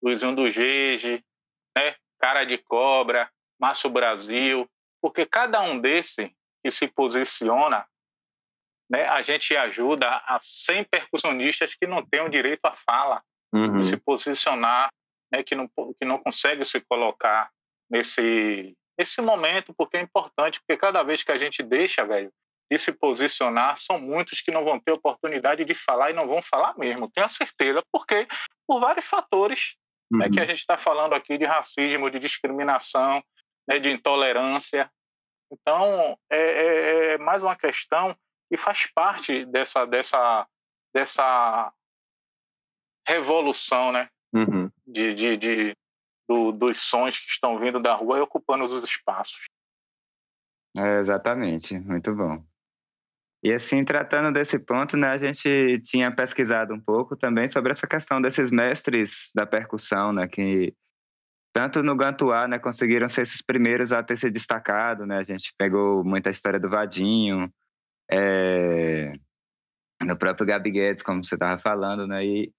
Luizinho 0.01 0.35
do 0.35 0.49
Gege, 0.49 1.23
né? 1.77 1.95
Cara 2.19 2.43
de 2.43 2.57
Cobra, 2.57 3.31
Márcio 3.59 3.89
Brasil, 3.89 4.67
porque 5.01 5.25
cada 5.25 5.61
um 5.61 5.79
desse 5.79 6.35
que 6.63 6.71
se 6.71 6.87
posiciona, 6.87 7.85
né, 8.89 9.07
a 9.07 9.21
gente 9.21 9.55
ajuda 9.55 10.09
a 10.25 10.39
100 10.41 10.85
percussionistas 10.85 11.75
que 11.75 11.85
não 11.85 12.05
têm 12.05 12.21
o 12.21 12.29
direito 12.29 12.65
à 12.65 12.73
fala, 12.73 13.21
uhum. 13.53 13.81
de 13.81 13.87
se 13.87 13.97
posicionar, 13.97 14.89
né, 15.31 15.43
que, 15.43 15.55
não, 15.55 15.67
que 15.67 16.05
não 16.05 16.17
conseguem 16.17 16.63
se 16.63 16.79
colocar 16.81 17.49
nesse, 17.89 18.75
nesse 18.97 19.21
momento, 19.21 19.73
porque 19.77 19.97
é 19.97 20.01
importante, 20.01 20.59
porque 20.59 20.79
cada 20.79 21.03
vez 21.03 21.23
que 21.23 21.31
a 21.31 21.37
gente 21.37 21.61
deixa, 21.61 22.05
velho, 22.05 22.31
de 22.69 22.77
se 22.77 22.91
posicionar, 22.91 23.77
são 23.77 23.99
muitos 23.99 24.41
que 24.41 24.51
não 24.51 24.65
vão 24.65 24.79
ter 24.79 24.91
oportunidade 24.91 25.63
de 25.63 25.73
falar 25.73 26.11
e 26.11 26.13
não 26.13 26.25
vão 26.25 26.41
falar 26.41 26.77
mesmo, 26.77 27.09
tenho 27.09 27.25
a 27.25 27.29
certeza, 27.29 27.81
porque 27.91 28.27
por 28.67 28.79
vários 28.79 29.05
fatores 29.05 29.75
uhum. 30.11 30.19
né, 30.19 30.29
que 30.29 30.39
a 30.39 30.43
uhum. 30.43 30.49
gente 30.49 30.59
está 30.59 30.77
falando 30.77 31.13
aqui 31.13 31.37
de 31.37 31.45
racismo, 31.45 32.09
de 32.09 32.19
discriminação, 32.19 33.23
né, 33.67 33.79
de 33.79 33.91
intolerância. 33.91 34.89
Então, 35.51 36.17
é, 36.29 36.37
é, 36.37 37.13
é, 37.13 37.17
mais 37.17 37.43
uma 37.43 37.55
questão 37.55 38.15
e 38.51 38.57
faz 38.57 38.87
parte 38.87 39.45
dessa, 39.45 39.85
dessa, 39.85 40.47
dessa 40.93 41.73
revolução 43.07 43.91
né, 43.91 44.09
uhum. 44.33 44.69
de, 44.85 45.13
de, 45.13 45.37
de 45.37 45.77
do, 46.27 46.51
dos 46.51 46.81
sons 46.81 47.19
que 47.19 47.29
estão 47.29 47.57
vindo 47.57 47.79
da 47.79 47.93
rua 47.93 48.17
e 48.17 48.21
ocupando 48.21 48.65
os 48.65 48.83
espaços. 48.83 49.45
É, 50.75 50.99
exatamente, 50.99 51.79
muito 51.79 52.13
bom. 52.13 52.43
E 53.43 53.53
assim, 53.53 53.85
tratando 53.85 54.33
desse 54.33 54.59
ponto, 54.59 54.97
né, 54.97 55.09
a 55.09 55.17
gente 55.17 55.79
tinha 55.81 56.13
pesquisado 56.13 56.73
um 56.73 56.81
pouco 56.81 57.15
também 57.15 57.47
sobre 57.49 57.71
essa 57.71 57.87
questão 57.87 58.21
desses 58.21 58.51
mestres 58.51 59.31
da 59.33 59.45
percussão, 59.45 60.11
né, 60.11 60.27
que 60.27 60.75
tanto 61.57 61.81
no 61.81 61.95
Gantuá, 61.95 62.47
né, 62.47 62.59
conseguiram 62.59 63.07
ser 63.07 63.21
esses 63.21 63.41
primeiros 63.41 63.91
a 63.91 64.03
ter 64.03 64.15
se 64.15 64.29
destacado, 64.29 65.07
né, 65.07 65.17
a 65.17 65.23
gente 65.23 65.51
pegou 65.57 66.03
muita 66.03 66.29
história 66.29 66.59
do 66.59 66.69
Vadinho, 66.69 67.51
é, 68.11 69.11
no 70.03 70.15
próprio 70.15 70.45
Gabi 70.45 70.69
Guedes, 70.69 71.01
como 71.01 71.23
você 71.23 71.33
estava 71.33 71.59
falando, 71.59 72.05
né, 72.05 72.23
e 72.23 72.53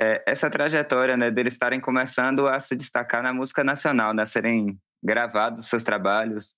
é, 0.00 0.24
essa 0.26 0.48
trajetória, 0.48 1.18
né, 1.18 1.30
deles 1.30 1.52
estarem 1.52 1.82
começando 1.82 2.46
a 2.46 2.58
se 2.60 2.74
destacar 2.74 3.22
na 3.22 3.30
música 3.30 3.62
nacional, 3.62 4.14
né, 4.14 4.24
serem 4.24 4.80
gravados 5.04 5.68
seus 5.68 5.84
trabalhos, 5.84 6.54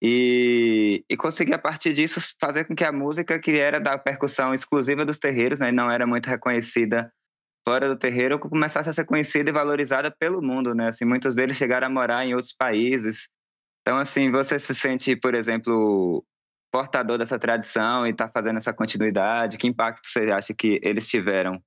e, 0.00 1.04
e 1.10 1.16
consegui, 1.16 1.52
a 1.52 1.58
partir 1.58 1.92
disso, 1.92 2.20
fazer 2.40 2.66
com 2.66 2.74
que 2.76 2.84
a 2.84 2.92
música, 2.92 3.36
que 3.40 3.58
era 3.58 3.80
da 3.80 3.98
percussão 3.98 4.54
exclusiva 4.54 5.04
dos 5.04 5.18
terreiros, 5.18 5.58
né, 5.58 5.72
não 5.72 5.90
era 5.90 6.06
muito 6.06 6.26
reconhecida 6.26 7.12
fora 7.66 7.88
do 7.88 7.96
terreiro, 7.96 8.38
começasse 8.38 8.88
a 8.88 8.92
ser 8.92 9.04
conhecida 9.04 9.50
e 9.50 9.52
valorizada 9.52 10.10
pelo 10.10 10.40
mundo, 10.40 10.74
né? 10.74 10.88
Assim, 10.88 11.04
muitos 11.04 11.34
deles 11.34 11.56
chegaram 11.56 11.88
a 11.88 11.90
morar 11.90 12.24
em 12.24 12.34
outros 12.34 12.54
países. 12.54 13.28
Então, 13.82 13.98
assim, 13.98 14.30
você 14.30 14.58
se 14.58 14.74
sente, 14.74 15.16
por 15.16 15.34
exemplo, 15.34 16.24
portador 16.72 17.18
dessa 17.18 17.38
tradição 17.38 18.06
e 18.06 18.10
está 18.10 18.28
fazendo 18.28 18.58
essa 18.58 18.72
continuidade? 18.72 19.58
Que 19.58 19.66
impacto 19.66 20.06
você 20.06 20.30
acha 20.30 20.54
que 20.54 20.78
eles 20.82 21.08
tiveram 21.08 21.60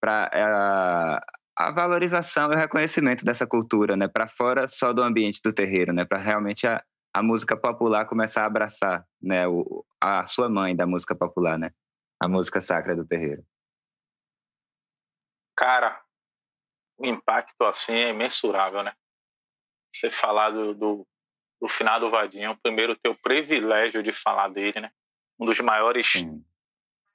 para 0.00 0.30
a, 0.32 1.18
eh, 1.18 1.20
a 1.56 1.70
valorização 1.72 2.50
e 2.52 2.54
o 2.54 2.58
reconhecimento 2.58 3.24
dessa 3.24 3.46
cultura, 3.46 3.96
né? 3.96 4.08
Para 4.08 4.26
fora 4.28 4.66
só 4.66 4.92
do 4.92 5.02
ambiente 5.02 5.40
do 5.44 5.52
terreiro, 5.52 5.92
né? 5.92 6.04
Para 6.06 6.18
realmente 6.18 6.66
a, 6.66 6.82
a 7.14 7.22
música 7.22 7.56
popular 7.56 8.06
começar 8.06 8.42
a 8.42 8.46
abraçar, 8.46 9.06
né, 9.22 9.46
o, 9.46 9.84
a 10.00 10.26
sua 10.26 10.48
mãe 10.48 10.74
da 10.74 10.84
música 10.84 11.14
popular, 11.14 11.56
né, 11.56 11.70
a 12.20 12.28
música 12.28 12.60
sacra 12.60 12.96
do 12.96 13.06
terreiro? 13.06 13.44
Cara, 15.56 16.02
o 16.98 17.06
impacto 17.06 17.62
assim 17.64 17.92
é 17.92 18.10
imensurável, 18.10 18.82
né? 18.82 18.94
Você 19.94 20.10
falar 20.10 20.50
do, 20.50 20.74
do, 20.74 21.06
do 21.60 21.68
finado 21.68 22.10
Vadinho, 22.10 22.58
primeiro 22.62 22.96
ter 22.96 23.08
o 23.08 23.22
privilégio 23.22 24.02
de 24.02 24.12
falar 24.12 24.48
dele, 24.48 24.80
né? 24.80 24.92
Um 25.38 25.46
dos 25.46 25.60
maiores 25.60 26.06
Sim. 26.06 26.44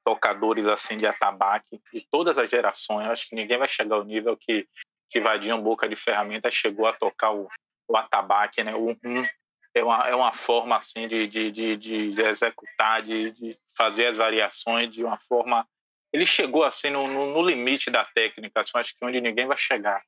tocadores 0.06 0.66
assim 0.68 0.98
de 0.98 1.06
atabaque 1.06 1.82
de 1.94 2.08
todas 2.10 2.38
as 2.38 2.50
gerações. 2.50 3.06
Eu 3.06 3.12
acho 3.12 3.28
que 3.28 3.36
ninguém 3.36 3.58
vai 3.58 3.68
chegar 3.68 3.96
ao 3.96 4.04
nível 4.04 4.38
que 4.38 4.68
que 5.10 5.20
Vadinho 5.20 5.62
Boca 5.62 5.90
de 5.90 5.96
Ferramenta 5.96 6.52
chegou 6.52 6.86
a 6.86 6.94
tocar 6.94 7.32
o, 7.32 7.50
o 7.88 7.98
atabaque, 7.98 8.64
né? 8.64 8.76
O 8.76 8.92
um 9.04 9.26
é 9.74 9.84
uma, 9.84 10.08
é 10.08 10.16
uma 10.16 10.34
forma 10.34 10.78
assim 10.78 11.08
de, 11.08 11.28
de, 11.28 11.52
de, 11.52 11.78
de 11.78 12.22
executar, 12.22 13.02
de, 13.02 13.32
de 13.32 13.60
fazer 13.76 14.08
as 14.08 14.18
variações 14.18 14.90
de 14.90 15.04
uma 15.04 15.18
forma. 15.18 15.68
Ele 16.14 16.26
chegou 16.26 16.64
assim 16.64 16.90
no, 16.90 17.08
no, 17.08 17.28
no 17.28 17.42
limite 17.42 17.90
da 17.90 18.04
técnica, 18.04 18.62
assim, 18.62 18.72
acho 18.76 18.96
que 18.96 19.06
onde 19.06 19.22
ninguém 19.22 19.46
vai 19.46 19.58
chegar. 19.58 20.02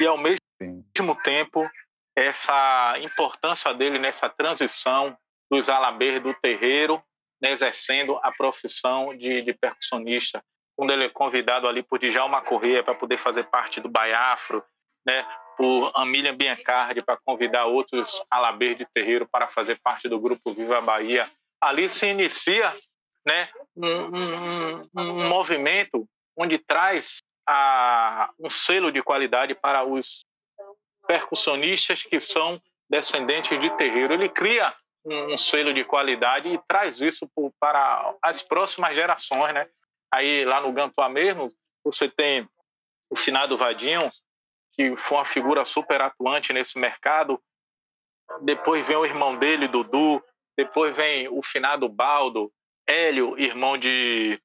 E 0.00 0.06
ao 0.06 0.18
mesmo 0.18 0.40
Sim. 0.60 0.84
tempo, 1.22 1.70
essa 2.16 2.94
importância 3.00 3.72
dele 3.72 3.98
nessa 3.98 4.28
transição 4.28 5.16
dos 5.50 5.68
alabês 5.68 6.22
do 6.22 6.34
terreiro, 6.34 7.02
né, 7.40 7.52
exercendo 7.52 8.18
a 8.22 8.32
profissão 8.32 9.16
de, 9.16 9.42
de 9.42 9.52
percussionista, 9.54 10.42
quando 10.76 10.92
ele 10.92 11.04
é 11.04 11.08
convidado 11.08 11.68
ali 11.68 11.82
por 11.82 11.98
Djalma 11.98 12.40
Corrêa 12.40 12.82
para 12.82 12.94
poder 12.94 13.18
fazer 13.18 13.44
parte 13.44 13.80
do 13.80 13.88
Baiafro, 13.88 14.64
né, 15.06 15.26
por 15.56 15.92
Amília 15.94 16.32
Biancardi 16.32 17.02
para 17.02 17.18
convidar 17.18 17.66
outros 17.66 18.22
alabês 18.30 18.76
de 18.78 18.86
terreiro 18.86 19.28
para 19.30 19.48
fazer 19.48 19.78
parte 19.82 20.08
do 20.08 20.18
grupo 20.18 20.52
Viva 20.52 20.80
Bahia. 20.80 21.30
Ali 21.60 21.88
se 21.88 22.06
inicia 22.06 22.74
né, 23.26 23.48
um, 23.76 23.86
um, 23.86 24.82
um 24.96 25.28
movimento 25.28 26.08
onde 26.36 26.58
traz 26.58 27.22
a, 27.46 28.30
um 28.38 28.48
selo 28.48 28.90
de 28.90 29.02
qualidade 29.02 29.54
para 29.54 29.84
os 29.84 30.24
percussionistas 31.06 32.02
que 32.02 32.20
são 32.20 32.60
descendentes 32.88 33.58
de 33.60 33.70
terreiro. 33.76 34.14
Ele 34.14 34.28
cria 34.28 34.74
um, 35.04 35.34
um 35.34 35.38
selo 35.38 35.72
de 35.74 35.84
qualidade 35.84 36.48
e 36.48 36.60
traz 36.66 37.00
isso 37.00 37.28
por, 37.34 37.52
para 37.58 38.14
as 38.22 38.42
próximas 38.42 38.94
gerações, 38.94 39.52
né? 39.54 39.68
Aí 40.12 40.44
lá 40.44 40.60
no 40.60 40.72
Gantuá 40.72 41.08
mesmo, 41.08 41.52
você 41.84 42.08
tem 42.08 42.48
o 43.08 43.16
finado 43.16 43.56
Vadinho, 43.56 44.08
que 44.72 44.96
foi 44.96 45.18
uma 45.18 45.24
figura 45.24 45.64
super 45.64 46.00
atuante 46.00 46.52
nesse 46.52 46.78
mercado. 46.78 47.40
Depois 48.42 48.86
vem 48.86 48.96
o 48.96 49.04
irmão 49.04 49.36
dele, 49.36 49.68
Dudu. 49.68 50.22
Depois 50.56 50.94
vem 50.94 51.28
o 51.28 51.42
finado 51.42 51.88
Baldo, 51.88 52.52
Hélio, 52.86 53.38
irmão 53.38 53.78
de, 53.78 54.40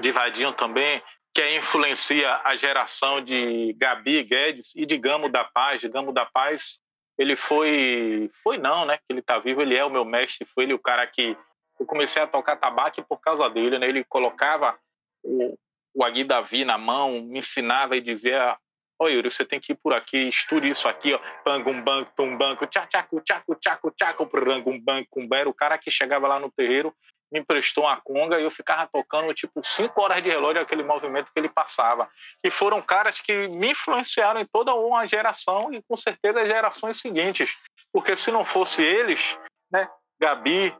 de 0.00 0.12
Vadinho 0.12 0.52
também, 0.52 1.02
que 1.36 1.56
influencia 1.56 2.40
a 2.44 2.56
geração 2.56 3.20
de 3.20 3.74
Gabi 3.74 4.22
Guedes 4.22 4.72
e 4.74 4.86
de 4.86 4.96
Gamo 4.96 5.28
da 5.28 5.44
Paz. 5.44 5.82
De 5.82 5.88
da 5.88 6.24
Paz, 6.24 6.78
ele 7.18 7.36
foi. 7.36 8.30
Foi 8.42 8.56
não, 8.56 8.86
né? 8.86 8.96
Que 8.96 9.04
ele 9.10 9.20
tá 9.20 9.38
vivo, 9.38 9.60
ele 9.60 9.76
é 9.76 9.84
o 9.84 9.90
meu 9.90 10.04
mestre, 10.04 10.46
foi 10.54 10.64
ele 10.64 10.72
o 10.72 10.78
cara 10.78 11.06
que. 11.06 11.36
Eu 11.78 11.84
comecei 11.84 12.22
a 12.22 12.26
tocar 12.26 12.56
tabaco 12.56 13.02
por 13.02 13.20
causa 13.20 13.50
dele, 13.50 13.78
né? 13.78 13.86
Ele 13.86 14.02
colocava 14.02 14.78
o, 15.22 15.58
o 15.94 16.02
Agui 16.02 16.24
Davi 16.24 16.64
na 16.64 16.78
mão, 16.78 17.20
me 17.20 17.40
ensinava 17.40 17.98
e 17.98 18.00
dizia: 18.00 18.56
Oi, 18.98 19.12
Yuri, 19.12 19.30
você 19.30 19.44
tem 19.44 19.60
que 19.60 19.72
ir 19.72 19.76
por 19.76 19.92
aqui, 19.92 20.16
estude 20.28 20.70
isso 20.70 20.88
aqui, 20.88 21.12
ó. 21.12 21.18
Pangum 21.44 21.82
banco, 21.82 22.10
tum 22.16 22.34
banco, 22.34 22.66
tchacaco, 22.66 23.20
tchaco, 23.20 23.54
tchaco, 23.56 23.90
tchaco, 23.90 24.26
prangum 24.26 24.80
banco, 24.80 25.20
Era 25.34 25.50
o 25.50 25.54
cara 25.54 25.76
que 25.76 25.90
chegava 25.90 26.26
lá 26.26 26.40
no 26.40 26.50
terreiro 26.50 26.94
me 27.32 27.40
emprestou 27.40 27.84
uma 27.84 28.00
conga 28.00 28.38
e 28.38 28.44
eu 28.44 28.50
ficava 28.50 28.88
tocando 28.92 29.32
tipo 29.34 29.62
cinco 29.64 30.00
horas 30.00 30.22
de 30.22 30.28
relógio 30.28 30.62
aquele 30.62 30.82
movimento 30.82 31.32
que 31.32 31.38
ele 31.38 31.48
passava. 31.48 32.08
E 32.44 32.50
foram 32.50 32.80
caras 32.80 33.20
que 33.20 33.48
me 33.48 33.72
influenciaram 33.72 34.40
em 34.40 34.46
toda 34.46 34.74
uma 34.74 35.06
geração 35.06 35.72
e 35.72 35.82
com 35.82 35.96
certeza 35.96 36.40
as 36.40 36.48
gerações 36.48 36.98
seguintes. 36.98 37.56
Porque 37.92 38.14
se 38.14 38.30
não 38.30 38.44
fosse 38.44 38.82
eles, 38.82 39.38
né, 39.70 39.88
Gabi, 40.20 40.74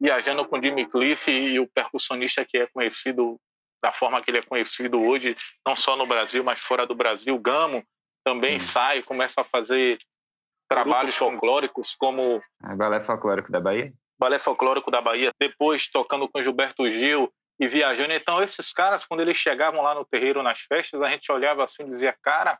viajando 0.00 0.46
com 0.46 0.60
Jimmy 0.62 0.86
Cliff 0.86 1.30
e 1.30 1.58
o 1.60 1.68
percussionista 1.68 2.44
que 2.44 2.58
é 2.58 2.66
conhecido 2.66 3.38
da 3.82 3.92
forma 3.92 4.20
que 4.20 4.30
ele 4.30 4.38
é 4.38 4.42
conhecido 4.42 5.00
hoje, 5.00 5.36
não 5.66 5.76
só 5.76 5.96
no 5.96 6.06
Brasil, 6.06 6.42
mas 6.42 6.58
fora 6.58 6.84
do 6.84 6.96
Brasil, 6.96 7.38
Gamo, 7.38 7.84
também 8.24 8.56
hum. 8.56 8.60
sai, 8.60 9.02
começa 9.02 9.40
a 9.40 9.44
fazer 9.44 9.98
trabalhos 10.68 11.14
folclóricos 11.14 11.94
como... 11.94 12.42
A 12.62 12.74
Balé 12.74 13.00
Folclórico 13.00 13.50
da 13.50 13.60
Bahia? 13.60 13.92
Balé 14.18 14.38
Folclórico 14.38 14.90
da 14.90 15.00
Bahia, 15.00 15.30
depois 15.38 15.88
tocando 15.88 16.28
com 16.28 16.42
Gilberto 16.42 16.90
Gil 16.90 17.32
e 17.60 17.68
viajando. 17.68 18.12
Então, 18.12 18.42
esses 18.42 18.72
caras, 18.72 19.04
quando 19.04 19.20
eles 19.20 19.36
chegavam 19.36 19.82
lá 19.82 19.94
no 19.94 20.04
terreiro, 20.04 20.42
nas 20.42 20.60
festas, 20.60 21.00
a 21.00 21.08
gente 21.08 21.30
olhava 21.30 21.64
assim 21.64 21.84
e 21.84 21.90
dizia, 21.90 22.16
cara, 22.22 22.58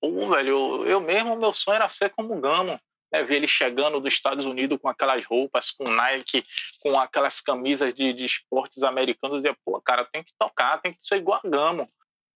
pô, 0.00 0.28
velho, 0.28 0.84
eu, 0.84 1.00
mesmo, 1.00 1.36
meu 1.36 1.52
sonho 1.52 1.76
era 1.76 1.88
ser 1.88 2.10
como 2.10 2.40
Gamo. 2.40 2.78
Né, 3.10 3.22
ver 3.22 3.36
ele 3.36 3.48
chegando 3.48 4.00
dos 4.00 4.12
Estados 4.12 4.44
Unidos 4.44 4.78
com 4.82 4.86
aquelas 4.86 5.24
roupas, 5.24 5.70
com 5.70 5.84
Nike, 5.84 6.44
com 6.82 7.00
aquelas 7.00 7.40
camisas 7.40 7.94
de, 7.94 8.12
de 8.12 8.26
esportes 8.26 8.82
americanos, 8.82 9.42
e 9.42 9.56
pô, 9.64 9.80
cara, 9.80 10.04
tem 10.12 10.22
que 10.22 10.34
tocar, 10.38 10.78
tem 10.82 10.92
que 10.92 10.98
ser 11.00 11.16
igual 11.16 11.40
a 11.42 11.48
Gamo. 11.48 11.90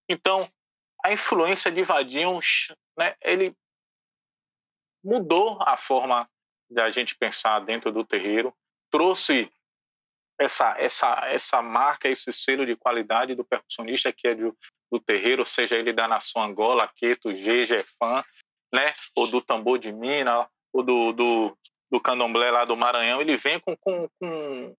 Então, 0.09 0.49
a 1.05 1.13
influência 1.13 1.71
de 1.71 1.83
Vadinho, 1.83 2.39
né, 2.97 3.15
ele 3.21 3.55
mudou 5.03 5.59
a 5.61 5.77
forma 5.77 6.27
da 6.69 6.89
gente 6.89 7.15
pensar 7.15 7.59
dentro 7.59 7.91
do 7.91 8.03
terreiro, 8.03 8.51
trouxe 8.93 9.51
essa, 10.39 10.75
essa, 10.77 11.25
essa 11.25 11.61
marca, 11.63 12.07
esse 12.07 12.31
selo 12.31 12.63
de 12.63 12.75
qualidade 12.75 13.33
do 13.33 13.43
percussionista 13.43 14.13
que 14.13 14.27
é 14.27 14.35
do, 14.35 14.55
do 14.91 14.99
terreiro, 14.99 15.43
seja 15.43 15.75
ele 15.75 15.91
da 15.91 16.07
nação 16.07 16.43
Angola, 16.43 16.87
Queto, 16.95 17.35
G, 17.35 17.65
Jefan, 17.65 18.23
né? 18.71 18.93
ou 19.15 19.25
do 19.25 19.41
tambor 19.41 19.79
de 19.79 19.91
Minas, 19.91 20.45
ou 20.71 20.83
do, 20.83 21.11
do, 21.11 21.57
do 21.91 21.99
candomblé 21.99 22.51
lá 22.51 22.65
do 22.65 22.77
Maranhão, 22.77 23.19
ele 23.19 23.35
vem 23.35 23.59
com, 23.59 23.75
com, 23.75 24.07
com, 24.19 24.75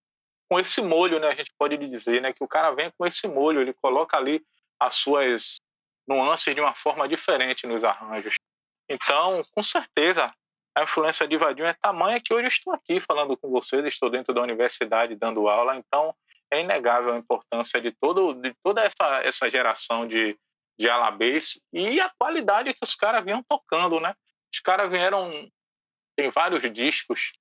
com 0.48 0.60
esse 0.60 0.80
molho, 0.80 1.18
né? 1.18 1.26
a 1.26 1.34
gente 1.34 1.52
pode 1.58 1.76
dizer, 1.76 2.22
né? 2.22 2.32
que 2.32 2.44
o 2.44 2.48
cara 2.48 2.70
vem 2.70 2.92
com 2.96 3.04
esse 3.04 3.26
molho, 3.26 3.60
ele 3.60 3.74
coloca 3.74 4.16
ali 4.16 4.40
as 4.78 4.94
suas 4.94 5.56
nuances 6.06 6.54
de 6.54 6.60
uma 6.60 6.74
forma 6.74 7.08
diferente 7.08 7.66
nos 7.66 7.82
arranjos. 7.82 8.34
Então, 8.88 9.44
com 9.52 9.62
certeza, 9.62 10.32
a 10.74 10.82
influência 10.82 11.26
de 11.28 11.36
Vadinho 11.36 11.68
é 11.68 11.74
tamanha 11.74 12.20
que 12.20 12.34
hoje 12.34 12.48
estou 12.48 12.72
aqui 12.72 12.98
falando 12.98 13.36
com 13.36 13.48
vocês, 13.48 13.86
estou 13.86 14.10
dentro 14.10 14.34
da 14.34 14.42
universidade 14.42 15.14
dando 15.14 15.48
aula, 15.48 15.76
então 15.76 16.14
é 16.50 16.60
inegável 16.60 17.14
a 17.14 17.18
importância 17.18 17.80
de, 17.80 17.92
todo, 17.92 18.34
de 18.34 18.52
toda 18.62 18.82
essa, 18.82 19.22
essa 19.22 19.48
geração 19.48 20.06
de, 20.06 20.36
de 20.78 20.88
alabês 20.88 21.60
e 21.72 22.00
a 22.00 22.10
qualidade 22.18 22.74
que 22.74 22.82
os 22.82 22.94
caras 22.94 23.24
vinham 23.24 23.42
tocando, 23.42 24.00
né? 24.00 24.14
Os 24.52 24.60
caras 24.60 24.90
vieram, 24.90 25.30
tem 26.16 26.30
vários 26.30 26.62
discos 26.72 27.32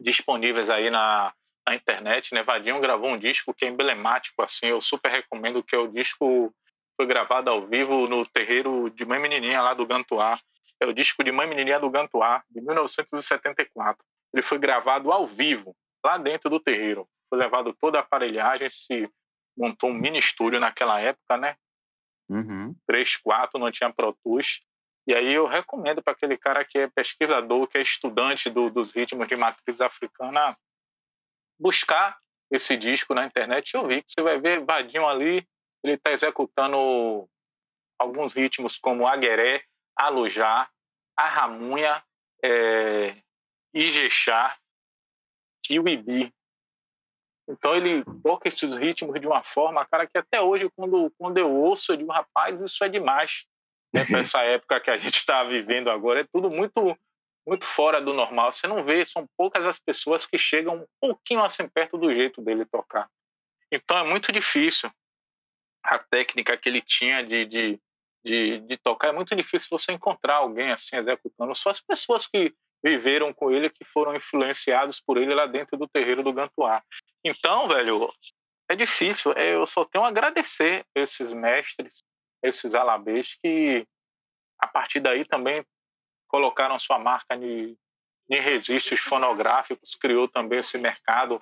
disponíveis 0.00 0.70
aí 0.70 0.88
na, 0.88 1.32
na 1.66 1.74
internet, 1.74 2.32
né? 2.32 2.42
Vadinho 2.42 2.80
gravou 2.80 3.10
um 3.10 3.18
disco 3.18 3.52
que 3.52 3.64
é 3.64 3.68
emblemático, 3.68 4.40
assim, 4.40 4.66
eu 4.66 4.80
super 4.80 5.10
recomendo, 5.10 5.62
que 5.62 5.74
é 5.74 5.78
o 5.78 5.88
disco 5.88 6.54
foi 6.96 7.06
gravado 7.06 7.50
ao 7.50 7.66
vivo 7.66 8.06
no 8.06 8.24
terreiro 8.26 8.90
de 8.90 9.04
Mãe 9.04 9.18
Menininha 9.18 9.62
lá 9.62 9.74
do 9.74 9.86
Gantuá, 9.86 10.38
é 10.82 10.86
o 10.86 10.92
disco 10.92 11.22
de 11.22 11.30
Mãe 11.30 11.46
Menininha 11.46 11.78
do 11.78 11.88
Gantuá, 11.88 12.42
de 12.50 12.60
1974. 12.60 14.04
Ele 14.34 14.42
foi 14.42 14.58
gravado 14.58 15.12
ao 15.12 15.26
vivo, 15.26 15.76
lá 16.04 16.18
dentro 16.18 16.50
do 16.50 16.58
terreiro. 16.58 17.08
Foi 17.30 17.38
levado 17.38 17.72
toda 17.80 17.98
a 17.98 18.00
aparelhagem, 18.00 18.68
se 18.68 19.08
montou 19.56 19.90
um 19.90 19.94
mini 19.94 20.18
estúdio 20.18 20.58
naquela 20.58 21.00
época, 21.00 21.36
né? 21.36 21.56
Uhum. 22.28 22.74
3, 22.86 23.16
4, 23.16 23.60
não 23.60 23.70
tinha 23.70 23.92
Pro 23.92 24.16
Tools. 24.24 24.64
E 25.06 25.14
aí 25.14 25.32
eu 25.32 25.46
recomendo 25.46 26.02
para 26.02 26.14
aquele 26.14 26.36
cara 26.36 26.64
que 26.64 26.78
é 26.78 26.88
pesquisador, 26.88 27.66
que 27.68 27.78
é 27.78 27.82
estudante 27.82 28.50
do, 28.50 28.70
dos 28.70 28.92
ritmos 28.92 29.28
de 29.28 29.36
matriz 29.36 29.80
africana, 29.80 30.56
buscar 31.58 32.18
esse 32.50 32.76
disco 32.76 33.14
na 33.14 33.24
internet 33.24 33.70
e 33.70 33.76
ouvir, 33.76 34.02
que 34.02 34.12
você 34.12 34.22
vai 34.22 34.40
ver 34.40 34.64
Vadinho 34.64 35.06
ali, 35.06 35.46
ele 35.82 35.94
está 35.94 36.12
executando 36.12 37.28
alguns 37.98 38.34
ritmos 38.34 38.78
como 38.78 39.06
Agueré, 39.06 39.64
Alujá, 40.06 40.68
Arramunha, 41.16 42.02
é, 42.42 43.16
Ijexá 43.74 44.56
e 45.68 45.78
o 45.78 45.88
Ibi. 45.88 46.32
Então 47.48 47.74
ele 47.74 48.04
toca 48.22 48.48
esses 48.48 48.74
ritmos 48.74 49.20
de 49.20 49.26
uma 49.26 49.42
forma, 49.42 49.84
cara, 49.86 50.06
que 50.06 50.16
até 50.16 50.40
hoje, 50.40 50.70
quando, 50.76 51.12
quando 51.18 51.38
eu 51.38 51.50
ouço, 51.50 51.92
eu 51.92 51.96
digo, 51.96 52.12
rapaz, 52.12 52.60
isso 52.60 52.82
é 52.84 52.88
demais. 52.88 53.46
Né, 53.94 54.06
para 54.06 54.20
essa 54.20 54.40
época 54.42 54.80
que 54.80 54.90
a 54.90 54.96
gente 54.96 55.18
está 55.18 55.44
vivendo 55.44 55.90
agora, 55.90 56.20
é 56.20 56.26
tudo 56.32 56.50
muito 56.50 56.96
muito 57.46 57.64
fora 57.64 58.00
do 58.00 58.14
normal. 58.14 58.52
Você 58.52 58.66
não 58.66 58.84
vê, 58.84 59.04
são 59.04 59.26
poucas 59.36 59.64
as 59.64 59.78
pessoas 59.78 60.24
que 60.24 60.38
chegam 60.38 60.76
um 60.76 60.86
pouquinho 61.00 61.42
assim 61.42 61.68
perto 61.68 61.98
do 61.98 62.14
jeito 62.14 62.40
dele 62.40 62.64
tocar. 62.64 63.10
Então 63.70 63.98
é 63.98 64.04
muito 64.04 64.30
difícil 64.30 64.90
a 65.82 65.98
técnica 65.98 66.56
que 66.56 66.68
ele 66.68 66.80
tinha 66.80 67.24
de, 67.24 67.44
de, 67.44 67.80
de, 68.24 68.60
de 68.60 68.76
tocar, 68.76 69.08
é 69.08 69.12
muito 69.12 69.34
difícil 69.34 69.68
você 69.70 69.92
encontrar 69.92 70.36
alguém 70.36 70.70
assim 70.70 70.96
executando. 70.96 71.54
Só 71.54 71.70
as 71.70 71.80
pessoas 71.80 72.26
que 72.26 72.54
viveram 72.82 73.32
com 73.32 73.50
ele, 73.50 73.70
que 73.70 73.84
foram 73.84 74.14
influenciados 74.14 75.00
por 75.00 75.16
ele 75.16 75.34
lá 75.34 75.46
dentro 75.46 75.76
do 75.76 75.88
terreiro 75.88 76.22
do 76.22 76.32
Gantuá. 76.32 76.82
Então, 77.24 77.68
velho, 77.68 78.12
é 78.68 78.74
difícil. 78.74 79.32
É, 79.32 79.54
eu 79.54 79.64
só 79.66 79.84
tenho 79.84 80.04
a 80.04 80.08
agradecer 80.08 80.84
esses 80.94 81.32
mestres, 81.32 82.02
esses 82.42 82.74
alabês 82.74 83.36
que 83.40 83.86
a 84.58 84.66
partir 84.66 85.00
daí 85.00 85.24
também 85.24 85.64
colocaram 86.28 86.78
sua 86.78 86.98
marca 86.98 87.36
de, 87.36 87.76
de 88.28 88.38
registros 88.38 89.00
fonográficos, 89.00 89.94
criou 89.94 90.28
também 90.28 90.60
esse 90.60 90.78
mercado 90.78 91.40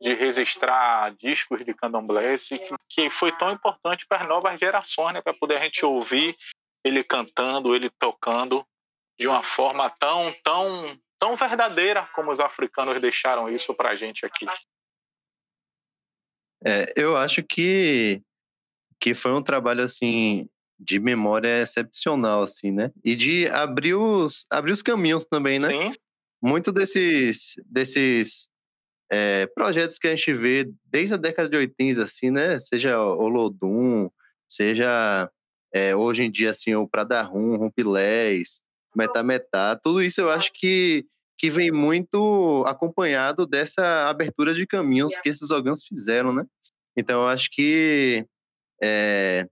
de 0.00 0.12
registrar 0.14 1.14
discos 1.14 1.64
de 1.64 1.72
candomblé 1.72 2.36
que, 2.38 2.60
que 2.88 3.10
foi 3.10 3.32
tão 3.32 3.50
importante 3.50 4.06
para 4.06 4.22
as 4.22 4.28
novas 4.28 4.58
gerações, 4.58 5.14
né, 5.14 5.22
para 5.22 5.34
poder 5.34 5.56
a 5.56 5.64
gente 5.64 5.84
ouvir 5.84 6.36
ele 6.84 7.02
cantando, 7.02 7.74
ele 7.74 7.90
tocando 7.90 8.64
de 9.18 9.26
uma 9.26 9.42
forma 9.42 9.88
tão, 9.90 10.32
tão, 10.44 10.98
tão 11.18 11.36
verdadeira 11.36 12.08
como 12.14 12.30
os 12.30 12.38
africanos 12.38 13.00
deixaram 13.00 13.48
isso 13.48 13.74
para 13.74 13.90
a 13.90 13.96
gente 13.96 14.26
aqui. 14.26 14.46
É, 16.64 16.92
eu 16.96 17.16
acho 17.16 17.42
que 17.42 18.22
que 18.98 19.12
foi 19.12 19.32
um 19.32 19.42
trabalho 19.42 19.82
assim 19.82 20.48
de 20.78 20.98
memória 20.98 21.62
excepcional 21.62 22.42
assim, 22.42 22.70
né? 22.70 22.90
E 23.04 23.14
de 23.14 23.46
abrir 23.48 23.94
os 23.94 24.46
abrir 24.50 24.72
os 24.72 24.82
caminhos 24.82 25.24
também, 25.24 25.58
né? 25.58 25.68
Sim. 25.68 25.92
Muito 26.42 26.72
desses 26.72 27.54
desses 27.66 28.48
é, 29.10 29.46
projetos 29.46 29.98
que 29.98 30.08
a 30.08 30.16
gente 30.16 30.32
vê 30.32 30.70
desde 30.84 31.14
a 31.14 31.16
década 31.16 31.48
de 31.48 31.56
80, 31.56 32.02
assim, 32.02 32.30
né? 32.30 32.58
Seja 32.58 33.00
o 33.00 33.28
Lodum, 33.28 34.10
seja 34.48 35.30
é, 35.72 35.94
hoje 35.94 36.22
em 36.22 36.30
dia, 36.30 36.50
assim, 36.50 36.74
o 36.74 36.88
Pradarum, 36.88 37.56
Rumpilés, 37.56 38.60
Metametá, 38.94 39.78
tudo 39.82 40.02
isso 40.02 40.20
eu 40.20 40.30
acho 40.30 40.50
que, 40.54 41.04
que 41.38 41.50
vem 41.50 41.70
muito 41.70 42.64
acompanhado 42.66 43.46
dessa 43.46 44.08
abertura 44.08 44.54
de 44.54 44.66
caminhos 44.66 45.16
que 45.18 45.28
esses 45.28 45.50
órgãos 45.50 45.84
fizeram, 45.84 46.32
né? 46.32 46.44
Então, 46.96 47.22
eu 47.22 47.28
acho 47.28 47.50
que 47.52 48.24
é, 48.82 49.46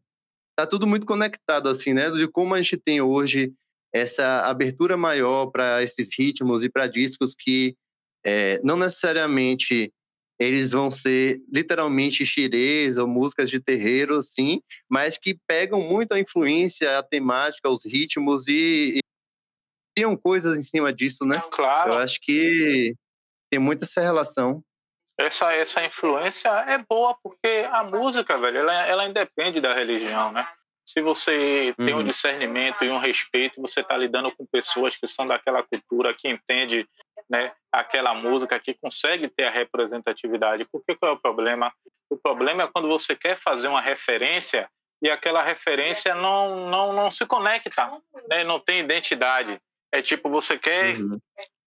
tá 0.57 0.67
tudo 0.67 0.87
muito 0.87 1.07
conectado, 1.07 1.69
assim, 1.69 1.93
né? 1.93 2.11
De 2.11 2.27
como 2.27 2.55
a 2.55 2.63
gente 2.63 2.79
tem 2.79 3.01
hoje 3.01 3.53
essa 3.93 4.41
abertura 4.41 4.97
maior 4.97 5.47
para 5.47 5.83
esses 5.83 6.09
ritmos 6.19 6.65
e 6.65 6.71
para 6.71 6.89
discos 6.89 7.35
que 7.39 7.77
é, 8.25 8.61
não 8.63 8.77
necessariamente 8.77 9.93
eles 10.39 10.73
vão 10.73 10.91
ser 10.91 11.41
literalmente 11.53 12.27
xirês 12.27 12.99
ou 12.99 13.07
músicas 13.07 13.49
de 13.49 13.61
terreiro, 13.61 14.21
sim, 14.21 14.61
mas 14.89 15.17
que 15.17 15.39
pegam 15.47 15.81
muito 15.81 16.13
a 16.13 16.19
influência, 16.19 16.99
a 16.99 17.03
temática, 17.03 17.71
os 17.71 17.85
ritmos 17.85 18.49
e, 18.49 18.97
e 18.97 19.01
criam 19.97 20.17
coisas 20.17 20.59
em 20.59 20.63
cima 20.63 20.93
disso, 20.93 21.25
né? 21.25 21.41
Claro. 21.53 21.93
Eu 21.93 21.99
acho 21.99 22.19
que 22.21 22.95
tem 23.51 23.61
muita 23.61 23.85
essa 23.85 24.01
relação. 24.01 24.63
Essa, 25.17 25.53
essa 25.53 25.85
influência 25.85 26.49
é 26.49 26.79
boa 26.79 27.17
porque 27.23 27.69
a 27.71 27.85
música, 27.85 28.37
velho, 28.37 28.59
ela, 28.59 28.87
ela 28.87 29.07
independe 29.07 29.61
da 29.61 29.73
religião, 29.73 30.33
né? 30.33 30.47
Se 30.85 31.01
você 31.01 31.73
tem 31.79 31.95
um 31.95 31.99
uhum. 31.99 32.05
discernimento 32.05 32.85
e 32.85 32.91
um 32.91 32.99
respeito, 32.99 33.61
você 33.61 33.81
está 33.81 33.97
lidando 33.97 34.31
com 34.33 34.45
pessoas 34.45 34.97
que 34.97 35.07
são 35.07 35.27
daquela 35.27 35.63
cultura, 35.63 36.13
que 36.13 36.29
entende 36.29 36.87
né, 37.29 37.53
aquela 37.73 38.15
música, 38.15 38.61
que 38.61 38.75
consegue 38.75 39.29
ter 39.29 39.45
a 39.45 39.51
representatividade. 39.51 40.67
Por 40.71 40.83
que 40.85 40.95
qual 40.95 41.13
é 41.13 41.15
o 41.15 41.21
problema? 41.21 41.73
O 42.11 42.17
problema 42.17 42.65
é 42.65 42.69
quando 42.69 42.89
você 42.89 43.17
quer 43.17 43.37
fazer 43.37 43.69
uma 43.69 43.81
referência 43.81 44.69
e 45.03 45.11
aquela 45.11 45.43
referência 45.43 46.15
não, 46.15 46.69
não, 46.69 46.93
não 46.93 47.11
se 47.11 47.27
conecta, 47.27 47.91
né, 48.29 48.45
não 48.45 48.59
tem 48.59 48.81
identidade. 48.81 49.61
É 49.93 50.01
tipo, 50.01 50.29
você 50.29 50.59
quer 50.59 50.97
uhum. 50.99 51.19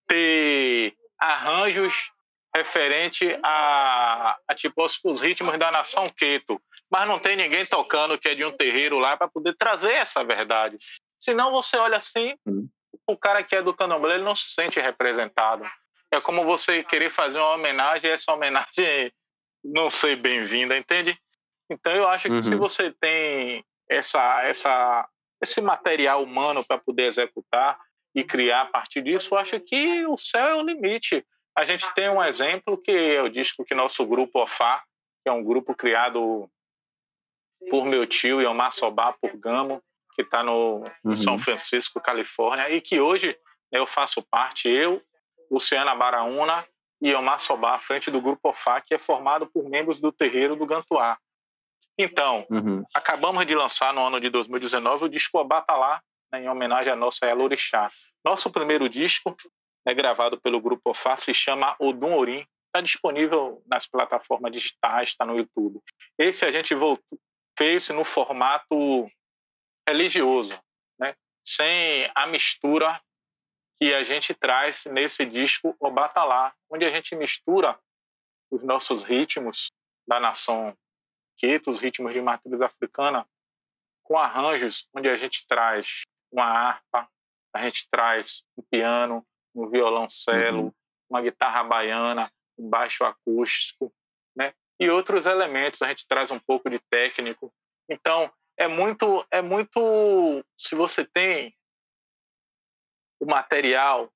ter 0.07 0.95
arranjos 1.19 2.11
referente 2.55 3.37
a, 3.43 4.37
a 4.47 4.55
tipo 4.55 4.83
os, 4.83 4.99
os, 5.03 5.21
ritmos 5.21 5.57
da 5.57 5.71
nação 5.71 6.09
Queto, 6.09 6.59
mas 6.89 7.07
não 7.07 7.19
tem 7.19 7.35
ninguém 7.35 7.65
tocando 7.65 8.17
que 8.17 8.29
é 8.29 8.35
de 8.35 8.43
um 8.43 8.51
terreiro 8.51 8.97
lá 8.97 9.15
para 9.15 9.27
poder 9.27 9.53
trazer 9.55 9.91
essa 9.91 10.23
verdade. 10.23 10.77
Senão 11.19 11.51
você 11.51 11.77
olha 11.77 11.97
assim, 11.97 12.35
uhum. 12.45 12.67
O 13.07 13.17
cara 13.17 13.43
que 13.43 13.55
é 13.55 13.61
do 13.61 13.73
candomblé 13.73 14.15
ele 14.15 14.23
não 14.23 14.35
se 14.35 14.51
sente 14.53 14.79
representado. 14.79 15.65
É 16.11 16.19
como 16.19 16.43
você 16.43 16.83
querer 16.83 17.09
fazer 17.09 17.39
uma 17.39 17.53
homenagem 17.53 18.09
e 18.09 18.13
essa 18.13 18.33
homenagem 18.33 19.11
não 19.63 19.89
ser 19.89 20.17
bem-vinda, 20.17 20.77
entende? 20.77 21.17
Então 21.69 21.93
eu 21.93 22.07
acho 22.07 22.27
que 22.27 22.35
uhum. 22.35 22.43
se 22.43 22.55
você 22.55 22.91
tem 22.91 23.63
essa, 23.89 24.43
essa, 24.43 25.07
esse 25.41 25.61
material 25.61 26.23
humano 26.23 26.65
para 26.65 26.77
poder 26.77 27.03
executar 27.03 27.79
e 28.13 28.23
criar 28.23 28.61
a 28.61 28.65
partir 28.65 29.01
disso, 29.01 29.33
eu 29.33 29.39
acho 29.39 29.59
que 29.59 30.05
o 30.05 30.17
céu 30.17 30.47
é 30.47 30.55
o 30.55 30.61
limite. 30.61 31.25
A 31.55 31.65
gente 31.65 31.91
tem 31.93 32.09
um 32.09 32.23
exemplo 32.23 32.77
que 32.77 32.91
é 32.91 33.21
o 33.21 33.29
disco 33.29 33.65
que 33.65 33.75
nosso 33.75 34.05
grupo 34.05 34.41
OFA, 34.41 34.81
que 35.23 35.29
é 35.29 35.31
um 35.31 35.43
grupo 35.43 35.75
criado 35.75 36.49
por 37.69 37.85
meu 37.85 38.05
tio 38.05 38.41
Yomar 38.41 38.71
Sobá, 38.71 39.13
por 39.13 39.35
Gamo, 39.37 39.81
que 40.17 40.23
está 40.23 40.41
no 40.41 40.83
uhum. 41.03 41.15
São 41.15 41.37
Francisco, 41.37 42.01
Califórnia, 42.01 42.71
e 42.71 42.81
que 42.81 42.99
hoje 42.99 43.37
eu 43.71 43.85
faço 43.85 44.23
parte, 44.23 44.67
eu, 44.67 44.99
Luciana 45.51 45.93
Baraúna 45.93 46.65
e 46.99 47.11
Yomar 47.11 47.39
Sobá, 47.39 47.75
à 47.75 47.79
frente 47.79 48.09
do 48.09 48.19
grupo 48.19 48.49
OFA, 48.49 48.81
que 48.81 48.95
é 48.95 48.97
formado 48.97 49.45
por 49.45 49.69
membros 49.69 50.01
do 50.01 50.11
terreiro 50.11 50.55
do 50.55 50.65
Gantuá. 50.65 51.19
Então, 51.99 52.47
uhum. 52.49 52.83
acabamos 52.95 53.45
de 53.45 53.53
lançar 53.53 53.93
no 53.93 54.01
ano 54.01 54.19
de 54.19 54.27
2019 54.29 55.05
o 55.05 55.09
disco 55.09 55.37
Obatalá, 55.37 56.01
né, 56.31 56.43
em 56.43 56.49
homenagem 56.49 56.91
à 56.91 56.95
nossa 56.95 57.27
Elorixá. 57.27 57.87
Nosso 58.25 58.49
primeiro 58.49 58.89
disco 58.89 59.37
é 59.85 59.93
gravado 59.93 60.41
pelo 60.41 60.59
Grupo 60.59 60.89
OFA, 60.89 61.15
se 61.15 61.33
chama 61.33 61.75
Odum 61.79 62.15
Orim. 62.15 62.43
Está 62.67 62.81
disponível 62.81 63.61
nas 63.67 63.87
plataformas 63.87 64.51
digitais, 64.51 65.09
está 65.09 65.25
no 65.25 65.37
YouTube. 65.37 65.79
Esse 66.17 66.43
a 66.43 66.51
gente 66.51 66.73
voltou, 66.73 67.19
fez 67.57 67.89
no 67.89 68.03
formato 68.03 69.07
religioso, 69.87 70.59
né? 70.99 71.15
sem 71.45 72.11
a 72.13 72.27
mistura 72.27 73.01
que 73.79 73.93
a 73.93 74.03
gente 74.03 74.33
traz 74.33 74.85
nesse 74.85 75.25
disco 75.25 75.75
O 75.79 75.91
Batalá, 75.91 76.53
onde 76.69 76.85
a 76.85 76.91
gente 76.91 77.15
mistura 77.15 77.79
os 78.51 78.63
nossos 78.63 79.03
ritmos 79.03 79.71
da 80.07 80.19
nação 80.19 80.75
Queto, 81.37 81.69
os 81.69 81.79
ritmos 81.79 82.13
de 82.13 82.21
matriz 82.21 82.59
africana, 82.61 83.27
com 84.03 84.17
arranjos 84.17 84.87
onde 84.93 85.07
a 85.07 85.15
gente 85.15 85.45
traz 85.47 86.01
uma 86.31 86.45
harpa, 86.45 87.07
a 87.53 87.63
gente 87.63 87.87
traz 87.89 88.43
um 88.57 88.63
piano, 88.63 89.25
um 89.53 89.69
violoncelo, 89.69 90.63
uhum. 90.63 90.73
uma 91.09 91.21
guitarra 91.21 91.63
baiana, 91.63 92.31
um 92.57 92.67
baixo 92.67 93.03
acústico, 93.03 93.93
né? 94.35 94.53
E 94.79 94.89
outros 94.89 95.25
elementos, 95.25 95.81
a 95.81 95.87
gente 95.87 96.07
traz 96.07 96.31
um 96.31 96.39
pouco 96.39 96.69
de 96.69 96.79
técnico. 96.89 97.53
Então, 97.89 98.31
é 98.57 98.67
muito 98.67 99.25
é 99.31 99.41
muito 99.41 100.43
se 100.57 100.75
você 100.75 101.05
tem 101.05 101.55
o 103.19 103.25
material 103.25 104.11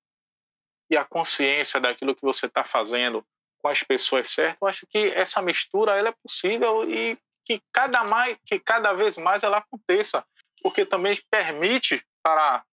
e 0.89 0.97
a 0.97 1.05
consciência 1.05 1.79
daquilo 1.79 2.15
que 2.15 2.21
você 2.21 2.47
está 2.47 2.63
fazendo 2.63 3.25
com 3.59 3.67
as 3.67 3.83
pessoas 3.83 4.29
certas, 4.29 4.57
eu 4.59 4.67
acho 4.67 4.87
que 4.87 5.07
essa 5.09 5.41
mistura 5.41 5.95
ela 5.95 6.09
é 6.09 6.15
possível 6.23 6.89
e 6.89 7.17
que 7.45 7.61
cada 7.71 8.03
mais 8.03 8.37
que 8.45 8.59
cada 8.59 8.93
vez 8.93 9.17
mais 9.17 9.43
ela 9.43 9.57
aconteça, 9.57 10.25
porque 10.61 10.85
também 10.85 11.15
permite 11.29 12.03
para 12.23 12.63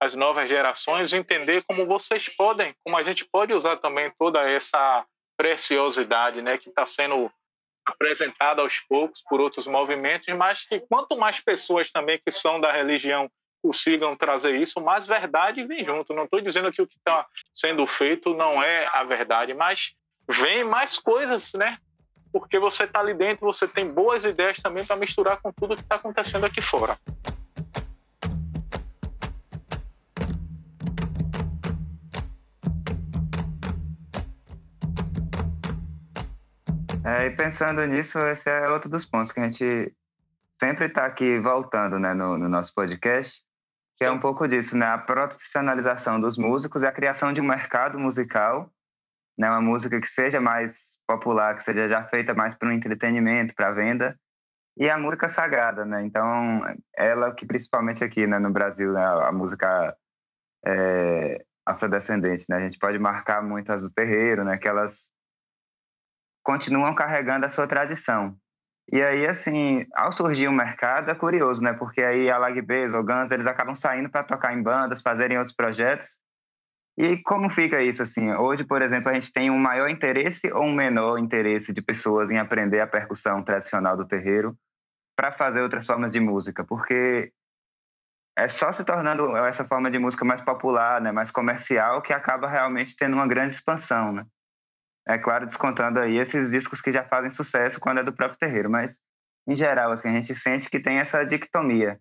as 0.00 0.14
novas 0.14 0.48
gerações 0.48 1.12
entender 1.12 1.62
como 1.64 1.86
vocês 1.86 2.28
podem, 2.28 2.74
como 2.82 2.96
a 2.96 3.02
gente 3.02 3.24
pode 3.24 3.52
usar 3.52 3.76
também 3.76 4.10
toda 4.18 4.42
essa 4.48 5.06
preciosidade, 5.36 6.42
né, 6.42 6.58
que 6.58 6.68
está 6.68 6.84
sendo 6.84 7.32
apresentada 7.84 8.62
aos 8.62 8.80
poucos 8.80 9.22
por 9.28 9.40
outros 9.40 9.66
movimentos, 9.66 10.28
mas 10.34 10.66
que 10.66 10.80
quanto 10.80 11.16
mais 11.16 11.40
pessoas 11.40 11.90
também 11.90 12.20
que 12.24 12.30
são 12.30 12.60
da 12.60 12.72
religião 12.72 13.30
consigam 13.62 14.16
trazer 14.16 14.56
isso, 14.56 14.80
mais 14.80 15.06
verdade 15.06 15.64
vem 15.64 15.84
junto. 15.84 16.12
Não 16.12 16.24
estou 16.24 16.40
dizendo 16.40 16.72
que 16.72 16.82
o 16.82 16.86
que 16.86 16.96
está 16.96 17.26
sendo 17.54 17.86
feito 17.86 18.34
não 18.34 18.62
é 18.62 18.86
a 18.92 19.04
verdade, 19.04 19.54
mas 19.54 19.94
vem 20.28 20.64
mais 20.64 20.98
coisas, 20.98 21.52
né? 21.54 21.78
Porque 22.32 22.58
você 22.58 22.84
está 22.84 23.00
ali 23.00 23.14
dentro, 23.14 23.46
você 23.46 23.68
tem 23.68 23.88
boas 23.88 24.24
ideias 24.24 24.56
também 24.56 24.84
para 24.84 24.96
misturar 24.96 25.40
com 25.40 25.52
tudo 25.52 25.76
que 25.76 25.82
está 25.82 25.96
acontecendo 25.96 26.44
aqui 26.44 26.60
fora. 26.60 26.98
É, 37.04 37.26
e 37.26 37.30
pensando 37.30 37.84
nisso, 37.84 38.18
esse 38.26 38.48
é 38.48 38.68
outro 38.68 38.88
dos 38.88 39.04
pontos 39.04 39.32
que 39.32 39.40
a 39.40 39.48
gente 39.48 39.92
sempre 40.60 40.86
está 40.86 41.04
aqui 41.04 41.40
voltando 41.40 41.98
né, 41.98 42.14
no, 42.14 42.38
no, 42.38 42.48
nosso 42.48 42.72
podcast, 42.72 43.42
que 43.96 44.04
é 44.04 44.10
um 44.10 44.20
pouco 44.20 44.46
disso, 44.46 44.76
né, 44.76 44.86
a 44.86 44.98
profissionalização 44.98 46.20
dos 46.20 46.38
músicos 46.38 46.82
e 46.82 46.86
a 46.86 46.92
criação 46.92 47.32
de 47.32 47.40
um 47.40 47.44
mercado 47.44 47.98
musical, 47.98 48.72
né, 49.36 49.50
uma 49.50 49.60
música 49.60 50.00
que 50.00 50.06
seja 50.06 50.40
mais 50.40 51.00
popular, 51.04 51.56
que 51.56 51.64
seja 51.64 51.88
já 51.88 52.04
feita 52.04 52.34
mais 52.34 52.54
para 52.54 52.68
o 52.68 52.72
entretenimento, 52.72 53.52
para 53.54 53.72
venda, 53.72 54.16
e 54.76 54.88
a 54.88 54.96
música 54.96 55.28
sagrada, 55.28 55.84
né? 55.84 56.02
Então, 56.02 56.62
ela 56.96 57.34
que 57.34 57.44
principalmente 57.44 58.02
aqui 58.02 58.26
né, 58.26 58.38
no 58.38 58.50
Brasil, 58.50 58.92
né, 58.92 59.04
a 59.04 59.30
música 59.30 59.94
é, 60.64 61.44
afrodescendente, 61.66 62.46
né? 62.48 62.56
A 62.56 62.60
gente 62.60 62.78
pode 62.78 62.98
marcar 62.98 63.42
muitas 63.42 63.82
do 63.82 63.90
terreiro, 63.90 64.44
né? 64.44 64.56
Que 64.56 64.68
elas 64.68 65.12
continuam 66.42 66.94
carregando 66.94 67.46
a 67.46 67.48
sua 67.48 67.66
tradição. 67.66 68.36
E 68.90 69.00
aí, 69.00 69.26
assim, 69.26 69.86
ao 69.94 70.12
surgir 70.12 70.48
o 70.48 70.52
mercado, 70.52 71.10
é 71.10 71.14
curioso, 71.14 71.62
né? 71.62 71.72
Porque 71.72 72.02
aí 72.02 72.30
a 72.30 72.38
Lagbez 72.38 72.92
ou 72.94 73.02
Guns, 73.02 73.30
eles 73.30 73.46
acabam 73.46 73.74
saindo 73.74 74.10
para 74.10 74.24
tocar 74.24 74.52
em 74.52 74.62
bandas, 74.62 75.02
fazerem 75.02 75.38
outros 75.38 75.54
projetos. 75.54 76.20
E 76.98 77.16
como 77.22 77.48
fica 77.48 77.80
isso, 77.80 78.02
assim? 78.02 78.32
Hoje, 78.34 78.64
por 78.64 78.82
exemplo, 78.82 79.08
a 79.08 79.14
gente 79.14 79.32
tem 79.32 79.50
um 79.50 79.58
maior 79.58 79.88
interesse 79.88 80.52
ou 80.52 80.64
um 80.64 80.74
menor 80.74 81.18
interesse 81.18 81.72
de 81.72 81.80
pessoas 81.80 82.30
em 82.30 82.38
aprender 82.38 82.80
a 82.80 82.86
percussão 82.86 83.42
tradicional 83.42 83.96
do 83.96 84.06
terreiro 84.06 84.54
para 85.16 85.32
fazer 85.32 85.62
outras 85.62 85.86
formas 85.86 86.12
de 86.12 86.20
música? 86.20 86.62
Porque 86.64 87.32
é 88.36 88.48
só 88.48 88.72
se 88.72 88.84
tornando 88.84 89.34
essa 89.36 89.64
forma 89.64 89.90
de 89.90 89.98
música 89.98 90.24
mais 90.24 90.40
popular, 90.40 91.00
né, 91.00 91.12
mais 91.12 91.30
comercial, 91.30 92.02
que 92.02 92.12
acaba 92.12 92.48
realmente 92.48 92.96
tendo 92.96 93.14
uma 93.14 93.26
grande 93.26 93.54
expansão, 93.54 94.12
né? 94.12 94.26
É 95.06 95.18
claro, 95.18 95.46
descontando 95.46 95.98
aí 95.98 96.16
esses 96.16 96.50
discos 96.50 96.80
que 96.80 96.92
já 96.92 97.04
fazem 97.04 97.30
sucesso 97.30 97.80
quando 97.80 97.98
é 97.98 98.04
do 98.04 98.12
próprio 98.12 98.38
terreiro, 98.38 98.70
mas 98.70 98.98
em 99.46 99.54
geral, 99.54 99.90
assim, 99.90 100.08
a 100.08 100.12
gente 100.12 100.34
sente 100.34 100.70
que 100.70 100.78
tem 100.78 100.98
essa 100.98 101.24
dictomia. 101.24 101.98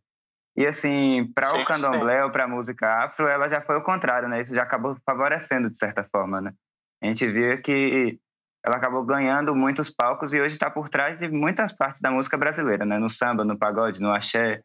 E 0.56 0.68
assim, 0.68 1.32
para 1.34 1.56
o 1.56 1.66
candomblé 1.66 2.18
sim. 2.18 2.24
ou 2.24 2.32
para 2.32 2.43
a 2.43 2.47
música 2.47 3.04
afro, 3.04 3.28
ela 3.28 3.47
já 3.47 3.62
foi 3.62 3.78
o 3.78 3.84
contrário, 3.84 4.28
né? 4.28 4.41
Isso 4.41 4.54
já 4.54 4.64
acabou 4.64 4.95
favorecendo 5.06 5.70
de 5.70 5.78
certa 5.78 6.04
forma, 6.04 6.41
né? 6.41 6.54
A 7.02 7.08
gente 7.08 7.26
vê 7.26 7.58
que 7.58 8.20
ela 8.64 8.76
acabou 8.76 9.04
ganhando 9.04 9.56
muitos 9.56 9.89
palcos 9.89 10.34
e 10.34 10.41
hoje 10.41 10.56
está 10.56 10.70
por 10.70 10.89
trás 10.89 11.20
de 11.20 11.28
muitas 11.30 11.74
partes 11.74 12.02
da 12.02 12.12
música 12.12 12.38
brasileira, 12.38 12.86
né? 12.86 12.99
No 12.99 13.10
samba, 13.10 13.43
no 13.43 13.58
pagode, 13.58 13.99
no 13.99 14.12
axé, 14.12 14.62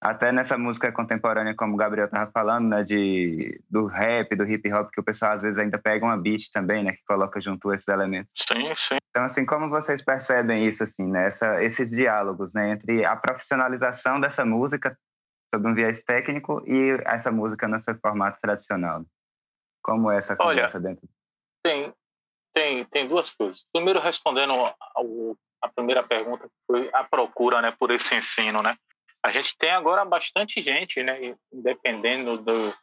até 0.00 0.30
nessa 0.30 0.58
música 0.58 0.92
contemporânea, 0.92 1.54
como 1.54 1.74
o 1.74 1.76
Gabriel 1.76 2.06
estava 2.06 2.30
falando, 2.30 2.68
né, 2.68 2.82
de, 2.82 3.60
do 3.68 3.86
rap, 3.86 4.34
do 4.36 4.44
hip 4.44 4.72
hop, 4.72 4.90
que 4.90 5.00
o 5.00 5.04
pessoal 5.04 5.32
às 5.32 5.42
vezes 5.42 5.58
ainda 5.58 5.78
pega 5.78 6.04
uma 6.04 6.16
beat 6.16 6.50
também, 6.52 6.84
né, 6.84 6.92
que 6.92 7.04
coloca 7.04 7.40
junto 7.40 7.72
esses 7.72 7.88
elementos. 7.88 8.30
Sim, 8.36 8.74
sim. 8.74 8.96
Então, 9.10 9.24
assim, 9.24 9.46
como 9.46 9.68
vocês 9.68 10.02
percebem 10.02 10.66
isso, 10.66 10.82
assim, 10.82 11.06
né, 11.10 11.26
essa, 11.26 11.62
esses 11.62 11.90
diálogos, 11.90 12.52
né, 12.52 12.72
entre 12.72 13.04
a 13.04 13.16
profissionalização 13.16 14.20
dessa 14.20 14.44
música 14.44 14.96
sob 15.54 15.68
um 15.68 15.74
viés 15.74 16.02
técnico 16.02 16.62
e 16.66 16.90
essa 17.04 17.32
música 17.32 17.66
nesse 17.66 17.94
formato 17.94 18.38
tradicional? 18.40 19.04
Como 19.82 20.10
é 20.10 20.18
essa 20.18 20.36
conversa 20.36 20.78
Olha, 20.78 20.88
dentro? 20.88 21.08
tem, 21.62 21.92
tem, 22.54 22.84
tem 22.84 23.08
duas 23.08 23.30
coisas. 23.30 23.64
Primeiro, 23.72 23.98
respondendo 23.98 24.52
ao, 24.52 25.36
a 25.62 25.68
primeira 25.68 26.02
pergunta, 26.02 26.44
que 26.44 26.54
foi 26.66 26.90
a 26.92 27.02
procura 27.02 27.60
né, 27.60 27.74
por 27.76 27.90
esse 27.90 28.14
ensino. 28.14 28.62
Né? 28.62 28.72
A 29.24 29.30
gente 29.30 29.56
tem 29.58 29.70
agora 29.70 30.04
bastante 30.04 30.60
gente, 30.60 31.02
né, 31.02 31.36
independendo, 31.52 32.38
do, 32.38 32.74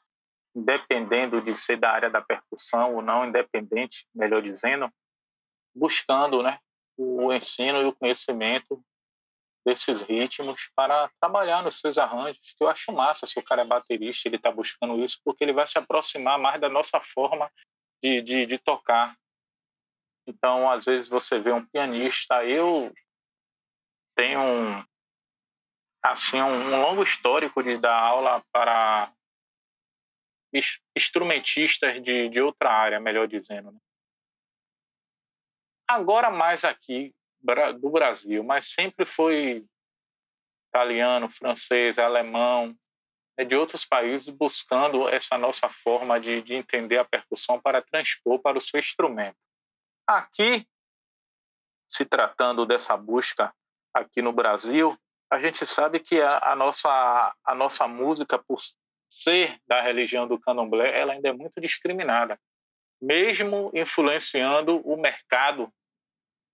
independendo 0.56 1.42
de 1.42 1.56
ser 1.56 1.78
da 1.78 1.92
área 1.92 2.10
da 2.10 2.22
percussão 2.22 2.96
ou 2.96 3.02
não, 3.02 3.26
independente, 3.26 4.08
melhor 4.14 4.42
dizendo, 4.42 4.92
buscando 5.76 6.44
né, 6.44 6.60
o 6.98 7.32
ensino 7.34 7.82
e 7.82 7.86
o 7.86 7.96
conhecimento 7.96 8.84
desses 9.66 10.02
ritmos 10.02 10.70
para 10.76 11.10
trabalhar 11.22 11.64
nos 11.64 11.80
seus 11.80 11.98
arranjos, 11.98 12.54
que 12.58 12.64
eu 12.64 12.68
acho 12.68 12.92
massa 12.92 13.26
se 13.26 13.40
o 13.40 13.44
cara 13.44 13.62
é 13.62 13.66
baterista, 13.66 14.28
ele 14.28 14.36
está 14.36 14.52
buscando 14.52 15.02
isso, 15.02 15.20
porque 15.24 15.44
ele 15.44 15.54
vai 15.54 15.66
se 15.66 15.78
aproximar 15.78 16.38
mais 16.38 16.60
da 16.60 16.68
nossa 16.68 17.00
forma 17.00 17.50
de, 18.04 18.22
de, 18.22 18.46
de 18.46 18.58
tocar. 18.58 19.16
Então, 20.28 20.70
às 20.70 20.86
vezes 20.86 21.08
você 21.08 21.40
vê 21.40 21.52
um 21.52 21.66
pianista, 21.66 22.44
eu 22.44 22.94
tenho 24.16 24.40
um, 24.40 24.86
assim, 26.04 26.42
um, 26.42 26.82
longo 26.82 27.02
histórico 27.02 27.64
de 27.64 27.78
dar 27.78 27.98
aula 27.98 28.44
para 28.52 29.12
instrumentistas 30.96 32.02
de, 32.04 32.30
de 32.30 32.42
outra 32.42 32.72
área, 32.72 33.00
melhor 33.00 33.28
dizendo. 33.28 33.72
Né? 33.72 33.80
Agora 35.88 36.30
mais 36.30 36.64
aqui 36.64 37.16
do 37.80 37.90
Brasil, 37.90 38.44
mas 38.44 38.72
sempre 38.72 39.06
foi 39.06 39.66
italiano, 40.70 41.30
francês, 41.30 41.98
alemão, 41.98 42.76
né, 43.38 43.46
de 43.46 43.56
outros 43.56 43.86
países 43.86 44.30
buscando 44.30 45.08
essa 45.10 45.38
nossa 45.38 45.70
forma 45.70 46.20
de, 46.20 46.42
de 46.42 46.54
entender 46.54 46.98
a 46.98 47.06
percussão 47.06 47.60
para 47.60 47.82
transpor 47.82 48.40
para 48.40 48.58
o 48.58 48.62
seu 48.62 48.80
instrumento. 48.80 49.38
Aqui, 50.08 50.68
se 51.88 52.06
tratando 52.06 52.66
dessa 52.66 52.96
busca 52.98 53.54
aqui 53.94 54.22
no 54.22 54.34
Brasil, 54.34 54.98
a 55.34 55.40
gente 55.40 55.66
sabe 55.66 56.00
que 56.00 56.22
a, 56.22 56.52
a, 56.52 56.56
nossa, 56.56 57.36
a 57.44 57.56
nossa 57.56 57.88
música, 57.88 58.38
por 58.38 58.60
ser 59.10 59.58
da 59.66 59.82
religião 59.82 60.28
do 60.28 60.40
candomblé, 60.40 60.96
ela 60.96 61.14
ainda 61.14 61.30
é 61.30 61.34
muito 61.34 61.60
discriminada, 61.60 62.40
mesmo 63.02 63.72
influenciando 63.74 64.80
o 64.88 64.96
mercado, 64.96 65.74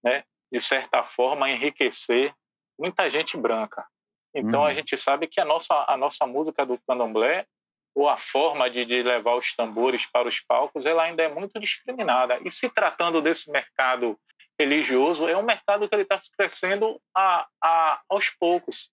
né, 0.02 0.24
de 0.50 0.62
certa 0.62 1.04
forma, 1.04 1.50
enriquecer 1.50 2.34
muita 2.80 3.10
gente 3.10 3.36
branca. 3.36 3.86
Então, 4.34 4.62
uhum. 4.62 4.68
a 4.68 4.72
gente 4.74 4.96
sabe 4.96 5.28
que 5.28 5.42
a 5.42 5.46
nossa, 5.46 5.84
a 5.86 5.98
nossa 5.98 6.26
música 6.26 6.66
do 6.66 6.80
candomblé, 6.88 7.46
ou 7.94 8.08
a 8.08 8.16
forma 8.16 8.70
de, 8.70 8.86
de 8.86 9.04
levar 9.04 9.36
os 9.36 9.54
tambores 9.58 10.06
para 10.06 10.30
os 10.30 10.40
palcos, 10.40 10.86
ela 10.86 11.04
ainda 11.04 11.22
é 11.22 11.28
muito 11.28 11.60
discriminada. 11.60 12.40
E 12.46 12.50
se 12.50 12.70
tratando 12.70 13.22
desse 13.22 13.52
mercado 13.52 14.18
religioso, 14.60 15.28
é 15.28 15.38
um 15.38 15.44
mercado 15.44 15.88
que 15.88 15.96
ele 15.96 16.04
está 16.04 16.20
crescendo 16.38 17.02
a, 17.16 17.48
a, 17.64 18.02
aos 18.10 18.30
poucos. 18.30 18.92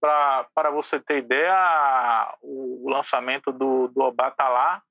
Para 0.00 0.70
você 0.70 1.00
ter 1.00 1.18
ideia, 1.18 2.36
o, 2.40 2.86
o 2.86 2.90
lançamento 2.90 3.50
do, 3.50 3.88
do 3.88 4.02
Obatalá 4.02 4.82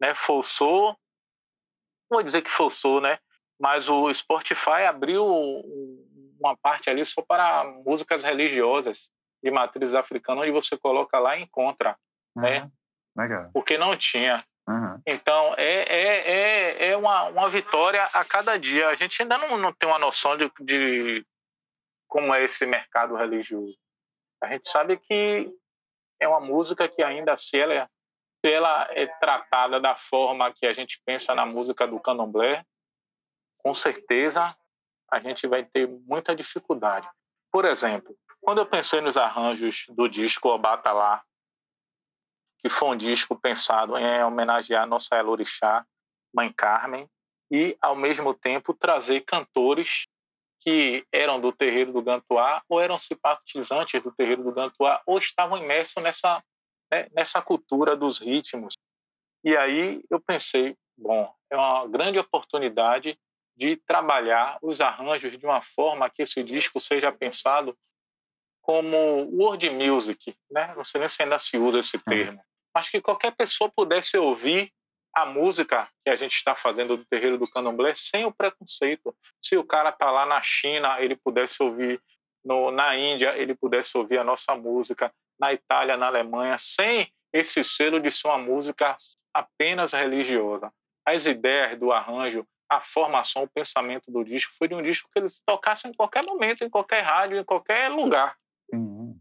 né, 0.00 0.14
forçou, 0.14 0.88
não 2.10 2.18
vou 2.18 2.22
dizer 2.22 2.42
que 2.42 2.50
forçou, 2.50 3.00
né, 3.00 3.18
mas 3.58 3.88
o 3.88 4.12
Spotify 4.12 4.84
abriu 4.86 5.24
uma 6.38 6.56
parte 6.56 6.90
ali 6.90 7.04
só 7.04 7.22
para 7.22 7.64
músicas 7.84 8.22
religiosas 8.22 9.08
de 9.42 9.50
matriz 9.50 9.94
africana, 9.94 10.42
onde 10.42 10.50
você 10.50 10.76
coloca 10.76 11.18
lá 11.18 11.36
e 11.36 11.42
encontra, 11.42 11.96
uhum. 12.36 12.42
né? 12.42 12.70
Legal. 13.16 13.50
Porque 13.52 13.76
não 13.76 13.96
tinha. 13.96 14.44
Uhum. 14.68 15.00
Então, 15.06 15.54
é, 15.56 15.82
é, 15.82 16.30
é, 16.30 16.90
é 16.90 16.96
uma, 16.96 17.24
uma 17.24 17.48
vitória 17.48 18.04
a 18.12 18.22
cada 18.22 18.58
dia. 18.58 18.88
A 18.88 18.94
gente 18.94 19.22
ainda 19.22 19.38
não, 19.38 19.56
não 19.56 19.72
tem 19.72 19.88
uma 19.88 19.98
noção 19.98 20.36
de, 20.36 20.52
de 20.60 21.26
como 22.06 22.34
é 22.34 22.44
esse 22.44 22.66
mercado 22.66 23.16
religioso. 23.16 23.74
A 24.42 24.46
gente 24.48 24.68
sabe 24.68 24.98
que 24.98 25.50
é 26.20 26.28
uma 26.28 26.38
música 26.38 26.86
que 26.86 27.02
ainda, 27.02 27.38
se 27.38 27.58
ela, 27.58 27.72
é, 27.72 27.86
se 27.86 28.52
ela 28.52 28.86
é 28.90 29.06
tratada 29.06 29.80
da 29.80 29.96
forma 29.96 30.52
que 30.52 30.66
a 30.66 30.74
gente 30.74 31.00
pensa 31.02 31.34
na 31.34 31.46
música 31.46 31.86
do 31.86 31.98
candomblé, 31.98 32.62
com 33.62 33.72
certeza 33.72 34.54
a 35.10 35.18
gente 35.18 35.46
vai 35.46 35.64
ter 35.64 35.88
muita 35.88 36.36
dificuldade. 36.36 37.08
Por 37.50 37.64
exemplo, 37.64 38.14
quando 38.42 38.58
eu 38.58 38.66
pensei 38.66 39.00
nos 39.00 39.16
arranjos 39.16 39.86
do 39.88 40.06
disco 40.06 40.50
Obatalá, 40.50 41.22
que 42.58 42.68
foi 42.68 42.88
um 42.88 42.96
disco 42.96 43.38
pensado 43.38 43.96
em 43.96 44.22
homenagear 44.22 44.86
nossa 44.86 45.16
Elorixá, 45.16 45.86
Mãe 46.34 46.52
Carmen, 46.52 47.08
e, 47.50 47.76
ao 47.80 47.96
mesmo 47.96 48.34
tempo, 48.34 48.74
trazer 48.74 49.22
cantores 49.22 50.06
que 50.60 51.06
eram 51.12 51.40
do 51.40 51.52
terreiro 51.52 51.92
do 51.92 52.02
Gantuá 52.02 52.62
ou 52.68 52.80
eram 52.80 52.98
simpatizantes 52.98 54.02
do 54.02 54.12
terreiro 54.12 54.42
do 54.42 54.52
Gantuá 54.52 55.00
ou 55.06 55.18
estavam 55.18 55.56
imersos 55.56 56.02
nessa, 56.02 56.42
né, 56.90 57.08
nessa 57.14 57.40
cultura 57.40 57.96
dos 57.96 58.18
ritmos. 58.18 58.74
E 59.44 59.56
aí 59.56 60.02
eu 60.10 60.20
pensei, 60.20 60.76
bom, 60.96 61.32
é 61.50 61.56
uma 61.56 61.86
grande 61.86 62.18
oportunidade 62.18 63.18
de 63.56 63.76
trabalhar 63.76 64.58
os 64.62 64.80
arranjos 64.80 65.38
de 65.38 65.46
uma 65.46 65.62
forma 65.62 66.10
que 66.10 66.22
esse 66.22 66.42
disco 66.42 66.80
seja 66.80 67.10
pensado 67.10 67.76
como 68.68 69.24
world 69.32 69.70
music, 69.70 70.36
né? 70.50 70.74
Não 70.76 70.84
sei 70.84 71.00
nem 71.00 71.08
se 71.08 71.22
ainda 71.22 71.38
se 71.38 71.56
usa 71.56 71.78
esse 71.78 71.98
termo 71.98 72.38
mas 72.78 72.88
que 72.88 73.00
qualquer 73.00 73.34
pessoa 73.34 73.68
pudesse 73.74 74.16
ouvir 74.16 74.70
a 75.12 75.26
música 75.26 75.88
que 76.04 76.10
a 76.10 76.14
gente 76.14 76.34
está 76.34 76.54
fazendo 76.54 76.96
do 76.96 77.04
terreiro 77.04 77.36
do 77.36 77.50
candomblé 77.50 77.92
sem 77.96 78.24
o 78.24 78.32
preconceito. 78.32 79.12
Se 79.42 79.56
o 79.56 79.64
cara 79.64 79.88
está 79.88 80.12
lá 80.12 80.24
na 80.24 80.40
China, 80.42 81.00
ele 81.00 81.16
pudesse 81.16 81.60
ouvir, 81.60 82.00
no, 82.44 82.70
na 82.70 82.96
Índia, 82.96 83.36
ele 83.36 83.52
pudesse 83.52 83.98
ouvir 83.98 84.18
a 84.18 84.22
nossa 84.22 84.54
música, 84.54 85.12
na 85.40 85.52
Itália, 85.52 85.96
na 85.96 86.06
Alemanha, 86.06 86.56
sem 86.56 87.12
esse 87.32 87.64
selo 87.64 87.98
de 87.98 88.12
ser 88.12 88.28
uma 88.28 88.38
música 88.38 88.96
apenas 89.34 89.92
religiosa. 89.92 90.72
As 91.04 91.26
ideias 91.26 91.76
do 91.80 91.90
arranjo, 91.90 92.46
a 92.70 92.80
formação, 92.80 93.42
o 93.42 93.48
pensamento 93.48 94.08
do 94.08 94.22
disco 94.22 94.54
foi 94.56 94.68
de 94.68 94.74
um 94.76 94.82
disco 94.82 95.10
que 95.12 95.18
eles 95.18 95.42
tocassem 95.44 95.90
em 95.90 95.94
qualquer 95.94 96.22
momento, 96.22 96.62
em 96.62 96.70
qualquer 96.70 97.00
rádio, 97.00 97.38
em 97.38 97.44
qualquer 97.44 97.90
lugar, 97.90 98.36
uhum. 98.72 99.18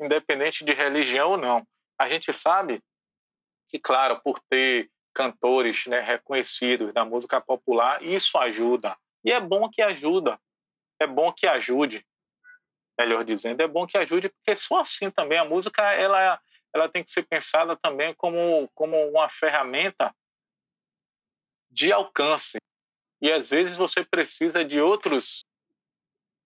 independente 0.00 0.64
de 0.64 0.72
religião 0.72 1.32
ou 1.32 1.36
não. 1.36 1.66
A 1.98 2.08
gente 2.08 2.32
sabe 2.32 2.82
que, 3.68 3.78
claro, 3.78 4.20
por 4.22 4.40
ter 4.48 4.90
cantores 5.14 5.86
né, 5.86 6.00
reconhecidos 6.00 6.92
da 6.92 7.04
música 7.04 7.40
popular, 7.40 8.02
isso 8.02 8.36
ajuda. 8.36 8.96
E 9.24 9.30
é 9.30 9.40
bom 9.40 9.70
que 9.70 9.80
ajuda. 9.80 10.38
É 11.00 11.06
bom 11.06 11.32
que 11.32 11.46
ajude, 11.46 12.06
melhor 12.98 13.24
dizendo, 13.24 13.60
é 13.60 13.66
bom 13.66 13.86
que 13.86 13.98
ajude, 13.98 14.28
porque 14.28 14.54
só 14.54 14.80
assim 14.80 15.10
também 15.10 15.38
a 15.38 15.44
música 15.44 15.82
ela, 15.92 16.40
ela 16.72 16.88
tem 16.88 17.02
que 17.02 17.10
ser 17.10 17.24
pensada 17.24 17.76
também 17.76 18.14
como, 18.14 18.68
como 18.74 18.96
uma 19.08 19.28
ferramenta 19.28 20.14
de 21.70 21.92
alcance. 21.92 22.58
E 23.20 23.32
às 23.32 23.50
vezes 23.50 23.76
você 23.76 24.04
precisa 24.04 24.64
de 24.64 24.80
outros 24.80 25.44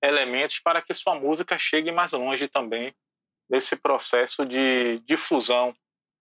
elementos 0.03 0.61
para 0.61 0.83
que 0.83 0.95
sua 0.95 1.15
música 1.15 1.59
chegue 1.59 1.91
mais 1.91 2.13
longe 2.13 2.49
também 2.49 2.95
nesse 3.49 3.77
processo 3.77 4.45
de 4.45 4.99
difusão 5.01 5.75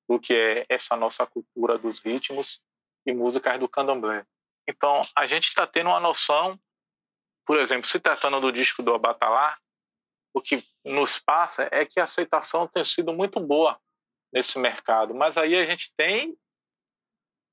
do 0.07 0.19
que 0.19 0.33
é 0.33 0.65
essa 0.69 0.95
nossa 0.95 1.25
cultura 1.25 1.77
dos 1.77 1.99
ritmos 1.99 2.61
e 3.05 3.13
músicas 3.13 3.59
do 3.59 3.67
candomblé. 3.67 4.25
Então, 4.67 5.01
a 5.15 5.25
gente 5.25 5.47
está 5.47 5.67
tendo 5.67 5.89
uma 5.89 5.99
noção, 5.99 6.59
por 7.45 7.57
exemplo, 7.57 7.87
se 7.89 7.99
tratando 7.99 8.39
do 8.39 8.51
disco 8.51 8.81
do 8.81 8.93
Abatalá, 8.93 9.57
o 10.33 10.41
que 10.41 10.63
nos 10.85 11.19
passa 11.19 11.67
é 11.71 11.85
que 11.85 11.99
a 11.99 12.03
aceitação 12.03 12.67
tem 12.67 12.83
sido 12.85 13.13
muito 13.13 13.39
boa 13.39 13.79
nesse 14.31 14.59
mercado, 14.59 15.13
mas 15.13 15.37
aí 15.37 15.55
a 15.55 15.65
gente 15.65 15.93
tem 15.95 16.37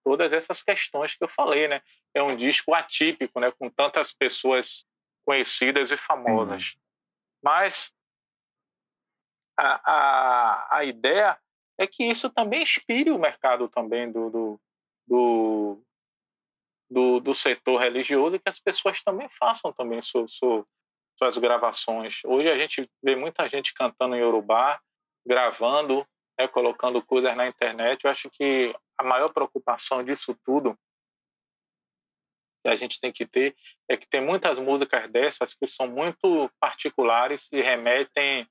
todas 0.05 0.33
essas 0.33 0.62
questões 0.62 1.14
que 1.16 1.25
eu 1.25 1.29
falei, 1.29 1.66
né? 1.66 1.81
É 2.12 2.22
um 2.22 2.37
disco 2.37 2.75
atípico, 2.75 3.41
né? 3.41 3.51
Com 3.53 3.70
tantas 3.70 4.12
pessoas 4.12 4.85
conhecidas 5.25 5.91
e 5.91 5.97
famosas. 5.97 6.75
Uhum. 6.75 6.81
Mas 7.43 7.93
a, 9.57 9.81
a, 9.85 10.79
a 10.79 10.85
ideia 10.85 11.39
é 11.79 11.87
que 11.87 12.05
isso 12.05 12.31
também 12.31 12.62
inspire 12.62 13.11
o 13.11 13.18
mercado 13.18 13.68
também 13.68 14.11
do, 14.11 14.31
do, 14.31 14.61
do, 15.07 15.83
do, 16.91 17.20
do 17.20 17.35
setor 17.35 17.81
religioso 17.81 18.37
e 18.37 18.39
que 18.39 18.49
as 18.49 18.61
pessoas 18.61 19.03
também 19.03 19.29
façam 19.39 19.72
também 19.72 20.01
su, 20.03 20.27
su, 20.29 20.66
suas 21.18 21.37
gravações. 21.39 22.20
Hoje 22.25 22.51
a 22.51 22.57
gente 22.57 22.89
vê 23.03 23.16
muita 23.16 23.49
gente 23.49 23.75
cantando 23.75 24.14
em 24.14 24.20
Yorubá, 24.20 24.81
gravando, 25.27 26.07
né, 26.39 26.47
colocando 26.47 27.05
coisas 27.05 27.37
na 27.37 27.47
internet. 27.47 28.05
Eu 28.05 28.11
acho 28.11 28.31
que 28.31 28.75
a 28.99 29.05
maior 29.05 29.33
preocupação 29.33 30.05
disso 30.05 30.37
tudo 30.45 30.79
que 32.65 32.69
a 32.69 32.77
gente 32.77 32.99
tem 32.99 33.12
que 33.12 33.27
ter 33.27 33.55
é 33.87 33.95
que 33.95 34.09
tem 34.09 34.23
muitas 34.23 34.59
músicas 34.59 35.07
dessas 35.11 35.53
que 35.53 35.67
são 35.67 35.87
muito 35.87 36.51
particulares 36.59 37.47
e 37.53 37.61
remetem 37.61 38.49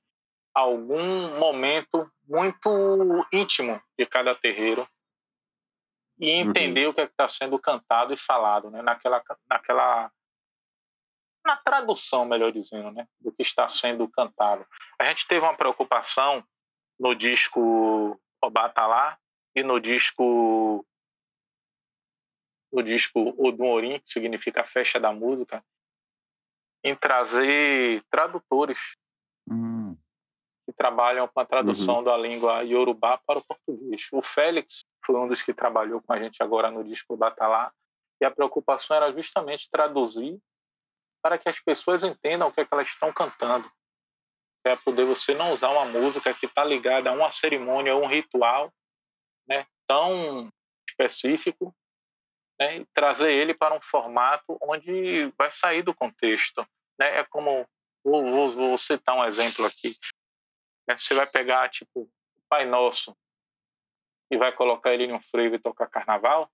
algum 0.54 1.36
momento 1.36 2.08
muito 2.28 3.26
íntimo 3.32 3.82
de 3.98 4.06
cada 4.06 4.32
terreiro. 4.36 4.88
e 6.16 6.30
entender 6.30 6.84
uhum. 6.84 6.92
o 6.92 6.94
que 6.94 7.00
é 7.00 7.04
está 7.06 7.26
sendo 7.26 7.58
cantado 7.58 8.14
e 8.14 8.16
falado, 8.16 8.70
né? 8.70 8.80
naquela, 8.82 9.20
naquela 9.50 10.12
na 11.44 11.56
tradução, 11.56 12.24
melhor 12.24 12.52
dizendo, 12.52 12.92
né? 12.92 13.08
do 13.20 13.32
que 13.32 13.42
está 13.42 13.66
sendo 13.66 14.08
cantado. 14.08 14.64
A 14.96 15.06
gente 15.06 15.26
teve 15.26 15.44
uma 15.44 15.56
preocupação 15.56 16.44
no 17.00 17.16
disco 17.16 18.18
Obatalá 18.40 19.18
e 19.56 19.64
no 19.64 19.80
disco 19.80 20.86
no 22.74 22.82
disco 22.82 23.32
Odumorim, 23.38 24.00
que 24.00 24.10
significa 24.10 24.64
Festa 24.64 24.98
da 24.98 25.12
Música, 25.12 25.64
em 26.82 26.94
trazer 26.96 28.02
tradutores 28.10 28.96
uhum. 29.48 29.96
que 30.66 30.72
trabalham 30.72 31.28
com 31.28 31.38
a 31.38 31.46
tradução 31.46 31.98
uhum. 31.98 32.04
da 32.04 32.16
língua 32.16 32.64
iorubá 32.64 33.16
para 33.24 33.38
o 33.38 33.44
português. 33.44 34.08
O 34.10 34.20
Félix 34.20 34.84
foi 35.06 35.14
um 35.14 35.28
dos 35.28 35.40
que 35.40 35.54
trabalhou 35.54 36.02
com 36.02 36.12
a 36.12 36.18
gente 36.18 36.42
agora 36.42 36.68
no 36.68 36.82
disco 36.82 37.16
Batalá, 37.16 37.72
e 38.20 38.24
a 38.24 38.30
preocupação 38.30 38.96
era 38.96 39.12
justamente 39.12 39.70
traduzir 39.70 40.36
para 41.22 41.38
que 41.38 41.48
as 41.48 41.60
pessoas 41.60 42.02
entendam 42.02 42.48
o 42.48 42.52
que, 42.52 42.60
é 42.60 42.64
que 42.64 42.74
elas 42.74 42.88
estão 42.88 43.12
cantando. 43.12 43.70
Para 44.64 44.76
poder 44.78 45.04
você 45.04 45.32
não 45.32 45.52
usar 45.52 45.70
uma 45.70 45.84
música 45.84 46.34
que 46.34 46.46
está 46.46 46.64
ligada 46.64 47.10
a 47.10 47.12
uma 47.12 47.30
cerimônia 47.30 47.94
ou 47.94 48.02
um 48.02 48.08
ritual 48.08 48.72
né, 49.46 49.64
tão 49.86 50.50
específico 50.88 51.74
né, 52.58 52.78
e 52.78 52.86
trazer 52.94 53.32
ele 53.32 53.54
para 53.54 53.74
um 53.74 53.80
formato 53.80 54.58
onde 54.60 55.32
vai 55.36 55.50
sair 55.50 55.82
do 55.82 55.94
contexto. 55.94 56.66
Né? 56.98 57.18
É 57.18 57.24
como, 57.24 57.66
vou, 58.04 58.22
vou, 58.22 58.52
vou 58.52 58.78
citar 58.78 59.16
um 59.16 59.24
exemplo 59.24 59.64
aqui. 59.64 59.96
Né? 60.88 60.96
Você 60.96 61.14
vai 61.14 61.26
pegar, 61.26 61.68
tipo, 61.68 62.00
o 62.02 62.10
Pai 62.48 62.66
Nosso, 62.66 63.16
e 64.30 64.36
vai 64.36 64.52
colocar 64.52 64.92
ele 64.92 65.04
em 65.04 65.12
um 65.12 65.20
frevo 65.20 65.56
e 65.56 65.58
tocar 65.58 65.88
carnaval, 65.88 66.50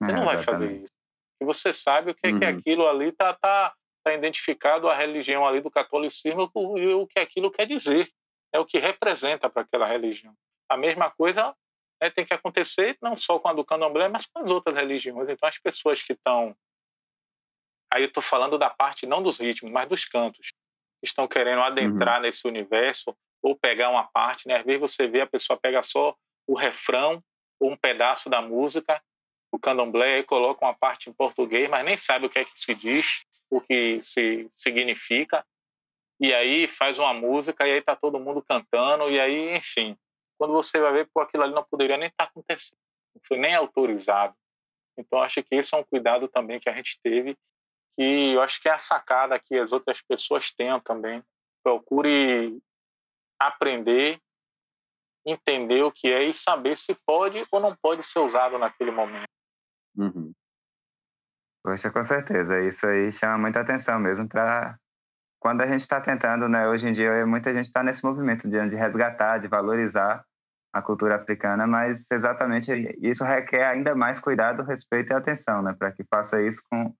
você 0.00 0.10
é, 0.10 0.14
não 0.14 0.24
vai 0.24 0.38
fazer 0.38 0.82
isso. 0.82 0.92
E 1.40 1.44
você 1.44 1.72
sabe 1.72 2.10
o 2.10 2.14
que 2.14 2.26
é 2.26 2.30
uhum. 2.30 2.38
que 2.38 2.44
aquilo 2.44 2.88
ali 2.88 3.08
está 3.08 3.32
tá, 3.34 3.74
tá 4.04 4.12
identificado 4.12 4.88
a 4.88 4.94
religião 4.94 5.46
ali 5.46 5.60
do 5.60 5.70
catolicismo 5.70 6.50
e 6.76 6.86
o 6.94 7.06
que 7.06 7.18
aquilo 7.18 7.50
quer 7.50 7.66
dizer, 7.66 8.10
é 8.52 8.58
o 8.58 8.66
que 8.66 8.78
representa 8.78 9.48
para 9.48 9.62
aquela 9.62 9.86
religião. 9.86 10.34
A 10.68 10.76
mesma 10.76 11.10
coisa 11.10 11.54
né, 12.00 12.10
tem 12.10 12.24
que 12.24 12.34
acontecer 12.34 12.96
não 13.02 13.16
só 13.16 13.38
com 13.38 13.48
a 13.48 13.52
do 13.52 13.64
candomblé, 13.64 14.08
mas 14.08 14.26
com 14.26 14.40
as 14.40 14.50
outras 14.50 14.74
religiões. 14.74 15.28
Então 15.28 15.48
as 15.48 15.58
pessoas 15.58 16.02
que 16.02 16.12
estão 16.12 16.56
aí 17.92 18.02
eu 18.02 18.08
estou 18.08 18.22
falando 18.22 18.56
da 18.56 18.70
parte 18.70 19.06
não 19.06 19.22
dos 19.22 19.38
ritmos, 19.38 19.72
mas 19.72 19.88
dos 19.88 20.04
cantos, 20.04 20.52
estão 21.02 21.26
querendo 21.26 21.62
adentrar 21.62 22.16
uhum. 22.16 22.22
nesse 22.22 22.46
universo 22.46 23.16
ou 23.42 23.56
pegar 23.56 23.88
uma 23.90 24.04
parte, 24.04 24.46
né? 24.46 24.56
Às 24.56 24.64
vezes 24.64 24.80
você 24.80 25.06
vê 25.06 25.22
a 25.22 25.26
pessoa 25.26 25.58
pega 25.58 25.82
só 25.82 26.14
o 26.46 26.54
refrão 26.54 27.22
ou 27.58 27.70
um 27.70 27.76
pedaço 27.76 28.28
da 28.28 28.40
música, 28.40 29.02
o 29.52 29.58
candomblé, 29.58 30.18
e 30.18 30.24
coloca 30.24 30.64
uma 30.64 30.74
parte 30.74 31.10
em 31.10 31.12
português, 31.12 31.68
mas 31.68 31.84
nem 31.84 31.96
sabe 31.96 32.26
o 32.26 32.30
que 32.30 32.38
é 32.38 32.44
que 32.44 32.58
se 32.58 32.74
diz, 32.74 33.26
o 33.50 33.60
que 33.60 34.00
se 34.02 34.48
significa, 34.54 35.44
e 36.20 36.32
aí 36.32 36.66
faz 36.66 36.98
uma 36.98 37.12
música 37.12 37.66
e 37.66 37.72
aí 37.72 37.82
tá 37.82 37.96
todo 37.96 38.20
mundo 38.20 38.42
cantando, 38.42 39.10
e 39.10 39.18
aí, 39.18 39.56
enfim, 39.56 39.96
quando 40.40 40.54
você 40.54 40.80
vai 40.80 40.90
ver, 40.94 41.10
pô, 41.12 41.20
aquilo 41.20 41.42
ali 41.42 41.52
não 41.52 41.62
poderia 41.62 41.98
nem 41.98 42.08
estar 42.08 42.24
tá 42.24 42.30
acontecendo, 42.30 42.78
não 43.14 43.20
foi 43.28 43.38
nem 43.38 43.54
autorizado. 43.54 44.34
Então, 44.96 45.22
acho 45.22 45.42
que 45.42 45.54
esse 45.54 45.74
é 45.74 45.76
um 45.76 45.84
cuidado 45.84 46.28
também 46.28 46.58
que 46.58 46.70
a 46.70 46.74
gente 46.74 46.98
teve, 47.02 47.36
que 47.94 48.32
eu 48.32 48.40
acho 48.40 48.58
que 48.62 48.66
é 48.66 48.72
a 48.72 48.78
sacada 48.78 49.38
que 49.38 49.54
as 49.54 49.70
outras 49.70 50.00
pessoas 50.00 50.50
tenham 50.50 50.80
também. 50.80 51.22
Procure 51.62 52.58
aprender 53.38 54.18
entender 55.26 55.82
o 55.82 55.92
que 55.92 56.10
é 56.10 56.24
e 56.24 56.32
saber 56.32 56.78
se 56.78 56.94
pode 57.06 57.46
ou 57.52 57.60
não 57.60 57.76
pode 57.76 58.02
ser 58.02 58.20
usado 58.20 58.58
naquele 58.58 58.90
momento. 58.90 59.28
Uhum. 59.94 60.32
Poxa, 61.62 61.90
com 61.90 62.02
certeza. 62.02 62.62
Isso 62.62 62.86
aí 62.86 63.12
chama 63.12 63.36
muita 63.36 63.60
atenção 63.60 64.00
mesmo 64.00 64.26
para 64.26 64.78
quando 65.38 65.60
a 65.60 65.66
gente 65.66 65.82
está 65.82 66.00
tentando, 66.00 66.48
né? 66.48 66.66
Hoje 66.66 66.88
em 66.88 66.94
dia, 66.94 67.26
muita 67.26 67.52
gente 67.52 67.66
está 67.66 67.82
nesse 67.82 68.02
movimento 68.02 68.48
de, 68.48 68.70
de 68.70 68.76
resgatar, 68.76 69.36
de 69.36 69.46
valorizar 69.46 70.24
a 70.72 70.80
cultura 70.80 71.16
africana, 71.16 71.66
mas 71.66 72.10
exatamente 72.10 72.70
isso 73.02 73.24
requer 73.24 73.66
ainda 73.66 73.94
mais 73.94 74.20
cuidado, 74.20 74.62
respeito 74.62 75.12
e 75.12 75.14
atenção, 75.14 75.62
né? 75.62 75.74
Para 75.76 75.92
que 75.92 76.04
faça 76.04 76.40
isso 76.42 76.62
com 76.70 76.94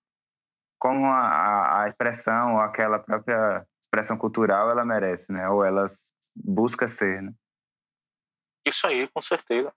como 0.79 1.07
a, 1.07 1.83
a 1.83 1.89
expressão 1.89 2.55
ou 2.55 2.61
aquela 2.61 2.99
própria 2.99 3.66
expressão 3.83 4.16
cultural 4.16 4.71
ela 4.71 4.85
merece, 4.85 5.31
né? 5.31 5.49
Ou 5.49 5.64
ela 5.64 5.87
busca 6.35 6.89
ser, 6.89 7.23
né? 7.23 7.33
Isso 8.66 8.87
aí, 8.87 9.07
com 9.09 9.21
certeza. 9.21 9.73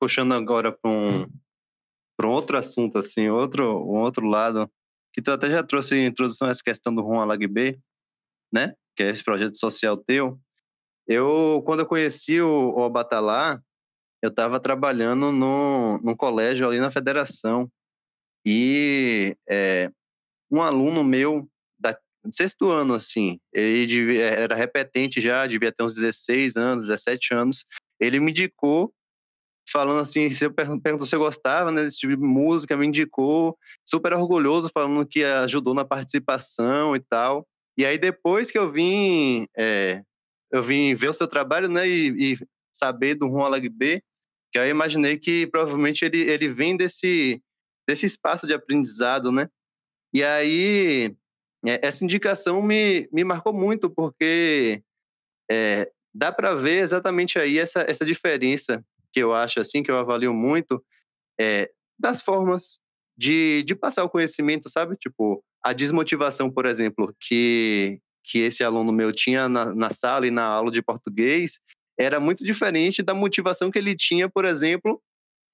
Puxando 0.00 0.34
agora 0.34 0.70
para 0.70 0.90
um, 0.90 1.26
para 2.16 2.26
um 2.26 2.30
outro 2.30 2.58
assunto, 2.58 2.98
assim, 2.98 3.28
outro, 3.28 3.64
um 3.64 4.00
outro 4.00 4.26
lado, 4.26 4.70
que 5.12 5.22
tu 5.22 5.30
até 5.30 5.48
já 5.48 5.62
trouxe 5.62 5.96
em 5.96 6.06
introdução 6.06 6.48
essa 6.48 6.62
questão 6.62 6.94
do 6.94 7.02
Juan 7.02 7.24
Lagbe, 7.24 7.80
né? 8.52 8.74
Que 8.94 9.02
é 9.02 9.10
esse 9.10 9.24
projeto 9.24 9.56
social 9.56 9.96
teu. 9.96 10.38
Eu, 11.06 11.62
quando 11.64 11.80
eu 11.80 11.86
conheci 11.86 12.40
o, 12.40 12.74
o 12.76 12.90
Batalá, 12.90 13.60
eu 14.22 14.30
estava 14.30 14.58
trabalhando 14.58 15.30
no, 15.30 15.98
num 15.98 16.16
colégio 16.16 16.66
ali 16.66 16.78
na 16.78 16.90
federação. 16.90 17.70
E 18.44 19.36
é, 19.48 19.90
um 20.50 20.62
aluno 20.62 21.04
meu 21.04 21.48
sexto 22.32 22.68
ano, 22.68 22.94
assim. 22.94 23.38
Ele 23.52 23.86
devia, 23.86 24.24
era 24.24 24.54
repetente 24.54 25.20
já, 25.20 25.46
devia 25.46 25.72
ter 25.72 25.84
uns 25.84 25.94
16 25.94 26.56
anos, 26.56 26.88
17 26.88 27.34
anos. 27.34 27.64
Ele 28.00 28.20
me 28.20 28.30
indicou, 28.30 28.92
falando 29.70 30.00
assim, 30.00 30.30
se 30.30 30.44
eu 30.46 30.52
perguntou 30.52 31.06
se 31.06 31.14
eu 31.14 31.20
gostava 31.20 31.70
né, 31.70 31.84
desse 31.84 31.98
tipo 31.98 32.16
de 32.16 32.22
música, 32.22 32.76
me 32.76 32.86
indicou, 32.86 33.58
super 33.84 34.12
orgulhoso, 34.12 34.70
falando 34.72 35.06
que 35.06 35.24
ajudou 35.24 35.74
na 35.74 35.84
participação 35.84 36.94
e 36.94 37.00
tal. 37.00 37.46
E 37.78 37.84
aí 37.84 37.98
depois 37.98 38.50
que 38.50 38.58
eu 38.58 38.70
vim, 38.70 39.46
é, 39.56 40.02
eu 40.52 40.62
vim 40.62 40.94
ver 40.94 41.10
o 41.10 41.14
seu 41.14 41.26
trabalho, 41.26 41.68
né, 41.68 41.88
e, 41.88 42.32
e 42.32 42.38
saber 42.72 43.14
do 43.14 43.28
Juan 43.28 43.48
Lagbe, 43.48 44.02
que 44.52 44.58
eu 44.58 44.68
imaginei 44.68 45.18
que 45.18 45.46
provavelmente 45.46 46.04
ele, 46.04 46.18
ele 46.18 46.48
vem 46.48 46.76
desse, 46.76 47.42
desse 47.88 48.06
espaço 48.06 48.46
de 48.46 48.54
aprendizado, 48.54 49.32
né? 49.32 49.48
E 50.14 50.22
aí 50.22 51.14
é, 51.66 51.86
essa 51.86 52.04
indicação 52.04 52.62
me, 52.62 53.08
me 53.12 53.24
marcou 53.24 53.52
muito, 53.52 53.90
porque 53.90 54.82
é, 55.50 55.90
dá 56.14 56.32
para 56.32 56.54
ver 56.54 56.78
exatamente 56.78 57.38
aí 57.38 57.58
essa, 57.58 57.80
essa 57.82 58.04
diferença 58.04 58.84
que 59.12 59.20
eu 59.20 59.34
acho, 59.34 59.60
assim, 59.60 59.82
que 59.82 59.90
eu 59.90 59.98
avalio 59.98 60.32
muito, 60.32 60.82
é, 61.40 61.70
das 61.98 62.22
formas 62.22 62.80
de, 63.16 63.62
de 63.64 63.74
passar 63.74 64.04
o 64.04 64.10
conhecimento, 64.10 64.68
sabe? 64.68 64.96
Tipo, 64.96 65.42
a 65.62 65.72
desmotivação, 65.72 66.50
por 66.50 66.66
exemplo, 66.66 67.14
que, 67.20 68.00
que 68.26 68.38
esse 68.38 68.64
aluno 68.64 68.92
meu 68.92 69.12
tinha 69.12 69.48
na, 69.48 69.72
na 69.72 69.90
sala 69.90 70.26
e 70.26 70.30
na 70.30 70.44
aula 70.44 70.70
de 70.70 70.82
português, 70.82 71.60
era 71.98 72.18
muito 72.18 72.44
diferente 72.44 73.02
da 73.02 73.14
motivação 73.14 73.70
que 73.70 73.78
ele 73.78 73.94
tinha, 73.94 74.28
por 74.28 74.44
exemplo, 74.44 75.00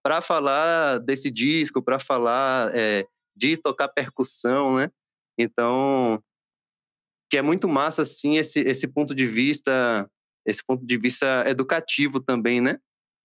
para 0.02 0.22
falar 0.22 0.98
desse 0.98 1.30
disco, 1.30 1.82
para 1.82 1.98
falar 1.98 2.74
é, 2.74 3.06
de 3.36 3.56
tocar 3.56 3.88
percussão, 3.88 4.76
né? 4.76 4.90
Então, 5.38 6.20
que 7.30 7.36
é 7.36 7.42
muito 7.42 7.68
massa, 7.68 8.02
assim, 8.02 8.38
esse, 8.38 8.60
esse 8.60 8.88
ponto 8.88 9.14
de 9.14 9.26
vista, 9.26 10.10
esse 10.44 10.64
ponto 10.64 10.84
de 10.84 10.96
vista 10.96 11.44
educativo 11.46 12.20
também, 12.20 12.60
né? 12.60 12.78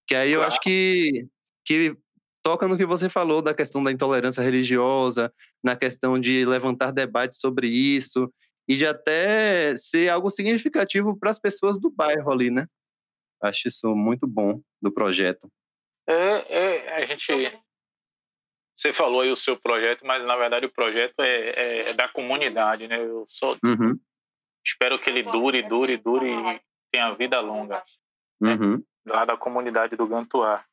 Que 0.08 0.14
aí 0.14 0.32
eu 0.32 0.44
acho 0.44 0.60
que, 0.62 1.26
que 1.66 1.98
toca 2.44 2.68
no 2.68 2.78
que 2.78 2.86
você 2.86 3.10
falou 3.10 3.42
da 3.42 3.54
questão 3.54 3.84
da 3.84 3.92
intolerância 3.92 4.44
religiosa, 4.44 5.34
na 5.64 5.76
questão 5.76 6.20
de 6.20 6.46
levantar 6.46 6.92
debates 6.92 7.40
sobre 7.40 7.68
isso 7.68 8.32
e 8.68 8.76
de 8.76 8.86
até 8.86 9.76
ser 9.76 10.10
algo 10.10 10.30
significativo 10.30 11.18
para 11.18 11.32
as 11.32 11.40
pessoas 11.40 11.80
do 11.80 11.90
bairro 11.90 12.32
ali, 12.32 12.50
né? 12.50 12.68
Acho 13.42 13.68
isso 13.68 13.96
muito 13.96 14.28
bom 14.28 14.62
do 14.82 14.92
projeto. 14.92 15.50
É, 16.08 16.54
é 16.54 16.96
a 16.96 17.06
gente 17.06 17.32
você 18.78 18.94
falou 18.94 19.22
aí 19.22 19.32
o 19.32 19.36
seu 19.36 19.58
projeto, 19.58 20.06
mas 20.06 20.24
na 20.24 20.36
verdade 20.36 20.68
o 20.68 20.72
projeto 20.72 21.20
é, 21.20 21.50
é, 21.50 21.90
é 21.90 21.94
da 21.94 22.08
comunidade, 22.08 22.88
né? 22.88 23.00
Eu 23.00 23.26
só 23.28 23.58
uhum. 23.66 24.00
espero 24.64 25.00
que 25.00 25.10
ele 25.10 25.24
dure, 25.24 25.64
dure, 25.64 25.98
dure 25.98 26.30
e 26.30 26.62
tenha 26.92 27.12
vida 27.16 27.40
longa. 27.40 27.84
Né? 28.40 28.54
Uhum. 28.54 28.84
Lá 29.08 29.26
da 29.26 29.36
comunidade 29.36 29.96
do 29.96 30.06
Gantuá. 30.06 30.64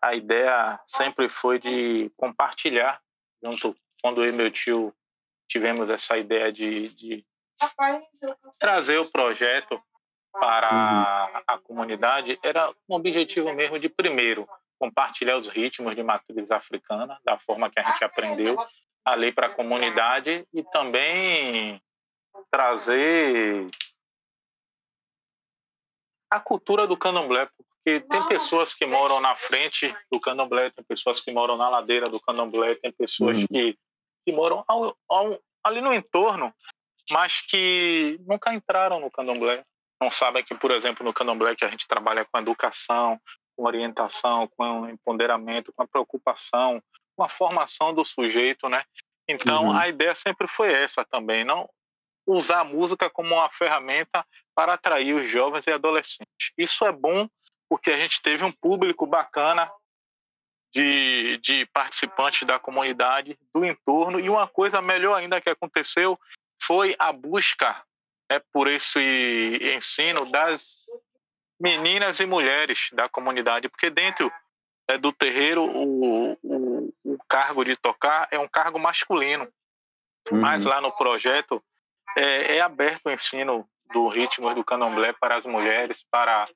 A 0.00 0.14
ideia 0.14 0.80
sempre 0.86 1.28
foi 1.28 1.58
de 1.58 2.10
compartilhar, 2.16 3.00
junto 3.42 3.76
quando 4.00 4.24
eu 4.24 4.30
e 4.30 4.32
meu 4.32 4.50
tio 4.50 4.94
tivemos 5.48 5.90
essa 5.90 6.16
ideia 6.16 6.52
de, 6.52 6.88
de 6.94 7.26
trazer 8.58 8.98
o 8.98 9.10
projeto 9.10 9.80
para 10.32 10.70
uhum. 10.70 11.42
a 11.46 11.58
comunidade, 11.58 12.38
era 12.42 12.72
um 12.88 12.94
objetivo 12.94 13.52
mesmo 13.52 13.78
de 13.78 13.88
primeiro 13.88 14.48
compartilhar 14.78 15.36
os 15.36 15.48
ritmos 15.48 15.94
de 15.94 16.02
matriz 16.02 16.50
africana, 16.50 17.20
da 17.24 17.38
forma 17.38 17.68
que 17.68 17.78
a 17.78 17.82
gente 17.82 18.02
aprendeu 18.02 18.56
ali 19.04 19.32
para 19.32 19.48
a 19.48 19.54
comunidade 19.54 20.46
e 20.54 20.62
também 20.64 21.80
trazer 22.50 23.68
a 26.30 26.40
cultura 26.40 26.86
do 26.86 26.96
candomblé 26.96 27.46
Porque 27.46 28.00
tem 28.00 28.28
pessoas 28.28 28.72
que 28.72 28.86
moram 28.86 29.20
na 29.20 29.34
frente 29.34 29.94
do 30.10 30.20
candomblé, 30.20 30.70
tem 30.70 30.84
pessoas 30.84 31.20
que 31.20 31.32
moram 31.32 31.56
na 31.56 31.68
ladeira 31.68 32.08
do 32.08 32.20
candomblé, 32.20 32.74
tem 32.76 32.92
pessoas 32.92 33.38
uhum. 33.38 33.46
que, 33.46 33.78
que 34.24 34.32
moram 34.32 34.64
ao, 34.68 34.96
ao, 35.08 35.38
ali 35.64 35.80
no 35.80 35.92
entorno, 35.92 36.54
mas 37.10 37.42
que 37.42 38.18
nunca 38.26 38.52
entraram 38.52 39.00
no 39.00 39.10
candomblé. 39.10 39.64
Não 40.00 40.10
sabem 40.10 40.42
que, 40.42 40.54
por 40.54 40.70
exemplo, 40.70 41.04
no 41.04 41.12
candomblé 41.12 41.54
que 41.54 41.64
a 41.64 41.68
gente 41.68 41.86
trabalha 41.86 42.24
com 42.24 42.38
educação, 42.38 43.20
com 43.56 43.66
orientação, 43.66 44.48
com 44.56 44.88
empoderamento, 44.88 45.72
com 45.72 45.82
a 45.82 45.88
preocupação, 45.88 46.82
com 47.16 47.22
a 47.22 47.28
formação 47.28 47.92
do 47.92 48.04
sujeito, 48.04 48.68
né? 48.68 48.82
Então, 49.28 49.66
uhum. 49.66 49.78
a 49.78 49.88
ideia 49.88 50.14
sempre 50.14 50.48
foi 50.48 50.72
essa 50.72 51.04
também, 51.04 51.44
não 51.44 51.68
usar 52.26 52.60
a 52.60 52.64
música 52.64 53.10
como 53.10 53.34
uma 53.34 53.50
ferramenta 53.50 54.24
para 54.54 54.74
atrair 54.74 55.14
os 55.14 55.28
jovens 55.28 55.66
e 55.66 55.72
adolescentes. 55.72 56.52
Isso 56.56 56.84
é 56.84 56.92
bom 56.92 57.28
porque 57.68 57.90
a 57.90 57.96
gente 57.96 58.20
teve 58.20 58.44
um 58.44 58.52
público 58.52 59.06
bacana 59.06 59.70
de, 60.72 61.38
de 61.38 61.66
participantes 61.66 62.46
da 62.46 62.58
comunidade, 62.58 63.38
do 63.54 63.64
entorno, 63.64 64.20
e 64.20 64.28
uma 64.28 64.46
coisa 64.46 64.80
melhor 64.80 65.16
ainda 65.16 65.40
que 65.40 65.50
aconteceu 65.50 66.18
foi 66.62 66.94
a 66.98 67.12
busca 67.12 67.82
né, 68.30 68.40
por 68.52 68.68
esse 68.68 69.00
ensino 69.76 70.30
das 70.30 70.86
meninas 71.58 72.20
e 72.20 72.26
mulheres 72.26 72.88
da 72.92 73.08
comunidade, 73.08 73.68
porque 73.68 73.90
dentro 73.90 74.32
é, 74.88 74.96
do 74.96 75.12
terreiro 75.12 75.62
o, 75.62 76.32
o, 76.42 76.94
o, 77.04 77.18
cargo 77.28 77.64
de 77.64 77.76
tocar 77.76 78.28
é 78.30 78.38
um 78.38 78.48
cargo 78.48 78.78
masculino, 78.78 79.46
uhum. 80.30 80.40
mas 80.40 80.64
lá 80.64 80.80
no 80.80 80.90
projeto 80.92 81.62
é, 82.16 82.56
é 82.56 82.60
aberto 82.60 83.06
o 83.06 83.10
ensino 83.10 83.68
do 83.92 84.08
ritmo 84.08 84.54
do 84.54 84.64
candomblé 84.64 85.12
para 85.12 85.36
as 85.36 85.44
mulheres, 85.44 86.04
para 86.10 86.48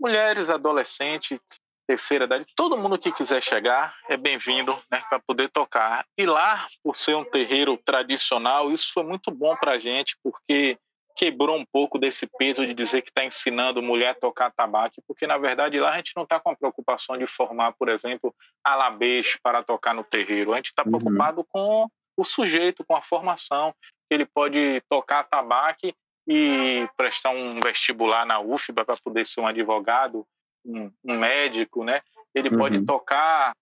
mulheres, 0.00 0.48
adolescentes, 0.48 1.40
terceira 1.88 2.26
idade, 2.26 2.44
todo 2.54 2.76
mundo 2.76 2.98
que 2.98 3.10
quiser 3.10 3.42
chegar 3.42 3.96
é 4.10 4.16
bem-vindo 4.16 4.78
né, 4.90 5.02
para 5.08 5.18
poder 5.18 5.48
tocar. 5.48 6.04
E 6.18 6.26
lá, 6.26 6.68
por 6.84 6.94
ser 6.94 7.16
um 7.16 7.24
terreiro 7.24 7.78
tradicional, 7.78 8.70
isso 8.70 8.92
foi 8.92 9.02
muito 9.04 9.30
bom 9.30 9.56
para 9.56 9.72
a 9.72 9.78
gente, 9.78 10.14
porque 10.22 10.78
quebrou 11.16 11.56
um 11.56 11.64
pouco 11.64 11.98
desse 11.98 12.28
peso 12.38 12.66
de 12.66 12.74
dizer 12.74 13.00
que 13.00 13.08
está 13.08 13.24
ensinando 13.24 13.82
mulher 13.82 14.10
a 14.10 14.14
tocar 14.14 14.52
tabaco, 14.52 15.02
porque 15.08 15.26
na 15.26 15.38
verdade 15.38 15.80
lá 15.80 15.90
a 15.90 15.96
gente 15.96 16.12
não 16.14 16.24
está 16.24 16.38
com 16.38 16.50
a 16.50 16.56
preocupação 16.56 17.16
de 17.16 17.26
formar, 17.26 17.72
por 17.72 17.88
exemplo, 17.88 18.34
alabês 18.62 19.36
para 19.42 19.62
tocar 19.62 19.94
no 19.94 20.04
terreiro. 20.04 20.52
A 20.52 20.56
gente 20.56 20.66
está 20.66 20.84
uhum. 20.84 20.90
preocupado 20.90 21.42
com 21.48 21.88
o 22.18 22.24
sujeito, 22.24 22.84
com 22.84 22.94
a 22.94 23.02
formação, 23.02 23.74
que 23.82 24.14
ele 24.14 24.26
pode 24.26 24.82
tocar 24.90 25.24
tabaco 25.24 25.88
e 26.28 26.86
prestar 26.98 27.30
um 27.30 27.58
vestibular 27.60 28.26
na 28.26 28.38
UFBA 28.38 28.84
para 28.84 28.96
poder 29.02 29.26
ser 29.26 29.40
um 29.40 29.46
advogado, 29.46 30.26
um, 30.68 30.92
um 31.04 31.18
médico, 31.18 31.82
né? 31.82 32.02
Ele 32.34 32.50
uhum. 32.50 32.58
pode 32.58 32.84
tocar 32.84 33.52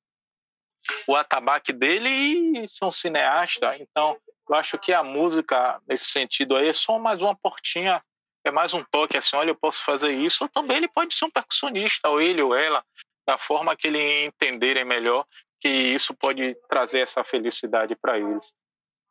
o 1.06 1.14
atabaque 1.14 1.72
dele 1.72 2.08
e 2.08 2.68
ser 2.68 2.84
um 2.84 2.92
cineasta. 2.92 3.76
Então, 3.78 4.16
eu 4.48 4.54
acho 4.54 4.78
que 4.78 4.92
a 4.92 5.02
música, 5.02 5.80
nesse 5.88 6.06
sentido 6.06 6.56
aí, 6.56 6.68
é 6.68 6.72
só 6.72 6.98
mais 6.98 7.22
uma 7.22 7.36
portinha, 7.36 8.02
é 8.44 8.50
mais 8.50 8.74
um 8.74 8.84
toque 8.84 9.16
assim, 9.16 9.36
olha, 9.36 9.50
eu 9.50 9.56
posso 9.56 9.82
fazer 9.82 10.12
isso. 10.12 10.44
Ou 10.44 10.48
também 10.48 10.78
ele 10.78 10.88
pode 10.88 11.14
ser 11.14 11.24
um 11.24 11.30
percussionista, 11.30 12.08
ou 12.08 12.20
ele 12.20 12.42
ou 12.42 12.54
ela, 12.54 12.84
da 13.26 13.38
forma 13.38 13.76
que 13.76 13.88
ele 13.88 14.24
entenderem 14.24 14.84
melhor, 14.84 15.24
que 15.60 15.68
isso 15.68 16.14
pode 16.14 16.56
trazer 16.68 17.00
essa 17.00 17.24
felicidade 17.24 17.96
para 17.96 18.18
eles. 18.18 18.52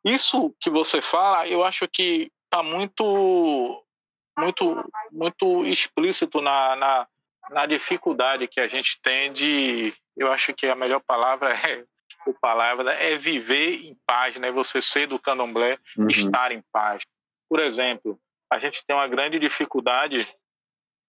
Isso 0.04 0.54
que 0.60 0.70
você 0.70 1.00
fala, 1.00 1.46
eu 1.48 1.64
acho 1.64 1.86
que 1.88 2.30
está 2.44 2.62
muito, 2.62 3.84
muito, 4.38 4.90
muito 5.10 5.66
explícito 5.66 6.40
na, 6.40 6.76
na, 6.76 7.08
na 7.50 7.66
dificuldade 7.66 8.48
que 8.48 8.60
a 8.60 8.66
gente 8.66 9.00
tem 9.02 9.32
de, 9.32 9.94
eu 10.16 10.32
acho 10.32 10.52
que 10.54 10.66
a 10.66 10.74
melhor 10.74 11.00
palavra 11.00 11.52
é 11.52 11.84
o 12.26 12.34
palavra 12.34 12.92
é 12.92 13.16
viver 13.16 13.84
em 13.84 13.96
paz, 14.04 14.36
né? 14.36 14.50
Você 14.50 14.82
ser 14.82 15.06
do 15.06 15.18
candomblé, 15.18 15.78
uhum. 15.96 16.08
estar 16.08 16.50
em 16.50 16.62
paz. 16.72 17.02
Por 17.48 17.60
exemplo, 17.60 18.18
a 18.50 18.58
gente 18.58 18.84
tem 18.84 18.94
uma 18.94 19.06
grande 19.06 19.38
dificuldade, 19.38 20.26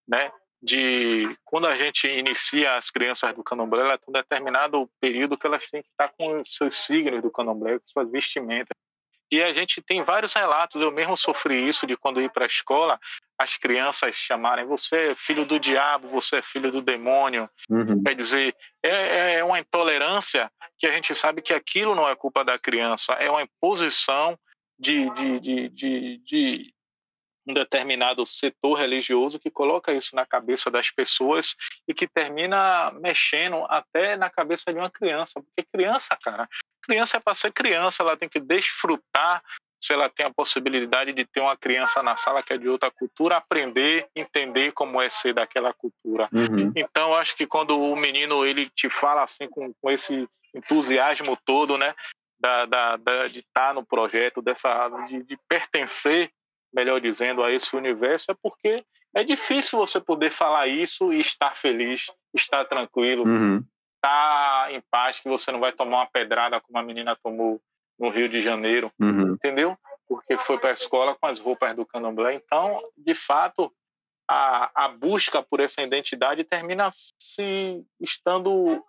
né? 0.06 0.30
De 0.60 1.36
quando 1.44 1.66
a 1.66 1.76
gente 1.76 2.08
inicia 2.08 2.76
as 2.76 2.90
crianças 2.90 3.32
do 3.32 3.44
candomblé, 3.44 3.80
ela 3.80 3.98
tem 3.98 4.08
um 4.08 4.12
determinado 4.12 4.90
período 5.00 5.36
que 5.36 5.46
elas 5.46 5.68
têm 5.68 5.82
que 5.82 5.88
estar 5.88 6.08
com 6.16 6.40
os 6.40 6.54
seus 6.54 6.76
signos 6.76 7.22
do 7.22 7.30
candomblé, 7.30 7.78
com 7.78 7.86
suas 7.86 8.10
vestimentas. 8.10 8.76
E 9.30 9.42
a 9.42 9.52
gente 9.52 9.82
tem 9.82 10.02
vários 10.02 10.32
relatos, 10.32 10.80
eu 10.80 10.90
mesmo 10.90 11.16
sofri 11.16 11.68
isso 11.68 11.86
de 11.86 11.96
quando 11.96 12.20
ir 12.20 12.30
para 12.30 12.44
a 12.44 12.46
escola, 12.46 12.98
as 13.38 13.56
crianças 13.56 14.14
chamarem 14.14 14.66
você 14.66 15.10
é 15.10 15.14
filho 15.14 15.46
do 15.46 15.60
diabo, 15.60 16.08
você 16.08 16.36
é 16.36 16.42
filho 16.42 16.72
do 16.72 16.82
demônio. 16.82 17.48
Uhum. 17.70 18.02
Quer 18.02 18.14
dizer, 18.14 18.56
é, 18.82 19.34
é 19.34 19.44
uma 19.44 19.60
intolerância 19.60 20.50
que 20.76 20.86
a 20.86 20.92
gente 20.92 21.14
sabe 21.14 21.40
que 21.40 21.54
aquilo 21.54 21.94
não 21.94 22.08
é 22.08 22.16
culpa 22.16 22.44
da 22.44 22.58
criança, 22.58 23.12
é 23.12 23.30
uma 23.30 23.42
imposição 23.42 24.38
de, 24.78 25.10
de, 25.10 25.40
de, 25.40 25.68
de, 25.68 26.18
de 26.18 26.74
um 27.46 27.54
determinado 27.54 28.24
setor 28.26 28.74
religioso 28.74 29.38
que 29.38 29.50
coloca 29.50 29.92
isso 29.92 30.14
na 30.14 30.26
cabeça 30.26 30.70
das 30.70 30.90
pessoas 30.90 31.56
e 31.86 31.94
que 31.94 32.06
termina 32.06 32.92
mexendo 32.92 33.64
até 33.68 34.16
na 34.16 34.28
cabeça 34.28 34.72
de 34.72 34.78
uma 34.78 34.90
criança. 34.90 35.40
Porque 35.40 35.66
criança, 35.72 36.16
cara, 36.22 36.48
criança 36.82 37.16
é 37.16 37.20
para 37.20 37.34
ser 37.34 37.52
criança, 37.52 38.02
ela 38.02 38.16
tem 38.16 38.28
que 38.28 38.38
desfrutar. 38.38 39.42
Se 39.82 39.92
ela 39.92 40.08
tem 40.08 40.26
a 40.26 40.32
possibilidade 40.32 41.12
de 41.12 41.24
ter 41.24 41.40
uma 41.40 41.56
criança 41.56 42.02
na 42.02 42.16
sala 42.16 42.42
que 42.42 42.52
é 42.52 42.58
de 42.58 42.68
outra 42.68 42.90
cultura, 42.90 43.36
aprender, 43.36 44.08
entender 44.14 44.72
como 44.72 45.00
é 45.00 45.08
ser 45.08 45.32
daquela 45.32 45.72
cultura. 45.72 46.28
Uhum. 46.32 46.72
Então, 46.74 47.14
acho 47.14 47.36
que 47.36 47.46
quando 47.46 47.80
o 47.80 47.96
menino 47.96 48.44
ele 48.44 48.68
te 48.70 48.90
fala 48.90 49.22
assim 49.22 49.48
com, 49.48 49.72
com 49.80 49.90
esse 49.90 50.28
entusiasmo 50.54 51.38
todo, 51.44 51.78
né, 51.78 51.94
da, 52.40 52.66
da, 52.66 52.96
da 52.96 53.28
de 53.28 53.40
estar 53.40 53.68
tá 53.68 53.74
no 53.74 53.84
projeto, 53.84 54.42
dessa 54.42 54.88
de, 55.08 55.22
de 55.22 55.38
pertencer, 55.48 56.30
melhor 56.74 57.00
dizendo, 57.00 57.42
a 57.42 57.52
esse 57.52 57.76
universo, 57.76 58.30
é 58.30 58.34
porque 58.42 58.84
é 59.14 59.24
difícil 59.24 59.78
você 59.78 60.00
poder 60.00 60.30
falar 60.30 60.66
isso 60.66 61.12
e 61.12 61.20
estar 61.20 61.56
feliz, 61.56 62.06
estar 62.34 62.64
tranquilo, 62.64 63.24
uhum 63.24 63.64
tá 64.00 64.68
em 64.70 64.80
paz, 64.90 65.20
que 65.20 65.28
você 65.28 65.50
não 65.52 65.60
vai 65.60 65.72
tomar 65.72 65.98
uma 65.98 66.06
pedrada 66.06 66.60
como 66.60 66.78
a 66.78 66.82
menina 66.82 67.16
tomou 67.16 67.60
no 67.98 68.10
Rio 68.10 68.28
de 68.28 68.40
Janeiro, 68.40 68.92
uhum. 68.98 69.27
Entendeu? 69.38 69.78
Porque 70.08 70.36
foi 70.36 70.58
para 70.58 70.70
a 70.70 70.74
escola 70.74 71.14
com 71.14 71.26
as 71.26 71.38
roupas 71.38 71.76
do 71.76 71.86
candomblé. 71.86 72.34
Então, 72.34 72.82
de 72.96 73.14
fato, 73.14 73.72
a, 74.28 74.70
a 74.84 74.88
busca 74.88 75.42
por 75.42 75.60
essa 75.60 75.80
identidade 75.80 76.44
termina 76.44 76.90
se 77.18 77.84
estando 78.00 78.84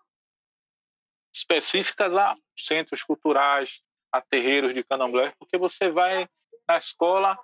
específicas 1.34 2.14
a 2.16 2.36
centros 2.58 3.04
culturais, 3.04 3.82
a 4.12 4.22
terreiros 4.22 4.74
de 4.74 4.84
candomblé, 4.84 5.34
porque 5.38 5.58
você 5.58 5.90
vai 5.90 6.28
na 6.68 6.78
escola, 6.78 7.38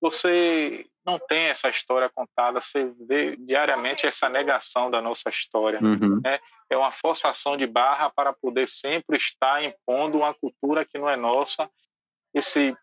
você 0.00 0.86
não 1.04 1.18
tem 1.18 1.46
essa 1.46 1.68
história 1.68 2.08
contada, 2.08 2.60
você 2.60 2.92
vê 3.06 3.36
diariamente 3.36 4.06
essa 4.06 4.28
negação 4.28 4.90
da 4.90 5.00
nossa 5.00 5.28
história. 5.30 5.80
Uhum. 5.82 6.20
Né? 6.22 6.38
É 6.68 6.76
uma 6.76 6.92
forçação 6.92 7.56
de 7.56 7.66
barra 7.66 8.10
para 8.10 8.32
poder 8.32 8.68
sempre 8.68 9.16
estar 9.16 9.64
impondo 9.64 10.18
uma 10.18 10.34
cultura 10.34 10.84
que 10.84 10.98
não 10.98 11.08
é 11.08 11.16
nossa. 11.16 11.70
Esse 12.34 12.76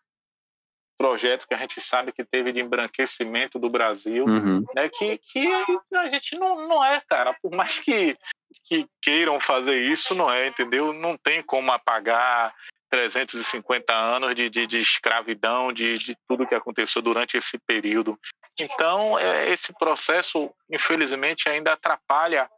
projeto 0.98 1.46
que 1.46 1.54
a 1.54 1.58
gente 1.58 1.80
sabe 1.80 2.12
que 2.12 2.24
teve 2.24 2.52
de 2.52 2.60
embranquecimento 2.60 3.58
do 3.58 3.70
Brasil, 3.70 4.24
uhum. 4.26 4.64
né, 4.74 4.88
que, 4.88 5.16
que 5.18 5.46
a 5.94 6.10
gente 6.10 6.36
não, 6.36 6.66
não 6.66 6.84
é, 6.84 7.00
cara. 7.08 7.32
Por 7.40 7.52
mais 7.52 7.78
que, 7.78 8.18
que 8.64 8.86
queiram 9.00 9.40
fazer 9.40 9.80
isso, 9.80 10.14
não 10.14 10.30
é, 10.30 10.48
entendeu? 10.48 10.92
Não 10.92 11.16
tem 11.16 11.40
como 11.40 11.70
apagar 11.70 12.52
350 12.90 13.94
anos 13.94 14.34
de, 14.34 14.50
de, 14.50 14.66
de 14.66 14.80
escravidão, 14.80 15.72
de, 15.72 15.98
de, 15.98 16.16
tudo 16.26 16.46
que 16.46 16.54
aconteceu 16.54 17.00
durante 17.00 17.36
esse 17.36 17.58
período. 17.58 18.18
Então, 18.58 19.16
é, 19.18 19.50
esse 19.50 19.72
processo, 19.74 20.50
infelizmente, 20.68 21.48
ainda 21.48 21.74
atrapalha 21.74 22.50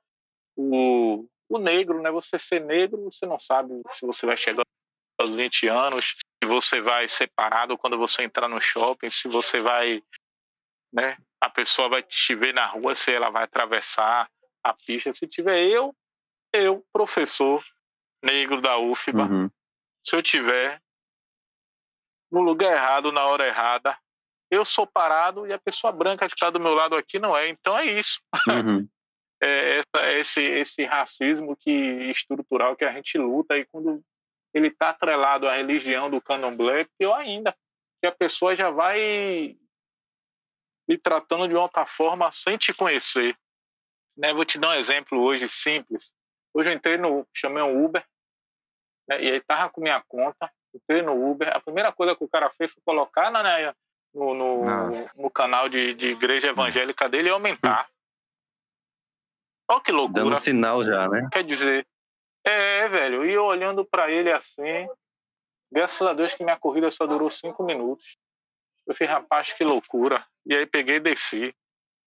o, 0.57 1.27
o 1.49 1.59
negro, 1.59 2.01
né? 2.01 2.11
Você 2.11 2.39
ser 2.39 2.61
negro, 2.61 3.05
você 3.05 3.27
não 3.27 3.39
sabe 3.39 3.81
se 3.91 4.07
você 4.07 4.25
vai 4.25 4.37
chegar 4.37 4.63
aos 5.21 5.35
20 5.35 5.69
anos, 5.69 6.15
se 6.43 6.49
você 6.49 6.81
vai 6.81 7.07
separado 7.09 7.77
quando 7.77 7.99
você 7.99 8.23
entrar 8.23 8.49
no 8.49 8.61
shopping, 8.61 9.11
se 9.11 9.29
você 9.29 9.61
vai, 9.61 10.03
né? 10.93 11.17
A 11.41 11.49
pessoa 11.49 11.89
vai 11.89 12.03
te 12.03 12.35
ver 12.35 12.55
na 12.55 12.67
rua, 12.67 12.95
se 12.95 13.13
ela 13.13 13.31
vai 13.31 13.45
atravessar 13.45 14.29
a 14.63 14.75
pista. 14.75 15.15
Se 15.15 15.27
tiver 15.27 15.65
eu, 15.65 15.95
eu, 16.53 16.85
professor 16.93 17.65
negro 18.23 18.61
da 18.61 18.77
UFBA, 18.79 19.23
uhum 19.23 19.51
se 20.07 20.17
eu 20.17 20.23
tiver 20.23 20.81
no 22.31 22.41
lugar 22.41 22.73
errado, 22.73 23.13
na 23.13 23.27
hora 23.27 23.47
errada, 23.47 23.97
eu 24.51 24.65
sou 24.65 24.87
parado 24.87 25.47
e 25.47 25.53
a 25.53 25.59
pessoa 25.59 25.93
branca 25.93 26.27
que 26.27 26.35
está 26.35 26.51
do 26.51 26.61
meu 26.61 26.75
lado 26.75 26.97
aqui 26.97 27.19
não 27.19 27.37
é. 27.37 27.49
Então 27.49 27.79
é 27.79 27.85
isso. 27.87 28.21
Uhum. 28.49 28.89
é, 29.43 29.79
essa, 29.79 30.13
esse, 30.13 30.43
esse 30.43 30.85
racismo 30.85 31.57
que 31.57 31.71
estrutural 32.11 32.77
que 32.77 32.85
a 32.85 32.93
gente 32.93 33.19
luta 33.19 33.57
e 33.57 33.65
quando 33.67 34.03
ele 34.53 34.69
está 34.69 34.91
atrelado 34.91 35.49
à 35.49 35.55
religião 35.55 36.11
do 36.11 36.21
candomblé, 36.21 36.87
pior 36.99 37.15
ainda, 37.15 37.57
que 38.01 38.07
a 38.07 38.13
pessoa 38.13 38.57
já 38.57 38.71
vai 38.71 39.57
lhe 40.89 40.99
tratando 40.99 41.47
de 41.47 41.55
uma 41.55 41.63
outra 41.63 41.87
forma 41.87 42.33
sem 42.33 42.57
te 42.57 42.75
conhecer. 42.75 43.37
Né? 44.17 44.35
Vou 44.35 44.45
te 44.45 44.59
dar 44.59 44.71
um 44.71 44.75
exemplo 44.75 45.21
hoje 45.21 45.49
simples. 45.49 46.13
Hoje 46.53 46.71
eu 46.71 46.75
entrei 46.75 46.99
no, 46.99 47.27
chamei 47.33 47.63
um 47.63 47.85
Uber, 47.85 48.05
né? 49.09 49.23
e 49.23 49.31
aí 49.31 49.41
tava 49.41 49.71
com 49.71 49.81
minha 49.81 50.03
conta, 50.09 50.51
entrei 50.75 51.01
no 51.03 51.31
Uber, 51.31 51.49
a 51.55 51.61
primeira 51.61 51.93
coisa 51.93 52.17
que 52.17 52.25
o 52.25 52.29
cara 52.29 52.51
fez 52.51 52.73
foi 52.73 52.83
colocar 52.85 53.31
na, 53.31 53.43
né, 53.43 53.73
no, 54.13 54.35
no, 54.35 54.91
no, 55.17 55.31
canal 55.31 55.69
de, 55.69 55.95
de 55.95 56.09
igreja 56.09 56.49
evangélica 56.49 57.09
dele 57.09 57.29
e 57.29 57.33
aumentar. 57.33 57.89
Olha 59.71 59.81
que 59.81 59.93
loucura. 59.93 60.25
Dando 60.25 60.37
sinal 60.37 60.85
já, 60.85 61.09
né? 61.09 61.29
Quer 61.31 61.45
dizer, 61.45 61.87
é, 62.45 62.89
velho, 62.89 63.25
e 63.25 63.33
eu 63.33 63.45
olhando 63.45 63.85
para 63.85 64.11
ele 64.11 64.33
assim, 64.33 64.89
graças 65.71 66.07
a 66.07 66.13
Deus 66.13 66.35
que 66.35 66.45
minha 66.45 66.59
corrida 66.59 66.91
só 66.91 67.07
durou 67.07 67.31
cinco 67.31 67.63
minutos. 67.63 68.19
Eu 68.87 68.95
fiz, 68.95 69.09
rapaz, 69.09 69.53
que 69.53 69.63
loucura. 69.63 70.27
E 70.47 70.55
aí 70.55 70.67
peguei 70.67 70.97
e 70.97 71.01
desci 71.01 71.55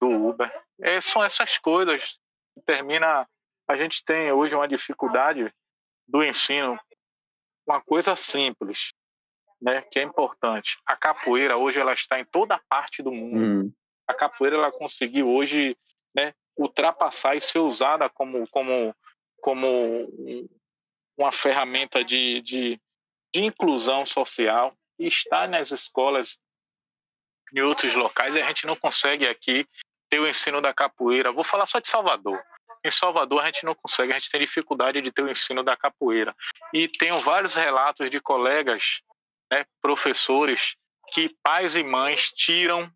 do 0.01 0.09
Uber. 0.09 0.51
É, 0.81 0.99
são 0.99 1.23
essas 1.23 1.57
coisas 1.57 2.19
que 2.53 2.61
termina. 2.65 3.27
A 3.67 3.75
gente 3.75 4.03
tem 4.03 4.31
hoje 4.31 4.55
uma 4.55 4.67
dificuldade 4.67 5.53
do 6.07 6.23
ensino, 6.23 6.77
uma 7.65 7.79
coisa 7.79 8.15
simples, 8.15 8.93
né, 9.61 9.81
que 9.81 9.99
é 9.99 10.03
importante. 10.03 10.77
A 10.85 10.97
capoeira 10.97 11.55
hoje 11.55 11.79
ela 11.79 11.93
está 11.93 12.19
em 12.19 12.25
toda 12.25 12.59
parte 12.67 13.01
do 13.01 13.11
mundo. 13.11 13.67
Hum. 13.67 13.73
A 14.05 14.13
capoeira 14.13 14.57
ela 14.57 14.71
conseguiu 14.71 15.29
hoje, 15.29 15.77
né, 16.13 16.33
ultrapassar 16.57 17.35
e 17.35 17.41
ser 17.41 17.59
usada 17.59 18.09
como 18.09 18.45
como 18.49 18.93
como 19.43 20.07
uma 21.17 21.33
ferramenta 21.33 22.01
de, 22.01 22.41
de, 22.41 22.81
de 23.35 23.43
inclusão 23.43 24.05
social 24.05 24.73
e 24.97 25.05
está 25.05 25.45
nas 25.45 25.69
escolas 25.69 26.39
em 27.53 27.59
outros 27.59 27.93
locais 27.93 28.33
e 28.35 28.41
a 28.41 28.45
gente 28.45 28.65
não 28.65 28.77
consegue 28.77 29.27
aqui 29.27 29.67
ter 30.09 30.19
o 30.19 30.27
ensino 30.27 30.61
da 30.61 30.73
capoeira. 30.73 31.33
Vou 31.33 31.43
falar 31.43 31.65
só 31.65 31.79
de 31.79 31.89
Salvador. 31.89 32.41
Em 32.85 32.89
Salvador 32.89 33.41
a 33.41 33.47
gente 33.47 33.65
não 33.65 33.75
consegue, 33.75 34.13
a 34.13 34.17
gente 34.17 34.31
tem 34.31 34.39
dificuldade 34.39 35.01
de 35.01 35.11
ter 35.11 35.23
o 35.23 35.29
ensino 35.29 35.61
da 35.61 35.75
capoeira. 35.75 36.33
E 36.73 36.87
tenho 36.87 37.19
vários 37.19 37.53
relatos 37.53 38.09
de 38.09 38.21
colegas, 38.21 39.01
né, 39.51 39.65
professores, 39.81 40.77
que 41.11 41.35
pais 41.43 41.75
e 41.75 41.83
mães 41.83 42.31
tiram. 42.31 42.89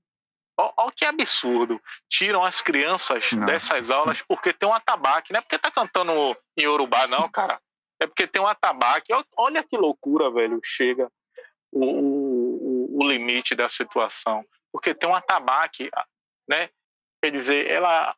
Olha 0.58 0.92
que 0.92 1.06
absurdo! 1.06 1.80
Tiram 2.10 2.44
as 2.44 2.62
crianças 2.62 3.32
não. 3.32 3.46
dessas 3.46 3.92
aulas 3.92 4.22
porque 4.22 4.52
tem 4.52 4.68
um 4.68 4.74
atabaque. 4.74 5.32
Não 5.32 5.40
é 5.40 5.42
porque 5.42 5.60
tá 5.60 5.70
cantando 5.70 6.12
em 6.58 6.68
Urubá, 6.68 7.08
não, 7.08 7.30
cara. 7.30 7.62
É 8.00 8.08
porque 8.08 8.26
tem 8.28 8.42
um 8.42 8.48
atabaque. 8.48 9.14
Olha 9.36 9.64
que 9.64 9.78
loucura, 9.78 10.32
velho. 10.32 10.60
Chega 10.64 11.12
o, 11.72 11.86
o, 11.86 13.00
o 13.00 13.08
limite 13.08 13.56
da 13.56 13.70
situação. 13.70 14.44
Porque 14.72 14.94
tem 14.94 15.10
um 15.10 15.16
atabaque, 15.16 15.90
né? 16.48 16.70
Quer 17.22 17.32
dizer, 17.32 17.68
ela 17.68 18.16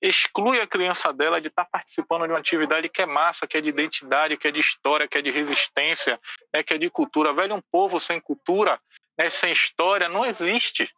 exclui 0.00 0.60
a 0.60 0.66
criança 0.66 1.12
dela 1.12 1.40
de 1.40 1.48
estar 1.48 1.64
tá 1.64 1.70
participando 1.72 2.26
de 2.26 2.32
uma 2.32 2.38
atividade 2.38 2.88
que 2.88 3.02
é 3.02 3.06
massa, 3.06 3.46
que 3.46 3.56
é 3.56 3.60
de 3.60 3.70
identidade, 3.70 4.36
que 4.36 4.46
é 4.46 4.50
de 4.50 4.60
história, 4.60 5.08
que 5.08 5.18
é 5.18 5.22
de 5.22 5.30
resistência, 5.30 6.20
né, 6.52 6.62
que 6.62 6.74
é 6.74 6.78
de 6.78 6.90
cultura. 6.90 7.32
Velho, 7.32 7.54
um 7.54 7.62
povo 7.72 7.98
sem 7.98 8.20
cultura, 8.20 8.78
né, 9.18 9.30
sem 9.30 9.50
história, 9.50 10.08
não 10.08 10.24
existe. 10.24 10.92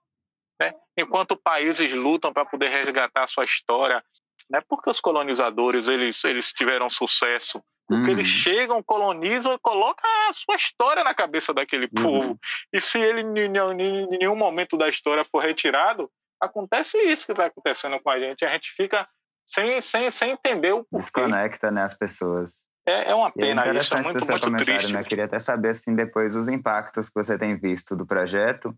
Né? 0.60 0.72
Enquanto 0.96 1.36
países 1.36 1.92
lutam 1.92 2.32
para 2.32 2.44
poder 2.44 2.68
resgatar 2.68 3.24
a 3.24 3.26
sua 3.26 3.44
história, 3.44 4.02
né, 4.50 4.60
porque 4.68 4.88
os 4.88 5.00
colonizadores 5.00 5.86
eles, 5.86 6.22
eles 6.24 6.52
tiveram 6.52 6.88
sucesso, 6.88 7.62
porque 7.86 8.10
eles 8.10 8.26
uhum. 8.26 8.34
chegam, 8.34 8.82
colonizam 8.82 9.52
e 9.52 9.58
colocam 9.58 10.10
a 10.28 10.32
sua 10.32 10.56
história 10.56 11.04
na 11.04 11.14
cabeça 11.14 11.54
daquele 11.54 11.88
uhum. 11.96 12.02
povo. 12.02 12.38
E 12.72 12.80
se 12.80 12.98
ele 12.98 13.20
em 13.20 14.08
nenhum 14.18 14.34
momento 14.34 14.76
da 14.76 14.88
história 14.88 15.24
for 15.24 15.40
retirado, 15.40 16.10
acontece 16.40 16.98
isso 16.98 17.26
que 17.26 17.32
está 17.32 17.46
acontecendo 17.46 18.00
com 18.00 18.10
a 18.10 18.18
gente. 18.18 18.44
A 18.44 18.50
gente 18.50 18.72
fica 18.72 19.06
sem, 19.44 19.80
sem, 19.80 20.10
sem 20.10 20.32
entender 20.32 20.72
o 20.72 20.84
porquê. 20.84 21.04
Desconecta, 21.04 21.70
né, 21.70 21.84
as 21.84 21.96
pessoas. 21.96 22.66
É, 22.84 23.10
é 23.10 23.14
uma 23.14 23.28
é 23.28 23.32
pena 23.32 23.66
é 23.66 23.76
isso, 23.76 23.94
é 23.94 24.02
muito, 24.02 24.26
muito 24.26 24.64
triste. 24.64 24.92
Né? 24.92 25.00
Eu 25.00 25.04
queria 25.04 25.24
até 25.24 25.38
saber, 25.40 25.70
assim, 25.70 25.94
depois 25.94 26.36
os 26.36 26.48
impactos 26.48 27.08
que 27.08 27.14
você 27.14 27.38
tem 27.38 27.56
visto 27.56 27.96
do 27.96 28.06
projeto 28.06 28.76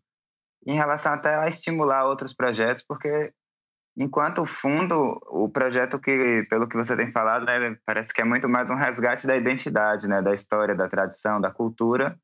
em 0.66 0.74
relação 0.74 1.12
até 1.12 1.34
a 1.34 1.48
estimular 1.48 2.04
outros 2.04 2.34
projetos, 2.34 2.82
porque 2.82 3.32
enquanto 3.96 4.46
fundo, 4.46 5.18
o 5.26 5.48
projeto 5.48 5.98
que, 5.98 6.46
pelo 6.48 6.68
que 6.68 6.76
você 6.76 6.96
tem 6.96 7.10
falado, 7.10 7.46
né, 7.46 7.76
parece 7.84 8.12
que 8.12 8.20
é 8.20 8.24
muito 8.24 8.48
mais 8.48 8.70
um 8.70 8.74
resgate 8.74 9.26
da 9.26 9.36
identidade, 9.36 10.08
né, 10.08 10.22
da 10.22 10.34
história, 10.34 10.74
da 10.74 10.88
tradição, 10.88 11.40
da 11.40 11.50
cultura, 11.50 12.18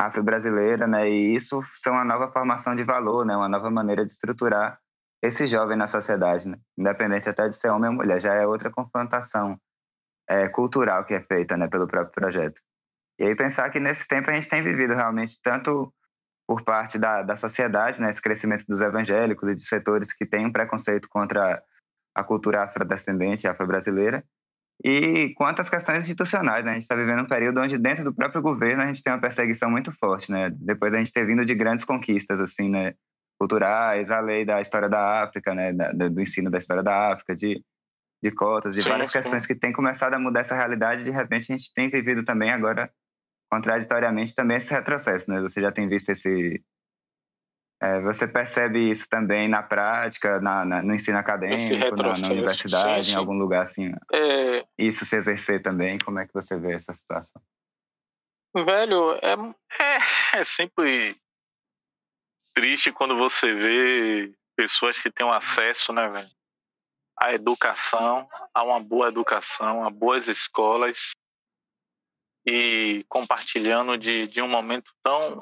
afro-brasileira, 0.00 0.86
né? 0.86 1.08
E 1.08 1.34
isso 1.34 1.62
são 1.76 1.92
uma 1.92 2.04
nova 2.04 2.30
formação 2.32 2.74
de 2.74 2.82
valor, 2.84 3.24
né? 3.24 3.36
Uma 3.36 3.48
nova 3.48 3.70
maneira 3.70 4.04
de 4.04 4.12
estruturar 4.12 4.78
esse 5.22 5.46
jovem 5.46 5.76
na 5.76 5.86
sociedade, 5.86 6.48
né? 6.48 6.58
Independente 6.78 7.28
até 7.28 7.48
de 7.48 7.56
ser 7.56 7.68
homem 7.68 7.90
ou 7.90 7.96
mulher, 7.96 8.20
já 8.20 8.34
é 8.34 8.46
outra 8.46 8.70
confrontação 8.70 9.58
é, 10.28 10.48
cultural 10.48 11.04
que 11.04 11.14
é 11.14 11.20
feita, 11.20 11.56
né? 11.56 11.68
Pelo 11.68 11.86
próprio 11.86 12.14
projeto. 12.14 12.60
E 13.18 13.24
aí 13.24 13.36
pensar 13.36 13.68
que 13.70 13.78
nesse 13.78 14.08
tempo 14.08 14.30
a 14.30 14.34
gente 14.34 14.48
tem 14.48 14.62
vivido 14.62 14.94
realmente 14.94 15.40
tanto 15.42 15.92
por 16.50 16.64
parte 16.64 16.98
da, 16.98 17.22
da 17.22 17.36
sociedade, 17.36 18.00
né? 18.00 18.10
Esse 18.10 18.20
crescimento 18.20 18.64
dos 18.66 18.80
evangélicos 18.80 19.48
e 19.48 19.54
de 19.54 19.64
setores 19.64 20.12
que 20.12 20.26
têm 20.26 20.46
um 20.46 20.50
preconceito 20.50 21.08
contra 21.08 21.62
a 22.12 22.24
cultura 22.24 22.64
afrodescendente, 22.64 23.46
afro-brasileira, 23.46 24.24
e 24.82 25.32
quanto 25.36 25.60
às 25.60 25.68
questões 25.68 26.00
institucionais, 26.00 26.64
né? 26.64 26.72
a 26.72 26.74
gente 26.74 26.82
está 26.82 26.96
vivendo 26.96 27.22
um 27.22 27.28
período 27.28 27.60
onde 27.60 27.78
dentro 27.78 28.02
do 28.02 28.12
próprio 28.12 28.42
governo 28.42 28.82
a 28.82 28.86
gente 28.86 29.00
tem 29.00 29.12
uma 29.12 29.20
perseguição 29.20 29.70
muito 29.70 29.92
forte, 29.92 30.32
né? 30.32 30.50
Depois 30.50 30.92
a 30.92 30.98
gente 30.98 31.12
ter 31.12 31.24
vindo 31.24 31.44
de 31.44 31.54
grandes 31.54 31.84
conquistas, 31.84 32.40
assim, 32.40 32.68
né? 32.68 32.94
Culturais, 33.38 34.10
a 34.10 34.18
lei 34.18 34.44
da 34.44 34.60
história 34.60 34.88
da 34.88 35.22
África, 35.22 35.54
né? 35.54 35.72
Da, 35.72 35.92
do 35.92 36.20
ensino 36.20 36.50
da 36.50 36.58
história 36.58 36.82
da 36.82 37.12
África, 37.12 37.36
de, 37.36 37.62
de 38.20 38.30
cotas, 38.32 38.74
de 38.74 38.82
sim, 38.82 38.88
várias 38.88 39.12
sim. 39.12 39.18
questões 39.18 39.46
que 39.46 39.54
têm 39.54 39.72
começado 39.72 40.14
a 40.14 40.18
mudar 40.18 40.40
essa 40.40 40.56
realidade. 40.56 41.04
De 41.04 41.12
repente 41.12 41.52
a 41.52 41.56
gente 41.56 41.72
tem 41.72 41.88
vivido 41.88 42.24
também 42.24 42.50
agora, 42.50 42.90
contraditoriamente, 43.50 44.34
também 44.34 44.56
esse 44.56 44.72
retrocesso, 44.72 45.30
né? 45.30 45.40
Você 45.40 45.60
já 45.60 45.72
tem 45.72 45.88
visto 45.88 46.10
esse 46.10 46.62
é, 47.82 47.98
você 48.00 48.28
percebe 48.28 48.90
isso 48.90 49.08
também 49.08 49.48
na 49.48 49.62
prática, 49.62 50.38
na, 50.38 50.66
na 50.66 50.82
no 50.82 50.94
ensino 50.94 51.16
acadêmico, 51.16 51.96
na, 51.96 52.12
na, 52.18 52.28
universidade, 52.28 53.06
sim, 53.06 53.10
sim. 53.10 53.16
em 53.16 53.18
algum 53.18 53.32
lugar 53.32 53.62
assim? 53.62 53.90
É... 54.12 54.66
Isso 54.76 55.06
se 55.06 55.16
exercer 55.16 55.62
também, 55.62 55.98
como 55.98 56.18
é 56.18 56.26
que 56.26 56.34
você 56.34 56.58
vê 56.58 56.74
essa 56.74 56.92
situação? 56.92 57.40
Velho, 58.54 59.12
é, 59.22 59.32
é, 59.80 60.40
é 60.40 60.44
sempre 60.44 61.16
triste 62.54 62.92
quando 62.92 63.16
você 63.16 63.54
vê 63.54 64.34
pessoas 64.54 65.00
que 65.00 65.10
têm 65.10 65.24
um 65.24 65.32
acesso, 65.32 65.90
né, 65.90 66.06
velho, 66.06 66.30
à 67.16 67.32
educação, 67.32 68.28
a 68.52 68.62
uma 68.62 68.80
boa 68.80 69.08
educação, 69.08 69.86
a 69.86 69.90
boas 69.90 70.28
escolas 70.28 71.12
e 72.46 73.04
compartilhando 73.08 73.96
de, 73.98 74.26
de 74.26 74.40
um 74.40 74.48
momento 74.48 74.92
tão 75.02 75.40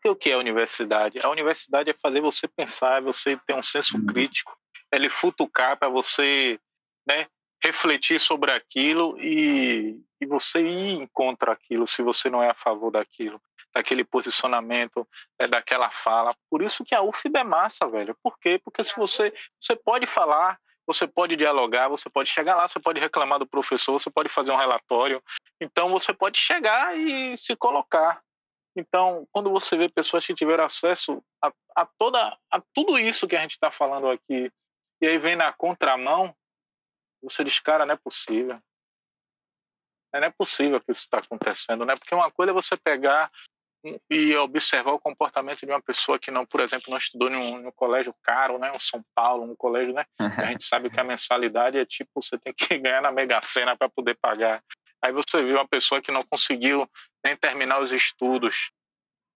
porque 0.00 0.08
o 0.08 0.16
que 0.16 0.30
é 0.30 0.32
a 0.32 0.38
universidade? 0.38 1.18
A 1.22 1.28
universidade 1.28 1.90
é 1.90 1.94
fazer 1.94 2.22
você 2.22 2.48
pensar, 2.48 2.98
é 2.98 3.00
você 3.02 3.36
ter 3.46 3.54
um 3.54 3.62
senso 3.62 3.98
uhum. 3.98 4.06
crítico, 4.06 4.56
é 4.90 4.96
lhe 4.96 5.10
futucar 5.10 5.78
para 5.78 5.90
você 5.90 6.58
né, 7.06 7.26
refletir 7.62 8.18
sobre 8.18 8.50
aquilo 8.50 9.18
e, 9.20 10.00
e 10.18 10.26
você 10.26 10.60
ir 10.62 11.08
contra 11.12 11.52
aquilo 11.52 11.86
se 11.86 12.00
você 12.00 12.30
não 12.30 12.42
é 12.42 12.48
a 12.48 12.54
favor 12.54 12.90
daquilo, 12.90 13.38
daquele 13.74 14.02
posicionamento, 14.02 15.06
é, 15.38 15.46
daquela 15.46 15.90
fala. 15.90 16.34
Por 16.48 16.62
isso 16.62 16.82
que 16.82 16.94
a 16.94 17.02
UFB 17.02 17.38
é 17.38 17.44
massa, 17.44 17.86
velho. 17.86 18.16
Por 18.22 18.38
quê? 18.38 18.58
Porque 18.64 18.82
se 18.82 18.96
você, 18.96 19.34
você 19.60 19.76
pode 19.76 20.06
falar, 20.06 20.58
você 20.92 21.06
pode 21.06 21.36
dialogar, 21.36 21.88
você 21.88 22.10
pode 22.10 22.28
chegar 22.28 22.56
lá, 22.56 22.66
você 22.66 22.80
pode 22.80 22.98
reclamar 22.98 23.38
do 23.38 23.46
professor, 23.46 23.92
você 23.92 24.10
pode 24.10 24.28
fazer 24.28 24.50
um 24.50 24.56
relatório. 24.56 25.22
Então 25.60 25.88
você 25.88 26.12
pode 26.12 26.36
chegar 26.36 26.96
e 26.96 27.36
se 27.36 27.54
colocar. 27.54 28.20
Então, 28.76 29.26
quando 29.32 29.50
você 29.50 29.76
vê 29.76 29.88
pessoas 29.88 30.26
que 30.26 30.34
tiveram 30.34 30.64
acesso 30.64 31.22
a, 31.42 31.52
a 31.76 31.86
toda 31.86 32.36
a 32.50 32.60
tudo 32.74 32.98
isso 32.98 33.28
que 33.28 33.36
a 33.36 33.40
gente 33.40 33.52
está 33.52 33.70
falando 33.70 34.08
aqui, 34.08 34.50
e 35.00 35.06
aí 35.06 35.18
vem 35.18 35.36
na 35.36 35.52
contramão, 35.52 36.34
você 37.22 37.44
diz, 37.44 37.60
cara, 37.60 37.86
não 37.86 37.94
é 37.94 37.96
possível. 37.96 38.60
Não 40.12 40.24
é 40.24 40.30
possível 40.30 40.80
que 40.80 40.90
isso 40.90 41.02
está 41.02 41.18
acontecendo, 41.18 41.84
né? 41.84 41.94
Porque 41.96 42.14
uma 42.14 42.30
coisa 42.32 42.50
é 42.50 42.54
você 42.54 42.76
pegar 42.76 43.30
e 44.10 44.36
observar 44.36 44.92
o 44.92 44.98
comportamento 44.98 45.60
de 45.60 45.72
uma 45.72 45.80
pessoa 45.80 46.18
que 46.18 46.30
não, 46.30 46.44
por 46.44 46.60
exemplo, 46.60 46.90
não 46.90 46.98
estudou 46.98 47.30
em 47.30 47.36
um, 47.36 47.70
colégio 47.72 48.14
caro, 48.22 48.58
né, 48.58 48.70
um 48.74 48.80
São 48.80 49.02
Paulo, 49.14 49.44
um 49.44 49.56
colégio, 49.56 49.94
né, 49.94 50.04
a 50.18 50.46
gente 50.46 50.64
sabe 50.64 50.90
que 50.90 51.00
a 51.00 51.04
mensalidade 51.04 51.78
é 51.78 51.86
tipo 51.86 52.10
você 52.22 52.38
tem 52.38 52.52
que 52.52 52.76
ganhar 52.78 53.00
na 53.00 53.10
Mega 53.10 53.40
Sena 53.42 53.76
para 53.76 53.88
poder 53.88 54.16
pagar 54.20 54.62
Aí 55.02 55.12
você 55.12 55.42
viu 55.42 55.56
uma 55.56 55.66
pessoa 55.66 56.00
que 56.00 56.12
não 56.12 56.22
conseguiu 56.22 56.88
nem 57.24 57.34
terminar 57.34 57.80
os 57.80 57.90
estudos. 57.90 58.70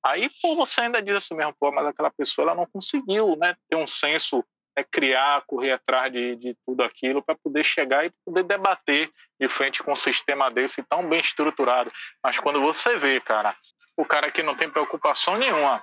Aí 0.05 0.29
pô, 0.43 0.55
você 0.55 0.83
ainda 0.83 1.01
diz 1.01 1.17
assim 1.17 1.35
mesmo, 1.35 1.55
pô, 1.59 1.73
mas 1.73 1.87
aquela 1.87 2.11
pessoa 2.11 2.47
ela 2.47 2.55
não 2.55 2.67
conseguiu 2.67 3.35
né, 3.37 3.57
ter 3.71 3.77
um 3.77 3.87
senso, 3.87 4.45
né, 4.77 4.85
criar, 4.91 5.43
correr 5.47 5.73
atrás 5.73 6.13
de, 6.13 6.37
de 6.37 6.55
tudo 6.67 6.83
aquilo 6.83 7.23
para 7.23 7.35
poder 7.35 7.65
chegar 7.65 8.05
e 8.05 8.13
poder 8.27 8.43
debater 8.43 9.11
de 9.41 9.49
frente 9.49 9.83
com 9.83 9.93
um 9.93 9.97
sistema 9.97 10.51
desse 10.51 10.83
tão 10.83 11.09
bem 11.09 11.21
estruturado. 11.21 11.91
Mas 12.23 12.39
quando 12.39 12.61
você 12.61 12.99
vê, 12.99 13.19
cara, 13.19 13.57
o 13.97 14.05
cara 14.05 14.31
que 14.31 14.43
não 14.43 14.57
tem 14.57 14.71
preocupação 14.71 15.37
nenhuma 15.37 15.83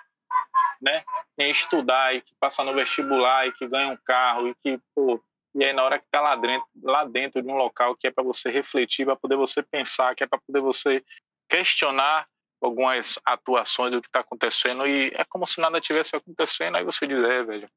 né, 0.82 1.04
em 1.38 1.52
estudar 1.52 2.16
e 2.16 2.22
que 2.22 2.34
passa 2.40 2.64
no 2.64 2.74
vestibular 2.74 3.48
e 3.48 3.52
que 3.52 3.68
ganha 3.68 3.94
um 3.94 3.98
carro 3.98 4.48
e 4.48 4.56
que, 4.56 4.80
pô, 4.96 5.22
e 5.54 5.64
aí 5.64 5.74
na 5.74 5.84
hora 5.84 6.00
que 6.00 6.06
está 6.06 6.22
lá 6.22 6.36
dentro, 6.36 6.68
lá 6.82 7.06
dentro 7.06 7.42
de 7.42 7.48
um 7.48 7.56
local 7.56 7.96
que 7.96 8.08
é 8.08 8.12
para 8.12 8.24
você 8.24 8.50
refletir, 8.50 9.06
para 9.06 9.16
poder 9.16 9.36
você 9.36 9.62
pensar, 9.62 10.16
que 10.16 10.24
é 10.24 10.28
para 10.28 10.40
poder 10.40 10.62
você 10.62 11.04
questionar 11.50 12.28
algumas 12.62 13.20
atuações 13.26 13.92
do 13.92 14.02
que 14.02 14.08
está 14.08 14.22
acontecendo 14.22 14.88
e 14.88 15.12
é 15.16 15.26
como 15.26 15.46
se 15.46 15.60
nada 15.60 15.82
tivesse 15.82 16.16
acontecendo, 16.16 16.78
aí 16.78 16.84
você 16.84 17.08
diz, 17.08 17.24
é, 17.24 17.44
velho, 17.44 17.70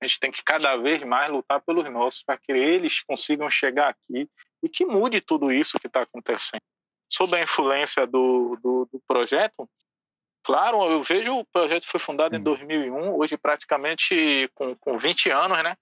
a 0.00 0.06
gente 0.06 0.18
tem 0.18 0.30
que 0.30 0.42
cada 0.42 0.76
vez 0.76 1.02
mais 1.04 1.30
lutar 1.30 1.60
pelos 1.60 1.88
nossos 1.88 2.22
para 2.24 2.36
que 2.36 2.52
eles 2.52 3.02
consigam 3.02 3.48
chegar 3.48 3.88
aqui 3.88 4.28
e 4.62 4.68
que 4.68 4.84
mude 4.84 5.20
tudo 5.20 5.52
isso 5.52 5.78
que 5.78 5.86
está 5.86 6.02
acontecendo. 6.02 6.62
Sob 7.12 7.36
a 7.36 7.42
influência 7.42 8.06
do, 8.06 8.56
do, 8.62 8.88
do, 8.90 9.02
projeto, 9.06 9.68
claro, 10.42 10.82
eu 10.90 11.02
vejo 11.02 11.40
o 11.40 11.44
projeto 11.44 11.86
foi 11.86 12.00
fundado 12.00 12.34
em 12.34 12.42
2001, 12.42 13.14
hoje 13.14 13.36
praticamente 13.36 14.50
com, 14.54 14.74
com 14.76 14.96
20 14.96 15.28
anos, 15.30 15.62
né? 15.62 15.76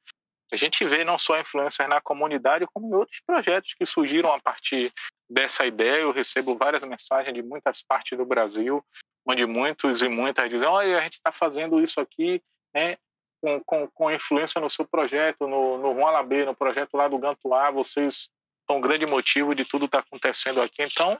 A 0.52 0.56
gente 0.56 0.84
vê 0.84 1.04
não 1.04 1.16
só 1.16 1.38
influências 1.38 1.88
na 1.88 2.00
comunidade, 2.00 2.66
como 2.74 2.88
em 2.88 2.94
outros 2.94 3.20
projetos 3.24 3.74
que 3.74 3.86
surgiram 3.86 4.34
a 4.34 4.40
partir 4.40 4.92
dessa 5.30 5.64
ideia. 5.64 6.00
Eu 6.00 6.10
recebo 6.10 6.56
várias 6.56 6.82
mensagens 6.82 7.32
de 7.32 7.42
muitas 7.42 7.80
partes 7.80 8.18
do 8.18 8.26
Brasil, 8.26 8.84
onde 9.24 9.46
muitos 9.46 10.02
e 10.02 10.08
muitas 10.08 10.50
dizem: 10.50 10.66
olha, 10.66 10.98
a 10.98 11.00
gente 11.02 11.14
está 11.14 11.30
fazendo 11.30 11.80
isso 11.80 12.00
aqui 12.00 12.42
né, 12.74 12.96
com, 13.40 13.62
com, 13.64 13.88
com 13.88 14.10
influência 14.10 14.60
no 14.60 14.68
seu 14.68 14.84
projeto, 14.84 15.46
no, 15.46 15.78
no 15.78 15.94
Juan 15.94 16.10
Labê, 16.10 16.44
no 16.44 16.56
projeto 16.56 16.96
lá 16.96 17.06
do 17.06 17.18
Gantuá, 17.18 17.70
vocês 17.70 18.28
são 18.70 18.76
um 18.76 18.80
grande 18.80 19.04
motivo 19.04 19.52
de 19.52 19.64
tudo 19.64 19.86
estar 19.86 20.00
tá 20.00 20.06
acontecendo 20.06 20.62
aqui. 20.62 20.80
Então, 20.82 21.18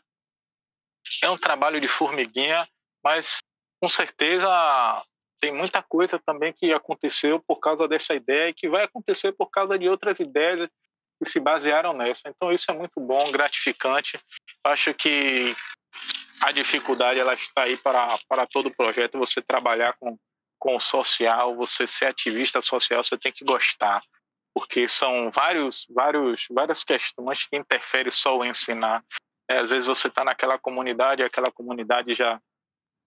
é 1.21 1.29
um 1.29 1.37
trabalho 1.37 1.81
de 1.81 1.89
formiguinha, 1.89 2.69
mas 3.03 3.39
com 3.83 3.89
certeza 3.89 4.47
tem 5.41 5.53
muita 5.53 5.83
coisa 5.83 6.17
também 6.25 6.53
que 6.53 6.73
aconteceu 6.73 7.41
por 7.41 7.57
causa 7.57 7.89
dessa 7.89 8.15
ideia 8.15 8.51
e 8.51 8.55
que 8.55 8.69
vai 8.69 8.85
acontecer 8.85 9.33
por 9.33 9.51
causa 9.51 9.77
de 9.77 9.89
outras 9.89 10.21
ideias 10.21 10.69
que 11.19 11.29
se 11.29 11.41
basearam 11.41 11.93
nessa. 11.93 12.29
Então 12.29 12.53
isso 12.53 12.71
é 12.71 12.75
muito 12.75 13.01
bom, 13.01 13.33
gratificante. 13.33 14.17
Acho 14.63 14.95
que 14.95 15.57
a 16.43 16.53
dificuldade 16.53 17.19
ela 17.19 17.35
está 17.35 17.63
aí 17.65 17.77
para, 17.77 18.17
para 18.29 18.47
todo 18.47 18.75
projeto. 18.77 19.19
Você 19.19 19.43
trabalhar 19.43 19.95
com, 19.99 20.17
com 20.57 20.77
o 20.77 20.81
social, 20.81 21.57
você 21.57 21.85
ser 21.85 22.07
ativista 22.07 22.63
social, 22.63 23.03
você 23.03 23.19
tem 23.19 23.33
que 23.33 23.45
gostar, 23.45 24.03
porque 24.55 24.89
são 24.89 25.31
vários, 25.31 25.87
vários, 25.91 26.47
várias 26.51 26.85
questões 26.85 27.45
que 27.45 27.57
interferem 27.57 28.11
só 28.11 28.37
o 28.37 28.45
ensinar. 28.45 29.05
É, 29.49 29.59
às 29.59 29.71
vezes 29.71 29.87
você 29.87 30.09
está 30.09 30.25
naquela 30.25 30.59
comunidade, 30.59 31.23
aquela 31.23 31.51
comunidade 31.51 32.15
já 32.15 32.41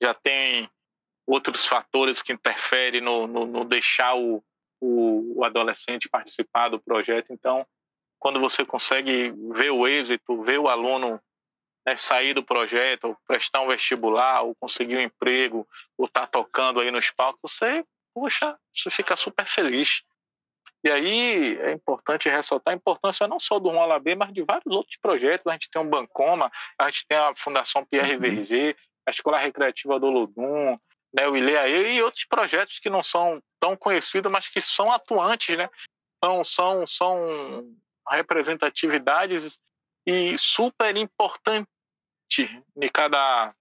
já 0.01 0.13
tem 0.13 0.69
outros 1.25 1.65
fatores 1.65 2.21
que 2.21 2.33
interferem 2.33 2.99
no, 2.99 3.25
no, 3.25 3.45
no 3.45 3.63
deixar 3.63 4.15
o, 4.15 4.43
o, 4.81 5.39
o, 5.39 5.45
adolescente 5.45 6.09
participar 6.09 6.69
do 6.69 6.79
projeto. 6.79 7.31
Então, 7.31 7.65
quando 8.19 8.39
você 8.39 8.65
consegue 8.65 9.33
ver 9.53 9.71
o 9.71 9.87
êxito, 9.87 10.43
ver 10.43 10.59
o 10.59 10.67
aluno 10.67 11.21
né, 11.85 11.95
sair 11.95 12.33
do 12.33 12.43
projeto, 12.43 13.05
ou 13.05 13.17
prestar 13.27 13.61
um 13.61 13.67
vestibular, 13.67 14.41
ou 14.41 14.55
conseguir 14.55 14.97
um 14.97 15.01
emprego, 15.01 15.67
ou 15.97 16.05
estar 16.05 16.21
tá 16.21 16.27
tocando 16.27 16.79
aí 16.79 16.91
nos 16.91 17.09
palcos, 17.11 17.53
você, 17.53 17.85
puxa, 18.13 18.57
você 18.71 18.89
fica 18.89 19.15
super 19.15 19.45
feliz. 19.45 20.03
E 20.83 20.91
aí 20.91 21.57
é 21.61 21.71
importante 21.71 22.27
ressaltar 22.27 22.73
a 22.73 22.77
importância 22.77 23.27
não 23.27 23.39
só 23.39 23.57
do 23.57 23.71
Juan 23.71 23.99
B, 24.01 24.15
mas 24.15 24.33
de 24.33 24.43
vários 24.43 24.67
outros 24.67 24.97
projetos. 24.97 25.47
A 25.47 25.53
gente 25.53 25.69
tem 25.69 25.81
o 25.81 25.85
Bancoma, 25.85 26.51
a 26.77 26.89
gente 26.89 27.07
tem 27.07 27.17
a 27.17 27.33
Fundação 27.35 27.85
Pierre 27.85 28.15
uhum. 28.15 28.19
Verger, 28.19 28.77
a 29.07 29.11
Escola 29.11 29.37
Recreativa 29.37 29.99
do 29.99 30.09
Lodum, 30.09 30.77
né, 31.13 31.27
o 31.27 31.37
ILEAE 31.37 31.95
e 31.95 32.03
outros 32.03 32.25
projetos 32.25 32.79
que 32.79 32.89
não 32.89 33.03
são 33.03 33.41
tão 33.59 33.77
conhecidos, 33.77 34.31
mas 34.31 34.49
que 34.49 34.59
são 34.59 34.91
atuantes, 34.91 35.57
né? 35.57 35.69
São, 36.23 36.43
são, 36.43 36.87
são 36.87 37.75
representatividades 38.09 39.59
e 40.05 40.37
super 40.37 40.97
importantes 40.97 41.67
em 42.75 42.89
cada, 42.91 43.53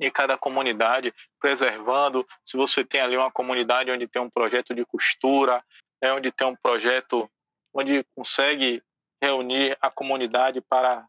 em 0.00 0.10
cada 0.10 0.38
comunidade, 0.38 1.14
preservando. 1.38 2.26
Se 2.44 2.56
você 2.56 2.84
tem 2.84 3.00
ali 3.00 3.16
uma 3.16 3.30
comunidade 3.30 3.90
onde 3.90 4.08
tem 4.08 4.22
um 4.22 4.30
projeto 4.30 4.74
de 4.74 4.84
costura, 4.84 5.62
né, 6.02 6.12
onde 6.12 6.32
tem 6.32 6.46
um 6.46 6.56
projeto 6.56 7.30
onde 7.72 8.04
consegue 8.14 8.82
reunir 9.22 9.78
a 9.80 9.90
comunidade 9.90 10.60
para 10.60 11.06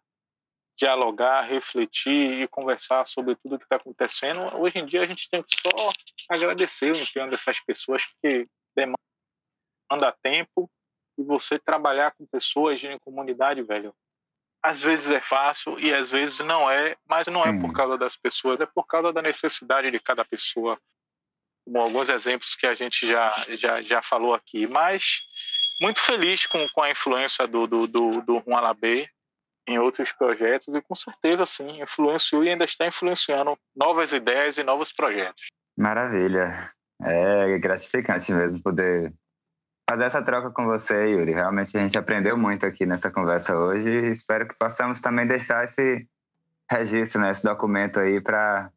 dialogar, 0.78 1.42
refletir 1.42 2.42
e 2.42 2.48
conversar 2.48 3.08
sobre 3.08 3.36
tudo 3.36 3.58
que 3.58 3.66
está 3.66 3.76
acontecendo. 3.76 4.56
Hoje 4.58 4.80
em 4.80 4.86
dia 4.86 5.02
a 5.02 5.06
gente 5.06 5.30
tem 5.30 5.42
que 5.44 5.56
só 5.60 5.92
agradecer 6.30 6.92
o 6.92 6.96
empenho 6.96 7.30
dessas 7.30 7.60
pessoas 7.60 8.06
que 8.22 8.48
demanda 8.76 10.18
tempo 10.22 10.70
e 11.18 11.24
você 11.24 11.60
trabalhar 11.60 12.12
com 12.12 12.26
pessoas 12.26 12.84
em 12.84 12.98
comunidade, 13.00 13.62
velho. 13.62 13.94
Às 14.64 14.82
vezes 14.82 15.12
é 15.12 15.20
fácil 15.20 15.80
e 15.80 15.94
às 15.94 16.10
vezes 16.10 16.40
não 16.40 16.70
é, 16.70 16.96
mas 17.06 17.28
não 17.28 17.44
Sim. 17.44 17.50
é 17.50 17.62
por 17.62 17.74
causa 17.74 17.98
das 17.98 18.16
pessoas, 18.16 18.60
é 18.60 18.66
por 18.66 18.86
causa 18.86 19.12
da 19.12 19.22
necessidade 19.22 19.92
de 19.92 20.00
cada 20.00 20.24
pessoa. 20.24 20.80
Como 21.66 21.80
alguns 21.80 22.10
exemplos 22.10 22.56
que 22.56 22.68
a 22.68 22.74
gente 22.74 23.08
já, 23.08 23.34
já, 23.50 23.82
já 23.82 24.02
falou 24.02 24.34
aqui. 24.34 24.68
Mas 24.68 25.22
muito 25.82 26.00
feliz 26.02 26.46
com, 26.46 26.68
com 26.70 26.82
a 26.82 26.92
influência 26.92 27.48
do, 27.48 27.68
do, 27.68 27.88
do, 27.88 28.22
do 28.22 28.44
Juan 28.46 28.62
Labé, 28.62 29.10
em 29.68 29.80
outros 29.80 30.12
projetos 30.12 30.74
e 30.74 30.82
com 30.82 30.96
certeza 30.96 31.46
sim 31.46 31.82
influenciou 31.82 32.44
e 32.44 32.50
ainda 32.50 32.66
está 32.66 32.86
influenciando 32.86 33.58
novas 33.76 34.12
ideias 34.12 34.58
e 34.58 34.64
novos 34.64 34.92
projetos. 34.92 35.48
Maravilha, 35.78 36.72
é 37.02 37.58
gratificante 37.58 38.32
mesmo 38.32 38.62
poder 38.62 39.14
fazer 39.90 40.04
essa 40.04 40.22
troca 40.22 40.52
com 40.52 40.66
você, 40.66 41.10
Yuri. 41.10 41.34
Realmente 41.34 41.78
a 41.78 41.82
gente 41.82 41.98
aprendeu 41.98 42.38
muito 42.38 42.66
aqui 42.66 42.86
nessa 42.86 43.10
conversa 43.12 43.58
hoje 43.58 43.90
e 43.90 44.12
espero 44.12 44.48
que 44.48 44.56
possamos 44.56 45.02
também 45.02 45.28
deixar 45.28 45.64
esse 45.64 46.08
registro, 46.70 47.22
né, 47.22 47.32
esse 47.32 47.44
documento 47.44 48.00
aí 48.00 48.22
para 48.22 48.70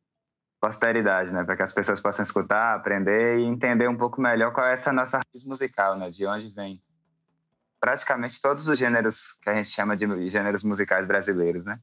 posteridade, 0.67 1.33
né, 1.33 1.45
para 1.45 1.57
que 1.57 1.63
as 1.63 1.73
pessoas 1.73 2.01
possam 2.01 2.25
escutar, 2.25 2.75
aprender 2.75 3.39
e 3.39 3.45
entender 3.45 3.89
um 3.89 3.97
pouco 3.97 4.21
melhor 4.21 4.53
qual 4.53 4.67
é 4.67 4.73
essa 4.73 4.93
nossa 4.93 5.19
raiz 5.19 5.45
musical, 5.45 5.97
né, 5.97 6.11
de 6.11 6.27
onde 6.27 6.49
vem 6.49 6.83
praticamente 7.79 8.41
todos 8.43 8.67
os 8.67 8.77
gêneros 8.77 9.39
que 9.41 9.49
a 9.49 9.55
gente 9.55 9.69
chama 9.69 9.97
de 9.97 10.29
gêneros 10.29 10.65
musicais 10.65 11.07
brasileiros, 11.07 11.65
né? 11.65 11.79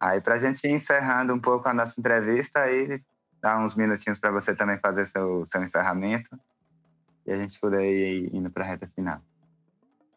Aí, 0.00 0.20
para 0.20 0.34
a 0.34 0.38
gente 0.38 0.64
ir 0.66 0.70
encerrando 0.70 1.32
um 1.32 1.38
pouco 1.38 1.68
a 1.68 1.74
nossa 1.74 2.00
entrevista, 2.00 2.60
aí 2.60 3.00
dá 3.40 3.58
uns 3.58 3.76
minutinhos 3.76 4.18
para 4.18 4.32
você 4.32 4.56
também 4.56 4.78
fazer 4.78 5.06
seu, 5.06 5.46
seu 5.46 5.62
encerramento 5.62 6.36
e 7.26 7.32
a 7.32 7.36
gente 7.36 7.60
poder 7.60 7.84
ir 7.84 8.34
indo 8.34 8.50
para 8.50 8.64
a 8.64 8.66
reta 8.66 8.90
final. 8.92 9.20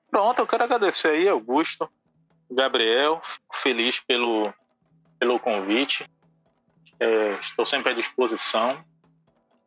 Pronto, 0.10 0.40
eu 0.40 0.48
quero 0.48 0.64
agradecer 0.64 1.10
aí, 1.10 1.30
Augusto, 1.30 1.88
Gabriel, 2.50 3.22
feliz 3.54 4.00
pelo, 4.00 4.52
pelo 5.20 5.40
convite. 5.40 6.10
É, 7.02 7.32
estou 7.34 7.66
sempre 7.66 7.92
à 7.92 7.96
disposição. 7.96 8.78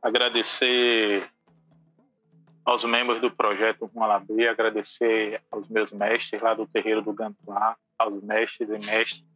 Agradecer 0.00 1.28
aos 2.64 2.84
membros 2.84 3.20
do 3.20 3.28
projeto 3.28 3.86
Rumalabê, 3.86 4.46
agradecer 4.46 5.42
aos 5.50 5.68
meus 5.68 5.90
mestres 5.90 6.40
lá 6.40 6.54
do 6.54 6.64
terreiro 6.64 7.02
do 7.02 7.12
Gantuá, 7.12 7.76
aos 7.98 8.22
mestres 8.22 8.68
e 8.68 8.86
mestres, 8.86 9.26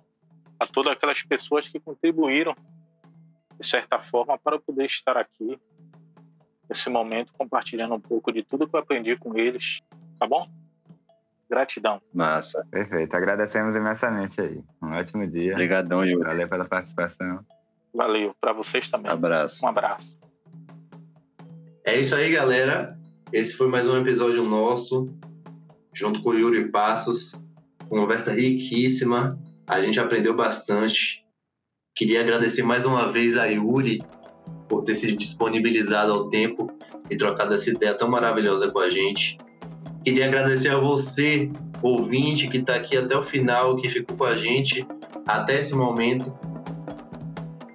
a 0.60 0.66
todas 0.66 0.92
aquelas 0.92 1.20
pessoas 1.24 1.68
que 1.68 1.80
contribuíram, 1.80 2.54
de 3.58 3.66
certa 3.66 3.98
forma, 3.98 4.38
para 4.38 4.54
eu 4.54 4.60
poder 4.60 4.84
estar 4.84 5.16
aqui, 5.16 5.58
nesse 6.70 6.88
momento, 6.88 7.32
compartilhando 7.32 7.96
um 7.96 8.00
pouco 8.00 8.30
de 8.30 8.44
tudo 8.44 8.68
que 8.68 8.76
eu 8.76 8.80
aprendi 8.80 9.16
com 9.16 9.36
eles, 9.36 9.80
tá 10.20 10.26
bom? 10.26 10.48
Gratidão. 11.50 12.00
Massa. 12.14 12.64
Perfeito. 12.70 13.16
Agradecemos 13.16 13.74
imensamente 13.74 14.40
aí. 14.40 14.62
Um 14.80 14.92
ótimo 14.92 15.26
dia. 15.26 15.52
Obrigadão, 15.52 16.04
Yuri. 16.04 16.22
Valeu 16.22 16.48
pela 16.48 16.66
participação. 16.66 17.44
Valeu. 17.92 18.34
Para 18.40 18.52
vocês 18.52 18.90
também. 18.90 19.10
Abraço. 19.10 19.64
Um 19.64 19.68
abraço. 19.68 20.16
É 21.84 21.98
isso 21.98 22.14
aí, 22.14 22.30
galera. 22.30 22.98
Esse 23.32 23.54
foi 23.54 23.68
mais 23.68 23.88
um 23.88 23.96
episódio 23.96 24.42
nosso, 24.44 25.08
junto 25.92 26.22
com 26.22 26.30
o 26.30 26.38
Yuri 26.38 26.70
Passos. 26.70 27.32
Conversa 27.88 28.32
riquíssima, 28.32 29.38
a 29.66 29.80
gente 29.80 29.98
aprendeu 30.00 30.34
bastante. 30.34 31.24
Queria 31.94 32.20
agradecer 32.20 32.62
mais 32.62 32.84
uma 32.84 33.10
vez 33.10 33.36
a 33.36 33.46
Yuri 33.46 34.02
por 34.68 34.84
ter 34.84 34.94
se 34.94 35.16
disponibilizado 35.16 36.12
ao 36.12 36.28
tempo 36.28 36.70
e 37.10 37.16
trocado 37.16 37.54
essa 37.54 37.70
ideia 37.70 37.94
tão 37.94 38.08
maravilhosa 38.10 38.70
com 38.70 38.78
a 38.78 38.88
gente. 38.88 39.38
Queria 40.04 40.26
agradecer 40.26 40.68
a 40.68 40.78
você, 40.78 41.50
ouvinte, 41.82 42.48
que 42.48 42.58
está 42.58 42.76
aqui 42.76 42.96
até 42.96 43.16
o 43.16 43.24
final, 43.24 43.76
que 43.76 43.88
ficou 43.88 44.16
com 44.16 44.24
a 44.24 44.36
gente 44.36 44.86
até 45.26 45.58
esse 45.58 45.74
momento. 45.74 46.32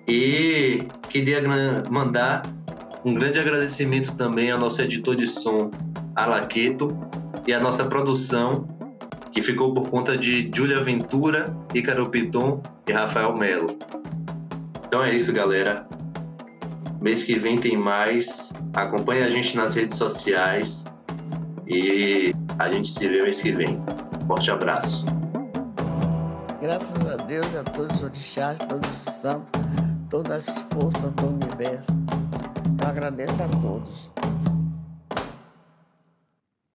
E 0.07 0.83
queria 1.09 1.41
mandar 1.89 2.43
um 3.05 3.13
grande 3.13 3.39
agradecimento 3.39 4.15
também 4.15 4.51
ao 4.51 4.59
nosso 4.59 4.81
editor 4.81 5.15
de 5.15 5.27
som, 5.27 5.71
Alaqueto, 6.15 6.87
e 7.47 7.53
à 7.53 7.59
nossa 7.59 7.85
produção, 7.85 8.67
que 9.31 9.41
ficou 9.41 9.73
por 9.73 9.89
conta 9.89 10.17
de 10.17 10.49
Júlia 10.55 10.83
Ventura, 10.83 11.45
Ícaro 11.73 12.09
Piton 12.09 12.61
e 12.87 12.91
Rafael 12.91 13.35
Melo. 13.35 13.77
Então 14.85 15.03
é 15.03 15.13
isso, 15.15 15.33
galera. 15.33 15.87
Mês 17.01 17.23
que 17.23 17.37
vem 17.37 17.57
tem 17.57 17.75
mais. 17.75 18.53
Acompanhe 18.75 19.23
a 19.23 19.29
gente 19.29 19.57
nas 19.57 19.75
redes 19.75 19.97
sociais. 19.97 20.85
E 21.67 22.31
a 22.59 22.71
gente 22.71 22.89
se 22.89 23.07
vê 23.07 23.21
mês 23.23 23.41
que 23.41 23.51
vem. 23.51 23.81
Forte 24.27 24.51
abraço. 24.51 25.05
Graças 26.61 27.09
a 27.09 27.15
Deus, 27.17 27.47
a 27.55 27.63
todos 27.63 27.97
os 27.97 28.03
orixás, 28.03 28.57
todos 28.69 28.89
os 28.89 29.13
santos, 29.15 29.51
todas 30.13 30.47
as 30.47 30.55
forças 30.71 31.11
do 31.13 31.25
universo. 31.25 31.91
Eu 32.79 32.87
agradeço 32.87 33.33
a 33.41 33.47
todos. 33.59 34.11